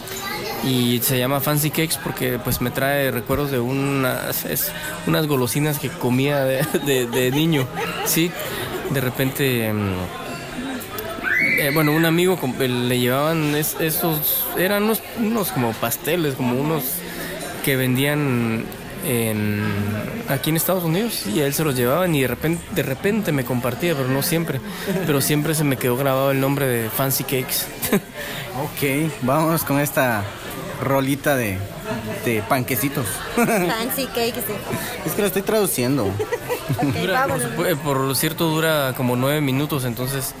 Y 0.64 1.00
se 1.02 1.18
llama 1.18 1.40
Fancy 1.40 1.68
Cakes 1.70 1.96
porque 2.02 2.38
pues 2.42 2.60
me 2.62 2.70
trae 2.70 3.10
recuerdos 3.10 3.50
de 3.50 3.58
unas, 3.60 4.44
es- 4.46 4.72
unas 5.06 5.26
golosinas 5.26 5.78
que 5.78 5.88
comía 5.90 6.42
de, 6.44 6.64
de- 6.86 7.06
de 7.06 7.30
niño, 7.30 7.66
¿sí? 8.06 8.30
De 8.90 9.00
repente, 9.00 9.66
em, 9.66 9.92
eh, 11.58 11.70
bueno, 11.72 11.92
un 11.92 12.04
amigo 12.04 12.38
eh, 12.60 12.68
le 12.68 12.98
llevaban 12.98 13.54
es- 13.54 13.76
esos, 13.80 14.44
eran 14.58 14.84
unos, 14.84 15.02
unos 15.18 15.50
como 15.52 15.72
pasteles, 15.72 16.34
como 16.34 16.54
unos 16.60 16.82
que 17.64 17.76
vendían 17.76 18.64
en, 19.06 19.62
aquí 20.28 20.50
en 20.50 20.56
Estados 20.56 20.84
Unidos 20.84 21.26
y 21.26 21.40
a 21.40 21.46
él 21.46 21.52
se 21.54 21.64
los 21.64 21.74
llevaban 21.76 22.14
y 22.14 22.22
de 22.22 22.28
repente, 22.28 22.62
de 22.72 22.82
repente 22.82 23.32
me 23.32 23.44
compartía, 23.44 23.94
pero 23.94 24.08
no 24.08 24.22
siempre. 24.22 24.60
Pero 25.06 25.20
siempre 25.20 25.54
se 25.54 25.64
me 25.64 25.76
quedó 25.76 25.96
grabado 25.96 26.30
el 26.30 26.40
nombre 26.40 26.66
de 26.66 26.90
Fancy 26.90 27.24
Cakes. 27.24 27.66
Ok, 28.54 29.10
vamos 29.22 29.64
con 29.64 29.80
esta 29.80 30.22
rolita 30.80 31.34
de, 31.34 31.58
de 32.24 32.40
panquecitos. 32.48 33.04
Fancy 33.34 34.06
cake, 34.06 34.34
sí. 34.36 34.52
es 35.04 35.12
que 35.12 35.22
lo 35.22 35.26
estoy 35.26 35.42
traduciendo. 35.42 36.04
Ok, 36.06 36.94
Dura, 37.00 37.26
por, 37.56 37.66
eh, 37.66 37.74
por 37.74 37.96
lo 37.98 38.14
cierto 38.14 38.48
dura 38.48 38.94
como 38.96 39.16
nueve 39.16 39.40
minutos, 39.40 39.84
entonces 39.84 40.34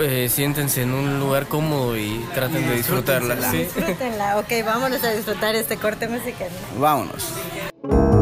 eh, 0.00 0.28
siéntense 0.28 0.82
en 0.82 0.92
un 0.92 1.20
lugar 1.20 1.46
cómodo 1.46 1.96
y 1.96 2.24
traten 2.34 2.66
de 2.68 2.76
disfrutarla. 2.76 3.50
¿sí? 3.50 3.58
Disfrútenla. 3.58 4.38
Ok, 4.38 4.48
vámonos 4.64 5.02
a 5.04 5.10
disfrutar 5.10 5.54
este 5.54 5.76
corte 5.76 6.08
musical. 6.08 6.48
Vámonos. 6.78 8.19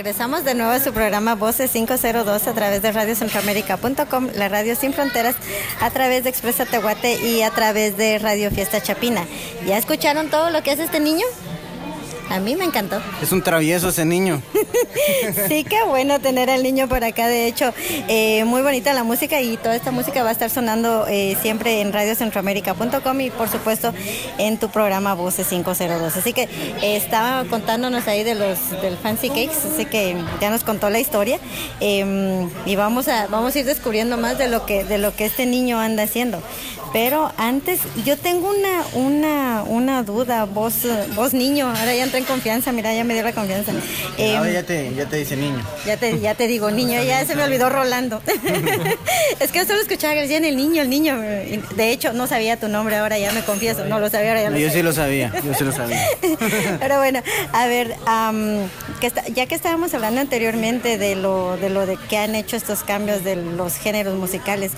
Regresamos 0.00 0.44
de 0.44 0.54
nuevo 0.54 0.72
a 0.72 0.80
su 0.80 0.94
programa 0.94 1.34
Voces 1.34 1.72
502 1.72 2.46
a 2.46 2.54
través 2.54 2.80
de 2.80 2.90
radiocentroamérica.com, 2.90 4.28
la 4.34 4.48
radio 4.48 4.74
sin 4.74 4.94
fronteras, 4.94 5.36
a 5.78 5.90
través 5.90 6.24
de 6.24 6.30
Expresa 6.30 6.64
Tehuate 6.64 7.22
y 7.22 7.42
a 7.42 7.50
través 7.50 7.98
de 7.98 8.18
Radio 8.18 8.50
Fiesta 8.50 8.80
Chapina. 8.80 9.26
¿Ya 9.66 9.76
escucharon 9.76 10.30
todo 10.30 10.48
lo 10.48 10.62
que 10.62 10.70
hace 10.70 10.84
este 10.84 11.00
niño? 11.00 11.26
A 12.30 12.38
mí 12.38 12.54
me 12.54 12.64
encantó. 12.64 13.00
Es 13.20 13.32
un 13.32 13.42
travieso 13.42 13.88
ese 13.88 14.04
niño. 14.04 14.40
sí, 15.48 15.64
qué 15.64 15.82
bueno 15.84 16.20
tener 16.20 16.48
al 16.48 16.62
niño 16.62 16.88
por 16.88 17.02
acá. 17.02 17.26
De 17.26 17.46
hecho, 17.46 17.74
eh, 18.06 18.44
muy 18.44 18.62
bonita 18.62 18.92
la 18.92 19.02
música 19.02 19.40
y 19.40 19.56
toda 19.56 19.74
esta 19.74 19.90
música 19.90 20.22
va 20.22 20.28
a 20.28 20.32
estar 20.32 20.48
sonando 20.48 21.08
eh, 21.08 21.36
siempre 21.42 21.80
en 21.80 21.92
radiocentroamérica.com 21.92 23.20
y 23.20 23.30
por 23.30 23.48
supuesto 23.48 23.92
en 24.38 24.58
tu 24.58 24.70
programa 24.70 25.14
Voces 25.14 25.48
502. 25.48 26.16
Así 26.16 26.32
que 26.32 26.42
eh, 26.42 26.96
estaba 26.96 27.44
contándonos 27.46 28.06
ahí 28.06 28.22
de 28.22 28.36
los 28.36 28.80
del 28.80 28.96
Fancy 28.96 29.28
Cakes, 29.28 29.66
así 29.74 29.86
que 29.86 30.16
ya 30.40 30.50
nos 30.50 30.62
contó 30.62 30.88
la 30.88 31.00
historia 31.00 31.40
em, 31.80 32.48
y 32.64 32.76
vamos 32.76 33.08
a 33.08 33.26
vamos 33.26 33.56
a 33.56 33.58
ir 33.58 33.66
descubriendo 33.66 34.16
más 34.18 34.38
de 34.38 34.46
lo 34.46 34.66
que 34.66 34.84
de 34.84 34.98
lo 34.98 35.16
que 35.16 35.24
este 35.24 35.46
niño 35.46 35.80
anda 35.80 36.04
haciendo. 36.04 36.40
Pero 36.92 37.30
antes, 37.36 37.80
yo 38.04 38.16
tengo 38.16 38.50
una, 38.50 38.84
una, 38.94 39.62
una 39.62 40.02
duda, 40.02 40.44
vos, 40.44 40.74
vos 41.14 41.34
niño, 41.34 41.68
ahora 41.68 41.94
ya 41.94 42.02
entré 42.02 42.19
en 42.20 42.26
confianza, 42.26 42.72
mira, 42.72 42.94
ya 42.94 43.04
me 43.04 43.14
dio 43.14 43.22
la 43.22 43.32
confianza. 43.32 43.72
ahora 43.72 44.48
em, 44.48 44.52
ya 44.54 44.62
te, 44.62 44.94
ya 44.94 45.06
te 45.06 45.16
dice 45.16 45.36
niño. 45.36 45.64
Ya 45.84 45.96
te, 45.96 46.20
ya 46.20 46.34
te 46.34 46.46
digo 46.46 46.70
niño, 46.70 47.02
ya 47.02 47.24
se 47.26 47.34
me 47.34 47.42
olvidó 47.42 47.68
Rolando. 47.68 48.22
es 49.40 49.50
que 49.50 49.58
yo 49.58 49.64
solo 49.64 49.80
escuchaba 49.80 50.14
que 50.14 50.20
decían 50.22 50.44
el 50.44 50.56
niño, 50.56 50.82
el 50.82 50.90
niño. 50.90 51.18
De 51.18 51.90
hecho, 51.90 52.12
no 52.12 52.26
sabía 52.26 52.58
tu 52.58 52.68
nombre, 52.68 52.96
ahora 52.96 53.18
ya 53.18 53.32
me 53.32 53.42
confieso, 53.42 53.84
no 53.86 53.98
lo 53.98 54.10
sabía, 54.10 54.30
ahora 54.30 54.42
ya 54.42 54.50
lo 54.50 54.58
Yo 54.58 54.70
sí 54.70 54.82
lo 54.82 54.92
sabía, 54.92 55.32
yo 55.44 55.54
sí 55.54 55.64
lo 55.64 55.72
sabía. 55.72 56.00
Pero 56.80 56.98
bueno, 56.98 57.22
a 57.52 57.66
ver, 57.66 57.96
que 59.00 59.12
ya 59.34 59.46
que 59.46 59.54
estábamos 59.54 59.94
hablando 59.94 60.20
anteriormente 60.20 60.98
de 60.98 61.16
lo, 61.16 61.56
de 61.56 61.70
lo 61.70 61.86
de 61.86 61.96
que 61.96 62.18
han 62.18 62.34
hecho 62.34 62.56
estos 62.56 62.84
cambios 62.84 63.24
de 63.24 63.36
los 63.36 63.76
géneros 63.76 64.16
musicales, 64.16 64.72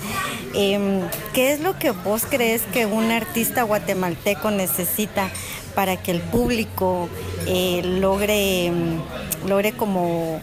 em, 0.53 1.01
¿qué 1.33 1.51
es 1.51 1.59
lo 1.59 1.77
que 1.77 1.91
vos 1.91 2.23
crees 2.29 2.61
que 2.73 2.85
un 2.85 3.11
artista 3.11 3.63
guatemalteco 3.63 4.51
necesita 4.51 5.29
para 5.75 5.97
que 5.97 6.11
el 6.11 6.21
público 6.21 7.09
eh, 7.45 7.81
logre, 7.83 8.71
mm, 8.71 9.47
logre 9.47 9.73
como 9.73 10.39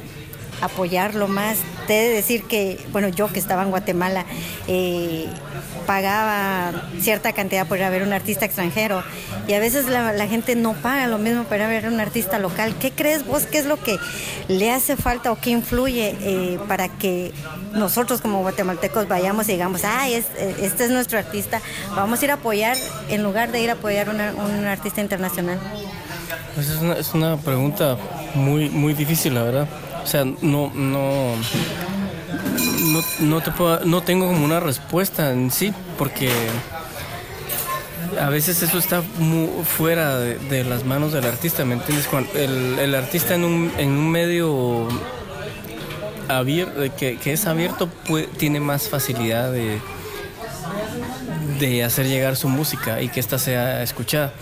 apoyarlo 0.60 1.28
más. 1.28 1.58
Te 1.86 1.94
de 1.94 2.08
decir 2.08 2.44
que, 2.44 2.78
bueno, 2.92 3.08
yo 3.08 3.28
que 3.32 3.38
estaba 3.38 3.62
en 3.62 3.70
Guatemala, 3.70 4.24
eh, 4.68 5.26
pagaba 5.86 6.72
cierta 7.00 7.32
cantidad 7.32 7.66
por 7.66 7.78
ir 7.78 7.84
a 7.84 7.90
ver 7.90 8.02
un 8.02 8.12
artista 8.12 8.44
extranjero 8.44 9.02
y 9.48 9.54
a 9.54 9.60
veces 9.60 9.86
la, 9.86 10.26
gente 10.28 10.54
no 10.54 10.74
paga 10.74 11.08
lo 11.08 11.18
mismo 11.18 11.44
para 11.44 11.66
ver 11.66 11.88
un 11.88 11.98
artista 11.98 12.38
local. 12.38 12.74
¿Qué 12.78 12.92
crees 12.92 13.26
vos? 13.26 13.44
¿Qué 13.46 13.58
es 13.58 13.66
lo 13.66 13.76
que 13.82 13.98
le 14.46 14.70
hace 14.70 14.96
falta 14.96 15.32
o 15.32 15.40
qué 15.40 15.50
influye 15.50 16.16
eh, 16.20 16.58
para 16.68 16.88
que 16.88 17.32
nosotros 17.72 18.20
como 18.20 18.40
guatemaltecos 18.42 19.08
vayamos 19.08 19.48
y 19.48 19.52
digamos, 19.52 19.82
ay, 19.84 20.14
este 20.14 20.84
es 20.84 20.90
nuestro 20.90 21.18
artista, 21.18 21.60
vamos 21.96 22.20
a 22.22 22.24
ir 22.24 22.30
a 22.30 22.34
apoyar 22.34 22.76
en 23.08 23.22
lugar 23.22 23.50
de 23.50 23.60
ir 23.60 23.70
a 23.70 23.72
apoyar 23.72 24.08
a 24.08 24.12
un 24.12 24.66
artista 24.66 25.00
internacional? 25.00 25.58
Pues 26.54 26.68
es, 26.68 26.80
una, 26.80 26.94
es 26.94 27.14
una 27.14 27.36
pregunta 27.36 27.96
muy, 28.34 28.68
muy 28.70 28.94
difícil, 28.94 29.34
la 29.34 29.42
verdad. 29.42 29.68
O 30.02 30.06
sea, 30.06 30.24
no, 30.24 30.72
no, 30.74 31.34
no, 33.20 33.40
te 33.40 33.50
puedo, 33.52 33.84
no 33.84 34.02
tengo 34.02 34.26
como 34.26 34.44
una 34.44 34.60
respuesta 34.60 35.32
en 35.32 35.50
sí, 35.50 35.72
porque 35.98 36.30
a 38.20 38.28
veces 38.28 38.62
eso 38.62 38.78
está 38.78 39.02
muy 39.18 39.48
fuera 39.64 40.18
de, 40.18 40.64
las 40.64 40.84
manos 40.84 41.12
del 41.12 41.26
artista, 41.26 41.64
¿me 41.64 41.74
entiendes? 41.74 42.06
Cuando 42.06 42.32
el, 42.34 42.94
artista 42.94 43.34
en 43.34 43.44
un, 43.44 43.72
en 43.78 43.90
un 43.90 44.10
medio 44.10 44.88
que 46.96 47.32
es 47.32 47.46
abierto 47.46 47.88
tiene 48.38 48.60
más 48.60 48.88
facilidad 48.88 49.52
de, 49.52 49.80
de 51.60 51.84
hacer 51.84 52.08
llegar 52.08 52.36
su 52.36 52.48
música 52.48 53.00
y 53.02 53.08
que 53.08 53.20
ésta 53.20 53.38
sea 53.38 53.82
escuchada. 53.82 54.32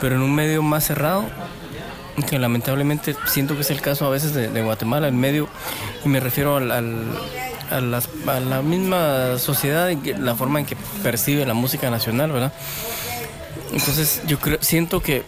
Pero 0.00 0.16
en 0.16 0.22
un 0.22 0.34
medio 0.34 0.62
más 0.62 0.84
cerrado, 0.84 1.24
que 2.22 2.38
lamentablemente 2.38 3.16
siento 3.26 3.54
que 3.54 3.62
es 3.62 3.70
el 3.70 3.80
caso 3.80 4.06
a 4.06 4.10
veces 4.10 4.34
de, 4.34 4.62
Guatemala, 4.62 5.08
en 5.08 5.18
medio, 5.18 5.48
y 6.04 6.08
me 6.08 6.20
refiero 6.20 6.56
al, 6.56 6.70
a, 6.70 7.80
la 7.80 8.62
misma 8.62 9.38
sociedad, 9.38 9.88
y 9.90 10.14
la 10.14 10.34
forma 10.34 10.60
en 10.60 10.66
que 10.66 10.76
percibe 11.02 11.44
la 11.44 11.54
música 11.54 11.90
nacional, 11.90 12.32
¿verdad? 12.32 12.52
Entonces 13.72 14.22
yo 14.26 14.38
creo, 14.38 14.58
siento 14.60 15.00
que 15.00 15.24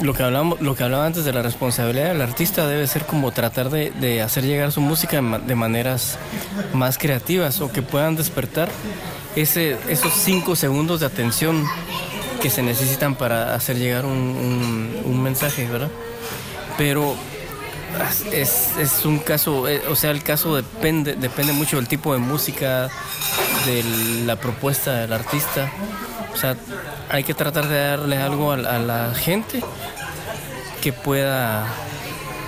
lo 0.00 0.14
que 0.14 0.22
hablamos, 0.22 0.60
lo 0.62 0.74
que 0.74 0.84
hablaba 0.84 1.04
antes 1.04 1.26
de 1.26 1.32
la 1.34 1.42
responsabilidad 1.42 2.08
del 2.08 2.22
artista 2.22 2.66
debe 2.66 2.86
ser 2.86 3.04
como 3.04 3.30
tratar 3.32 3.68
de, 3.68 4.22
hacer 4.22 4.44
llegar 4.44 4.72
su 4.72 4.80
música 4.80 5.20
de 5.20 5.54
maneras 5.54 6.18
más 6.72 6.96
creativas 6.96 7.60
o 7.60 7.70
que 7.70 7.82
puedan 7.82 8.16
despertar 8.16 8.70
ese, 9.36 9.76
esos 9.88 10.14
cinco 10.14 10.56
segundos 10.56 11.00
de 11.00 11.06
atención 11.06 11.66
que 12.40 12.48
se 12.48 12.62
necesitan 12.62 13.14
para 13.14 13.54
hacer 13.54 13.76
llegar 13.76 14.06
un 14.06 15.22
mensaje, 15.22 15.68
¿verdad? 15.68 15.90
Pero 16.76 17.16
es, 18.32 18.76
es, 18.78 19.04
un 19.04 19.18
caso, 19.18 19.68
eh, 19.68 19.82
o 19.88 19.96
sea, 19.96 20.10
el 20.10 20.22
caso 20.22 20.56
depende, 20.56 21.14
depende 21.14 21.52
mucho 21.52 21.76
del 21.76 21.88
tipo 21.88 22.12
de 22.12 22.18
música, 22.18 22.88
de 23.66 23.84
la 24.24 24.36
propuesta 24.36 25.00
del 25.00 25.12
artista. 25.12 25.70
O 26.32 26.36
sea, 26.36 26.56
hay 27.10 27.24
que 27.24 27.34
tratar 27.34 27.68
de 27.68 27.78
darle 27.78 28.16
algo 28.16 28.52
a, 28.52 28.56
la 28.56 29.14
gente 29.14 29.62
que 30.80 30.92
pueda 30.92 31.66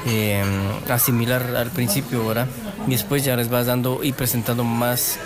em, 0.07 0.49
asimilar 0.89 1.55
al 1.57 1.71
principio, 1.71 2.27
¿verdad? 2.27 2.49
Y 2.87 2.93
después 2.93 3.25
ya 3.25 3.37
les 3.37 3.49
vas 3.49 3.67
dando 3.67 4.03
y 4.03 4.13
presentando 4.13 4.65
más 4.65 5.19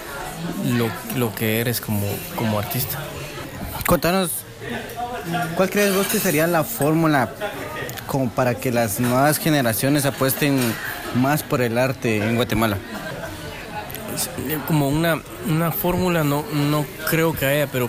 lo, 0.65 0.89
lo 1.17 1.35
que 1.35 1.61
eres 1.61 1.81
como, 1.81 2.07
como 2.37 2.59
artista. 2.59 2.99
Contanos, 3.87 4.31
¿cuál 5.57 5.71
crees 5.71 5.95
vos 5.95 6.07
que 6.09 6.19
sería 6.19 6.47
la 6.47 6.65
fórmula 6.65 7.31
como 8.09 8.31
para 8.31 8.55
que 8.55 8.73
las 8.73 8.99
nuevas 8.99 9.39
generaciones 9.39 10.05
apuesten 10.07 10.59
más 11.15 11.45
por 11.45 11.61
el 11.61 11.79
arte 11.79 12.17
en 12.17 12.35
Guatemala? 12.35 12.79
Como 14.67 14.89
una, 14.89 15.21
una 15.49 15.71
fórmula 15.71 16.25
no, 16.25 16.45
no 16.53 16.85
creo 17.09 17.33
que 17.35 17.47
haya, 17.47 17.67
pero 17.69 17.89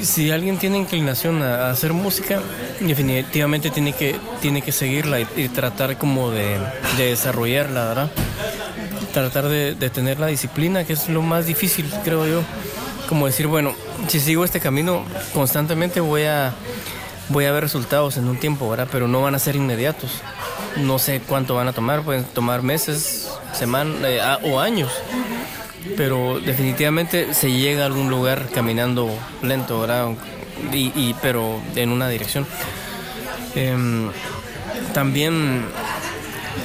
si 0.00 0.30
alguien 0.30 0.58
tiene 0.58 0.78
inclinación 0.78 1.42
a, 1.42 1.70
hacer 1.70 1.92
música, 1.92 2.40
definitivamente 2.80 3.70
tiene 3.70 3.92
que, 3.94 4.14
tiene 4.40 4.62
que 4.62 4.70
seguirla 4.70 5.20
y, 5.20 5.48
tratar 5.48 5.96
como 5.96 6.30
de, 6.30 6.58
desarrollarla, 6.96 7.86
¿verdad? 7.86 8.10
Tratar 9.12 9.48
de, 9.48 9.74
de, 9.74 9.90
tener 9.90 10.20
la 10.20 10.28
disciplina, 10.28 10.84
que 10.84 10.92
es 10.92 11.08
lo 11.08 11.22
más 11.22 11.46
difícil, 11.46 11.90
creo 12.04 12.26
yo. 12.26 12.42
Como 13.08 13.26
decir, 13.26 13.46
bueno, 13.46 13.74
si 14.08 14.20
sigo 14.20 14.44
este 14.44 14.60
camino 14.60 15.04
constantemente 15.34 16.00
voy 16.00 16.24
a 16.24 16.52
voy 17.32 17.46
a 17.46 17.52
ver 17.52 17.62
resultados 17.62 18.16
en 18.16 18.28
un 18.28 18.38
tiempo, 18.38 18.68
¿verdad? 18.68 18.88
Pero 18.92 19.08
no 19.08 19.22
van 19.22 19.34
a 19.34 19.38
ser 19.38 19.56
inmediatos. 19.56 20.10
No 20.76 20.98
sé 20.98 21.20
cuánto 21.20 21.54
van 21.54 21.68
a 21.68 21.72
tomar, 21.72 22.02
pueden 22.02 22.24
tomar 22.24 22.62
meses, 22.62 23.30
semanas 23.52 23.96
eh, 24.04 24.20
o 24.44 24.60
años. 24.60 24.90
Pero 25.96 26.40
definitivamente 26.40 27.34
se 27.34 27.50
llega 27.50 27.82
a 27.82 27.86
algún 27.86 28.10
lugar 28.10 28.48
caminando 28.54 29.10
lento, 29.42 29.80
¿verdad? 29.80 30.10
Y, 30.72 31.14
pero 31.20 31.60
en 31.74 31.90
una 31.90 32.08
dirección. 32.08 32.46
Em, 33.54 34.10
también 34.94 35.64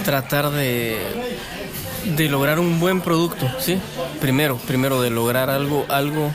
tratar 0.05 0.51
de, 0.51 0.99
de 2.15 2.29
lograr 2.29 2.59
un 2.59 2.79
buen 2.79 3.01
producto, 3.01 3.49
¿sí? 3.59 3.79
Primero, 4.21 4.57
primero 4.57 5.01
de 5.01 5.09
lograr 5.09 5.49
algo, 5.49 5.85
algo 5.89 6.31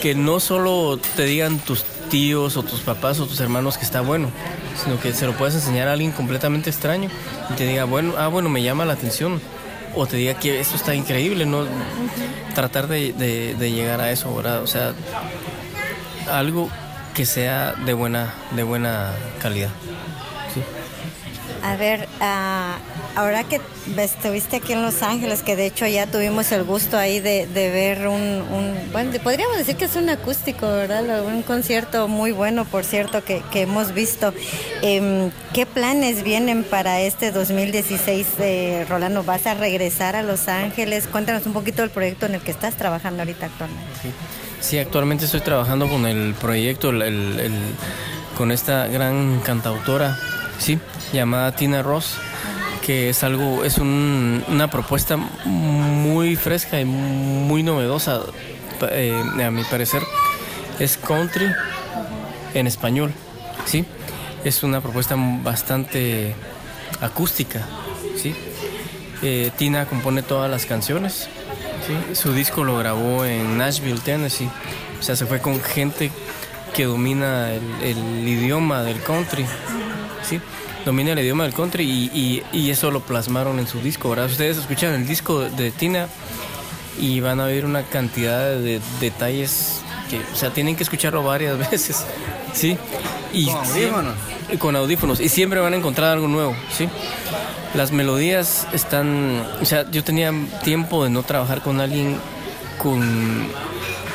que 0.00 0.14
no 0.14 0.40
solo 0.40 0.98
te 1.16 1.24
digan 1.24 1.58
tus 1.58 1.84
tíos 2.12 2.58
o 2.58 2.62
tus 2.62 2.80
papás 2.80 3.18
o 3.20 3.26
tus 3.26 3.40
hermanos 3.40 3.78
que 3.78 3.86
está 3.86 4.02
bueno, 4.02 4.28
sino 4.84 5.00
que 5.00 5.14
se 5.14 5.24
lo 5.24 5.32
puedes 5.32 5.54
enseñar 5.54 5.88
a 5.88 5.92
alguien 5.94 6.12
completamente 6.12 6.68
extraño 6.68 7.08
y 7.48 7.54
te 7.54 7.66
diga, 7.66 7.84
bueno, 7.84 8.12
ah, 8.18 8.28
bueno, 8.28 8.50
me 8.50 8.62
llama 8.62 8.84
la 8.84 8.92
atención. 8.92 9.40
O 9.94 10.06
te 10.06 10.18
diga 10.18 10.34
que 10.34 10.60
esto 10.60 10.76
está 10.76 10.94
increíble, 10.94 11.44
¿no? 11.46 11.64
Tratar 12.54 12.86
de, 12.86 13.12
de, 13.12 13.72
llegar 13.72 14.00
a 14.00 14.10
eso, 14.10 14.34
¿verdad? 14.34 14.62
O 14.62 14.66
sea, 14.66 14.92
algo 16.30 16.70
que 17.14 17.26
sea 17.26 17.72
de 17.72 17.92
buena, 17.92 18.34
de 18.56 18.62
buena 18.62 19.12
calidad. 19.40 19.70
A 21.62 21.76
ver, 21.76 22.08
uh, 22.20 23.18
ahora 23.18 23.44
que 23.44 23.60
estuviste 23.96 24.56
aquí 24.56 24.72
en 24.72 24.82
Los 24.82 25.02
Ángeles, 25.02 25.42
que 25.42 25.54
de 25.54 25.66
hecho 25.66 25.86
ya 25.86 26.08
tuvimos 26.08 26.50
el 26.50 26.64
gusto 26.64 26.98
ahí 26.98 27.20
de, 27.20 27.46
ver 27.54 28.08
un, 28.08 28.42
bueno, 28.90 29.12
podríamos 29.22 29.56
decir 29.56 29.76
que 29.76 29.84
es 29.84 29.94
un 29.94 30.10
acústico, 30.10 30.66
¿verdad? 30.66 31.24
Un 31.24 31.42
concierto 31.42 32.08
muy 32.08 32.32
bueno, 32.32 32.64
por 32.64 32.84
cierto, 32.84 33.22
que, 33.24 33.42
hemos 33.54 33.94
visto. 33.94 34.34
Em, 34.82 35.30
¿Qué 35.52 35.64
planes 35.64 36.24
vienen 36.24 36.64
para 36.64 37.00
este 37.00 37.30
2016, 37.30 38.26
eh, 38.40 38.84
Rolando? 38.88 39.22
¿Vas 39.22 39.46
a 39.46 39.54
regresar 39.54 40.16
a 40.16 40.22
Los 40.22 40.48
Ángeles? 40.48 41.06
Cuéntanos 41.06 41.46
un 41.46 41.52
poquito 41.52 41.82
del 41.82 41.90
proyecto 41.90 42.26
en 42.26 42.34
el 42.34 42.40
que 42.40 42.50
estás 42.50 42.74
trabajando 42.74 43.22
ahorita 43.22 43.46
actualmente. 43.46 44.12
Sí, 44.60 44.78
actualmente 44.78 45.26
estoy 45.26 45.40
trabajando 45.40 45.88
con 45.88 46.06
el 46.06 46.34
proyecto, 46.34 46.92
con 48.36 48.50
esta 48.50 48.86
gran 48.88 49.40
cantautora, 49.40 50.18
sí, 50.58 50.78
llamada 51.12 51.52
Tina 51.52 51.82
Ross 51.82 52.18
que 52.82 53.08
es 53.08 53.22
algo, 53.22 53.64
es 53.64 53.78
una 53.78 54.68
propuesta 54.68 55.16
muy 55.16 56.36
fresca 56.36 56.80
y 56.80 56.84
muy 56.84 57.62
novedosa, 57.62 58.22
eh, 58.90 59.22
a 59.44 59.50
mi 59.50 59.62
parecer. 59.64 60.02
Es 60.78 60.96
country 60.96 61.48
en 62.54 62.66
español, 62.66 63.12
¿sí? 63.64 63.84
Es 64.44 64.62
una 64.64 64.80
propuesta 64.80 65.14
bastante 65.16 66.34
acústica, 67.00 67.66
¿sí? 68.16 68.34
Eh, 69.22 69.52
Tina 69.56 69.86
compone 69.86 70.22
todas 70.22 70.50
las 70.50 70.66
canciones, 70.66 71.28
¿sí? 71.86 72.14
Su 72.14 72.32
disco 72.32 72.64
lo 72.64 72.76
grabó 72.78 73.24
en 73.24 73.58
Nashville, 73.58 74.00
Tennessee. 74.00 74.50
O 74.98 75.02
sea, 75.02 75.14
se 75.14 75.26
fue 75.26 75.40
con 75.40 75.60
gente 75.62 76.10
que 76.74 76.84
domina 76.84 77.52
el, 77.52 78.26
idioma 78.26 78.82
del 78.82 79.00
country, 79.02 79.46
¿sí? 80.28 80.40
Domina 80.84 81.12
el 81.12 81.20
idioma 81.20 81.44
del 81.44 81.54
country 81.54 81.84
y, 81.84 82.42
eso 82.70 82.90
lo 82.90 83.00
plasmaron 83.00 83.58
en 83.58 83.66
su 83.66 83.80
disco, 83.80 84.10
¿verdad? 84.10 84.26
Ustedes 84.26 84.56
escuchan 84.56 84.94
el 84.94 85.06
disco 85.06 85.40
de 85.40 85.70
Tina 85.70 86.08
y 87.00 87.20
van 87.20 87.40
a 87.40 87.46
ver 87.46 87.64
una 87.64 87.82
cantidad 87.84 88.54
de 88.56 88.80
detalles 89.00 89.80
que, 90.10 90.20
o 90.20 90.36
sea, 90.36 90.50
tienen 90.50 90.76
que 90.76 90.82
escucharlo 90.82 91.22
varias 91.22 91.58
veces, 91.70 92.04
¿sí? 92.52 92.76
Y 93.32 93.46
con 93.46 93.56
audífonos. 93.56 94.14
con 94.58 94.76
audífonos. 94.76 95.20
Y 95.20 95.28
siempre 95.28 95.60
van 95.60 95.72
a 95.72 95.76
encontrar 95.76 96.12
algo 96.12 96.28
nuevo, 96.28 96.54
¿sí? 96.76 96.88
Las 97.74 97.92
melodías 97.92 98.66
están, 98.72 99.42
o 99.60 99.64
sea, 99.64 99.90
yo 99.90 100.04
tenía 100.04 100.32
tiempo 100.64 101.04
de 101.04 101.10
no 101.10 101.22
trabajar 101.22 101.62
con 101.62 101.80
alguien 101.80 102.18
con 102.78 103.48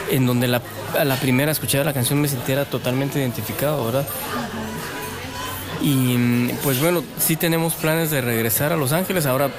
en 0.09 0.25
donde 0.25 0.47
la, 0.47 0.61
a 0.97 1.05
la 1.05 1.15
primera 1.17 1.51
escuchada 1.51 1.83
la 1.83 1.93
canción 1.93 2.21
me 2.21 2.27
sintiera 2.27 2.65
totalmente 2.65 3.19
identificado, 3.19 3.85
¿verdad? 3.85 4.07
Y 5.81 6.47
pues 6.63 6.79
bueno, 6.81 7.03
sí 7.19 7.35
tenemos 7.35 7.75
planes 7.75 8.09
de 8.11 8.21
regresar 8.21 8.73
a 8.73 8.77
Los 8.77 8.91
Ángeles. 8.91 9.25
Ahora, 9.25 9.49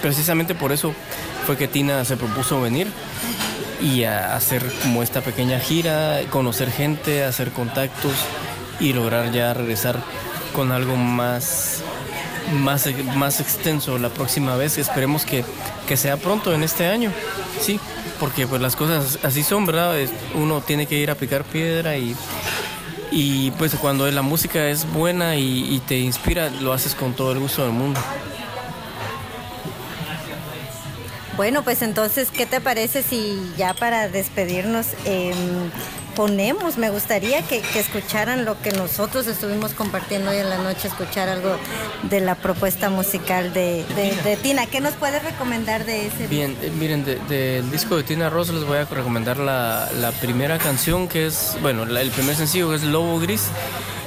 precisamente 0.00 0.54
por 0.54 0.72
eso 0.72 0.94
fue 1.46 1.56
que 1.56 1.68
Tina 1.68 2.04
se 2.04 2.16
propuso 2.16 2.60
venir 2.60 2.88
y 3.80 4.04
a 4.04 4.36
hacer 4.36 4.64
como 4.82 5.02
esta 5.02 5.22
pequeña 5.22 5.58
gira, 5.58 6.20
conocer 6.30 6.70
gente, 6.70 7.24
hacer 7.24 7.50
contactos 7.50 8.12
y 8.78 8.92
lograr 8.92 9.32
ya 9.32 9.54
regresar 9.54 9.98
con 10.54 10.70
algo 10.70 10.96
más, 10.96 11.82
más, 12.52 12.88
más 13.16 13.40
extenso 13.40 13.98
la 13.98 14.08
próxima 14.10 14.56
vez. 14.56 14.78
Esperemos 14.78 15.24
que, 15.24 15.44
que 15.88 15.96
sea 15.96 16.16
pronto 16.16 16.52
en 16.54 16.62
este 16.62 16.86
año, 16.86 17.10
sí, 17.60 17.80
porque 18.20 18.46
pues 18.46 18.62
las 18.62 18.76
cosas 18.76 19.18
así 19.24 19.42
son, 19.42 19.66
¿verdad? 19.66 19.96
Uno 20.34 20.60
tiene 20.60 20.86
que 20.86 20.96
ir 20.96 21.10
a 21.10 21.16
picar 21.16 21.42
piedra 21.44 21.96
y, 21.96 22.14
y 23.12 23.50
pues 23.52 23.74
cuando 23.76 24.10
la 24.10 24.22
música 24.22 24.68
es 24.68 24.90
buena 24.90 25.36
y, 25.36 25.74
y 25.74 25.78
te 25.80 25.98
inspira, 25.98 26.50
lo 26.50 26.72
haces 26.72 26.94
con 26.94 27.12
todo 27.14 27.32
el 27.32 27.38
gusto 27.38 27.62
del 27.62 27.72
mundo. 27.72 28.00
Bueno, 31.36 31.62
pues 31.62 31.82
entonces, 31.82 32.30
¿qué 32.30 32.44
te 32.44 32.60
parece 32.60 33.02
si 33.02 33.38
ya 33.56 33.72
para 33.74 34.08
despedirnos 34.08 34.88
em, 35.04 35.70
ponemos? 36.14 36.78
Me 36.78 36.90
gustaría 36.90 37.42
que, 37.42 37.62
escucharan 37.74 38.44
lo 38.44 38.60
que 38.60 38.72
nosotros 38.72 39.26
estuvimos 39.26 39.72
compartiendo 39.72 40.30
hoy 40.30 40.38
en 40.38 40.48
la 40.48 40.58
noche, 40.58 40.88
escuchar 40.88 41.28
algo 41.28 41.56
de 42.04 42.20
la 42.20 42.34
propuesta 42.34 42.90
musical 42.90 43.52
de, 43.52 43.84
Tina. 44.42 44.66
¿Qué 44.66 44.80
nos 44.80 44.94
puedes 44.94 45.22
recomendar 45.22 45.84
de 45.84 46.06
ese 46.06 46.26
Bien, 46.26 46.56
eh, 46.62 46.70
miren, 46.70 47.04
del 47.04 47.70
disco 47.70 47.96
de 47.96 48.02
Tina 48.02 48.30
Ross 48.30 48.50
les 48.50 48.64
voy 48.64 48.78
a 48.78 48.84
recomendar 48.84 49.38
la, 49.38 49.88
primera 50.20 50.58
canción 50.58 51.08
que 51.08 51.26
es, 51.26 51.56
bueno, 51.62 51.84
el 51.84 52.10
primer 52.10 52.36
sencillo 52.36 52.70
que 52.70 52.76
es 52.76 52.82
Lobo 52.82 53.18
Gris. 53.18 53.48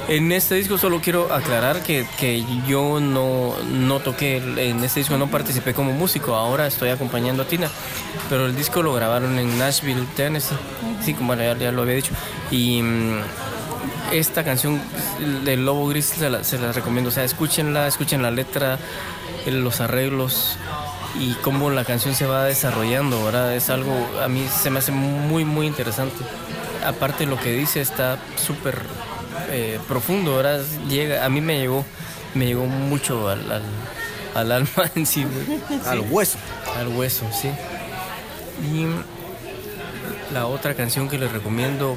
En 0.08 0.30
este 0.30 0.54
disco 0.54 0.78
solo 0.78 1.00
quiero 1.00 1.32
aclarar 1.32 1.82
que, 1.82 2.06
yo 2.68 3.00
no, 3.00 3.54
no, 3.72 3.98
toqué, 3.98 4.36
en 4.36 4.84
este 4.84 5.00
disco 5.00 5.16
no 5.18 5.26
participé 5.28 5.74
como 5.74 5.92
músico, 5.92 6.36
ahora 6.36 6.68
estoy 6.68 6.90
acompañando 6.90 7.42
a 7.42 7.46
Tina, 7.48 7.68
pero 8.28 8.46
el 8.46 8.54
disco 8.54 8.84
lo 8.84 8.94
grabaron 8.94 9.36
en 9.36 9.58
Nashville, 9.58 10.06
Tennessee, 10.14 10.54
sí, 11.02 11.12
como 11.12 11.34
ya, 11.34 11.72
lo 11.72 11.82
había 11.82 11.96
dicho. 11.96 12.12
Y 12.52 12.82
mm, 12.82 13.18
esta 14.12 14.44
canción 14.44 14.80
del 15.44 15.66
Lobo 15.66 15.88
Gris 15.88 16.06
se 16.06 16.30
la, 16.30 16.44
se 16.44 16.56
recomiendo, 16.72 17.08
o 17.08 17.12
sea, 17.12 17.24
escúchenla, 17.24 17.88
escuchen 17.88 18.22
la 18.22 18.30
letra, 18.30 18.78
los 19.46 19.80
arreglos 19.80 20.56
y 21.18 21.34
cómo 21.42 21.70
la 21.70 21.84
canción 21.84 22.14
se 22.14 22.26
va 22.26 22.44
desarrollando, 22.44 23.24
¿verdad? 23.24 23.56
Es 23.56 23.70
algo, 23.70 23.92
a 24.22 24.28
mí 24.28 24.46
se 24.48 24.70
me 24.70 24.78
hace 24.78 24.92
muy, 24.92 25.44
muy 25.44 25.66
interesante. 25.66 26.24
Aparte 26.86 27.26
lo 27.26 27.40
que 27.40 27.52
dice 27.52 27.80
está 27.80 28.18
súper 28.36 28.82
eh, 29.50 29.78
profundo, 29.88 30.34
ahora 30.34 30.60
llega, 30.88 31.24
a 31.24 31.28
mí 31.28 31.40
me 31.40 31.58
llegó, 31.58 31.84
me 32.34 32.46
llegó 32.46 32.66
mucho 32.66 33.28
al, 33.28 33.62
alma 34.34 34.90
en 34.94 35.06
sí, 35.06 35.26
Al 35.86 36.00
hueso. 36.00 36.38
Al 36.76 36.88
hueso, 36.88 37.24
sí. 37.32 37.50
Y 38.72 38.86
la 40.32 40.46
otra 40.46 40.74
canción 40.74 41.08
que 41.08 41.18
les 41.18 41.30
recomiendo 41.30 41.96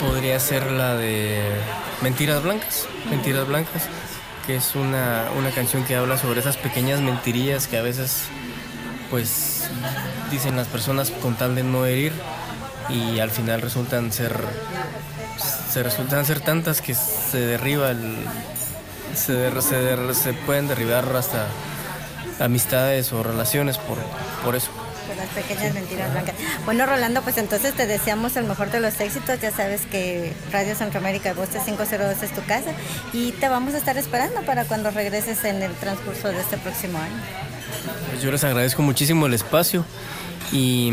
podría 0.00 0.38
ser 0.40 0.70
la 0.70 0.96
de 0.96 1.42
Mentiras 2.02 2.42
Blancas. 2.42 2.86
Mentiras 3.10 3.46
Blancas, 3.46 3.84
que 4.46 4.56
es 4.56 4.74
una, 4.74 5.26
una 5.38 5.50
canción 5.50 5.84
que 5.84 5.96
habla 5.96 6.18
sobre 6.18 6.40
esas 6.40 6.56
pequeñas 6.56 7.00
mentirillas 7.00 7.66
que 7.66 7.78
a 7.78 7.82
veces 7.82 8.24
pues 9.10 9.68
dicen 10.30 10.56
las 10.56 10.66
personas 10.66 11.10
con 11.10 11.36
tal 11.36 11.54
de 11.54 11.62
no 11.62 11.86
herir 11.86 12.12
y 12.88 13.20
al 13.20 13.30
final 13.30 13.62
resultan 13.62 14.12
ser 14.12 14.36
se 15.38 15.82
resultan 15.82 16.24
ser 16.24 16.40
tantas 16.40 16.80
que 16.80 16.94
se 16.94 17.38
derriba 17.38 17.90
el. 17.90 18.16
Se, 19.14 19.50
se, 20.14 20.32
pueden 20.32 20.66
derribar 20.66 21.04
hasta 21.16 21.46
amistades 22.40 23.12
o 23.12 23.22
relaciones 23.22 23.78
por, 23.78 23.98
por 24.44 24.56
eso. 24.56 24.70
Por 25.06 25.16
las 25.16 25.28
pequeñas 25.28 25.74
mentiras 25.74 26.10
blancas. 26.12 26.34
Bueno, 26.64 26.86
Rolando, 26.86 27.22
pues 27.22 27.38
entonces 27.38 27.74
te 27.74 27.86
deseamos 27.86 28.36
el 28.36 28.44
mejor 28.44 28.70
de 28.70 28.80
los 28.80 28.98
éxitos. 29.00 29.40
Ya 29.40 29.52
sabes 29.52 29.82
que 29.86 30.32
Radio 30.50 30.74
Centroamérica 30.74 31.32
Voces 31.32 31.62
502 31.62 32.22
es 32.22 32.32
tu 32.32 32.44
casa 32.44 32.70
y 33.12 33.32
te 33.32 33.48
vamos 33.48 33.74
a 33.74 33.78
estar 33.78 33.96
esperando 33.98 34.42
para 34.42 34.64
cuando 34.64 34.90
regreses 34.90 35.44
en 35.44 35.62
el 35.62 35.72
transcurso 35.74 36.28
de 36.28 36.40
este 36.40 36.56
próximo 36.56 36.98
año. 36.98 37.53
Pues 38.10 38.22
yo 38.22 38.30
les 38.30 38.44
agradezco 38.44 38.82
muchísimo 38.82 39.26
el 39.26 39.34
espacio 39.34 39.84
y, 40.52 40.90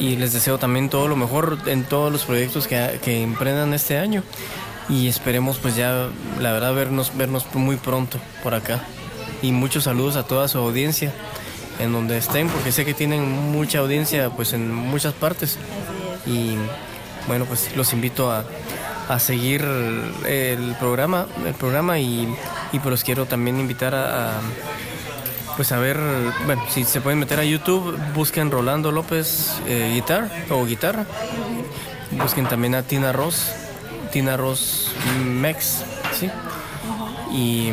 les 0.00 0.32
deseo 0.32 0.58
también 0.58 0.88
todo 0.88 1.08
lo 1.08 1.16
mejor 1.16 1.58
en 1.66 1.84
todos 1.84 2.12
los 2.12 2.24
proyectos 2.24 2.66
que, 2.66 2.98
que, 3.02 3.22
emprendan 3.22 3.74
este 3.74 3.98
año. 3.98 4.22
Y 4.88 5.08
esperemos 5.08 5.58
pues 5.58 5.76
ya 5.76 6.08
la 6.40 6.52
verdad 6.52 6.74
vernos 6.74 7.16
vernos 7.16 7.46
muy 7.54 7.76
pronto 7.76 8.18
por 8.42 8.54
acá. 8.54 8.82
Y 9.42 9.52
muchos 9.52 9.84
saludos 9.84 10.16
a 10.16 10.24
toda 10.24 10.48
su 10.48 10.58
audiencia 10.58 11.12
en 11.78 11.92
donde 11.92 12.18
estén 12.18 12.48
porque 12.48 12.70
sé 12.70 12.84
que 12.84 12.94
tienen 12.94 13.30
mucha 13.52 13.78
audiencia 13.78 14.30
pues 14.30 14.52
en 14.52 14.74
muchas 14.74 15.14
partes. 15.14 15.58
Y 16.26 16.56
bueno 17.26 17.46
pues 17.46 17.74
los 17.76 17.92
invito 17.92 18.30
a, 18.30 18.44
a 19.08 19.18
seguir 19.18 19.64
el 20.26 20.76
programa 20.78 21.26
el 21.46 21.54
programa 21.54 21.98
y, 21.98 22.28
y 22.72 22.78
pues 22.78 23.04
quiero 23.04 23.26
también 23.26 23.58
invitar 23.60 23.94
a 23.94 24.40
pues 25.56 25.72
a 25.72 25.78
ver, 25.78 25.98
bueno, 26.46 26.64
si 26.70 26.84
se 26.84 27.00
pueden 27.00 27.18
meter 27.18 27.38
a 27.40 27.44
YouTube, 27.44 27.96
busquen 28.14 28.50
Rolando 28.50 28.92
López 28.92 29.52
eh, 29.66 29.92
guitar 29.94 30.28
o 30.50 30.64
guitarra. 30.64 31.06
Busquen 32.12 32.46
también 32.46 32.74
a 32.74 32.82
Tina 32.82 33.12
Ross, 33.12 33.52
Tina 34.12 34.36
Ross 34.36 34.92
Mex, 35.24 35.82
¿sí? 36.18 36.30
Y, 37.32 37.72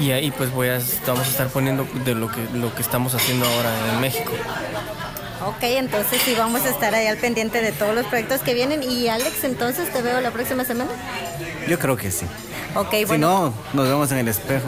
y 0.00 0.12
ahí 0.12 0.30
pues 0.30 0.52
voy 0.52 0.68
a, 0.68 0.80
vamos 1.06 1.26
a 1.26 1.30
estar 1.30 1.48
poniendo 1.48 1.86
de 2.04 2.14
lo 2.14 2.30
que, 2.30 2.40
lo 2.54 2.74
que 2.74 2.82
estamos 2.82 3.14
haciendo 3.14 3.46
ahora 3.46 3.70
en 3.92 4.00
México. 4.00 4.32
Ok, 5.46 5.62
entonces 5.62 6.20
sí 6.24 6.34
vamos 6.36 6.62
a 6.62 6.70
estar 6.70 6.94
ahí 6.94 7.06
al 7.06 7.16
pendiente 7.16 7.62
de 7.62 7.72
todos 7.72 7.94
los 7.94 8.06
proyectos 8.06 8.40
que 8.42 8.54
vienen. 8.54 8.82
Y 8.82 9.08
Alex, 9.08 9.44
entonces 9.44 9.92
te 9.92 10.02
veo 10.02 10.20
la 10.20 10.30
próxima 10.30 10.64
semana. 10.64 10.90
Yo 11.68 11.78
creo 11.78 11.96
que 11.96 12.10
sí. 12.10 12.26
Ok, 12.74 12.90
bueno. 13.06 13.08
Si 13.08 13.18
no, 13.18 13.54
nos 13.74 13.88
vemos 13.88 14.12
en 14.12 14.18
el 14.18 14.28
espejo. 14.28 14.66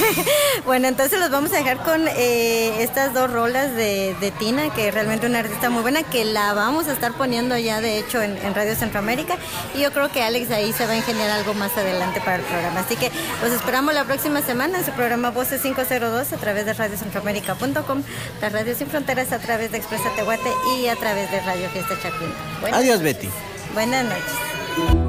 bueno, 0.64 0.88
entonces 0.88 1.18
los 1.18 1.30
vamos 1.30 1.52
a 1.52 1.56
dejar 1.56 1.78
con 1.78 2.06
eh, 2.08 2.82
estas 2.82 3.14
dos 3.14 3.32
rolas 3.32 3.74
de, 3.74 4.32
Tina, 4.38 4.72
que 4.72 4.88
es 4.88 4.94
realmente 4.94 5.26
una 5.26 5.40
artista 5.40 5.70
muy 5.70 5.82
buena, 5.82 6.02
que 6.02 6.24
la 6.24 6.52
vamos 6.54 6.88
a 6.88 6.92
estar 6.92 7.12
poniendo 7.14 7.56
ya 7.56 7.80
de 7.80 7.98
hecho 7.98 8.22
en, 8.22 8.36
Radio 8.54 8.74
Centroamérica. 8.76 9.36
Y 9.74 9.80
yo 9.80 9.92
creo 9.92 10.10
que 10.10 10.22
Alex 10.22 10.50
ahí 10.50 10.72
se 10.72 10.86
va 10.86 10.92
a 10.92 10.96
ingeniar 10.96 11.30
algo 11.30 11.54
más 11.54 11.76
adelante 11.76 12.20
para 12.20 12.36
el 12.36 12.42
programa. 12.42 12.80
Así 12.80 12.96
que 12.96 13.10
los 13.42 13.52
esperamos 13.52 13.94
la 13.94 14.04
próxima 14.04 14.42
semana 14.42 14.78
en 14.78 14.84
su 14.84 14.92
programa 14.92 15.30
Voces 15.30 15.62
502 15.62 16.32
a 16.32 16.36
través 16.36 16.66
de 16.66 16.74
radiocentroamérica.com, 16.74 18.02
la 18.40 18.48
Radio 18.48 18.74
Sin 18.74 18.88
Fronteras 18.88 19.32
a 19.32 19.38
través 19.38 19.72
de 19.72 19.78
Expresa 19.78 20.10
Tehuate 20.14 20.50
y 20.76 20.86
a 20.86 20.96
través 20.96 21.30
de 21.30 21.40
Radio 21.40 21.68
Fiesta 21.70 21.94
Chapina. 22.00 22.32
Adiós, 22.72 23.02
Betty. 23.02 23.28
Buenas 23.74 24.04
noches. 24.04 25.07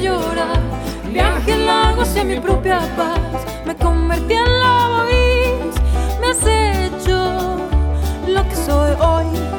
quiero 0.00 0.20
llorar. 0.20 0.60
Viaje 1.12 1.52
en 1.52 1.66
hacia 1.68 2.24
mi 2.24 2.38
propia 2.40 2.80
paz. 2.96 3.44
Me 3.64 3.74
convertí 3.76 4.34
en 4.34 4.60
lobo 4.60 5.04
gris. 5.06 5.74
Me 6.20 6.28
has 6.28 6.46
hecho 6.46 7.56
lo 8.28 8.48
que 8.48 8.56
soy 8.56 8.90
hoy. 9.00 9.53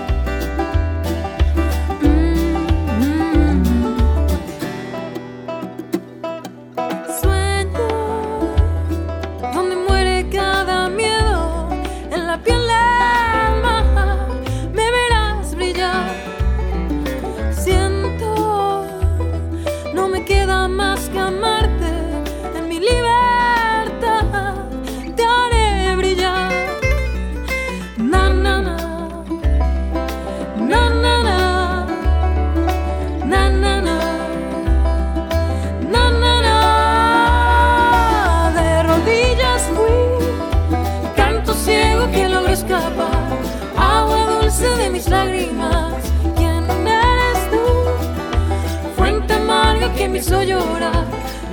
me 50.15 50.21
hizo 50.21 50.43
llorar. 50.43 51.05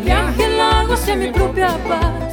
Viaje 0.05 0.45
en 0.45 0.57
largo 0.57 0.95
hacia 0.95 1.17
mi 1.17 1.33
propia 1.33 1.77
paz. 1.89 2.32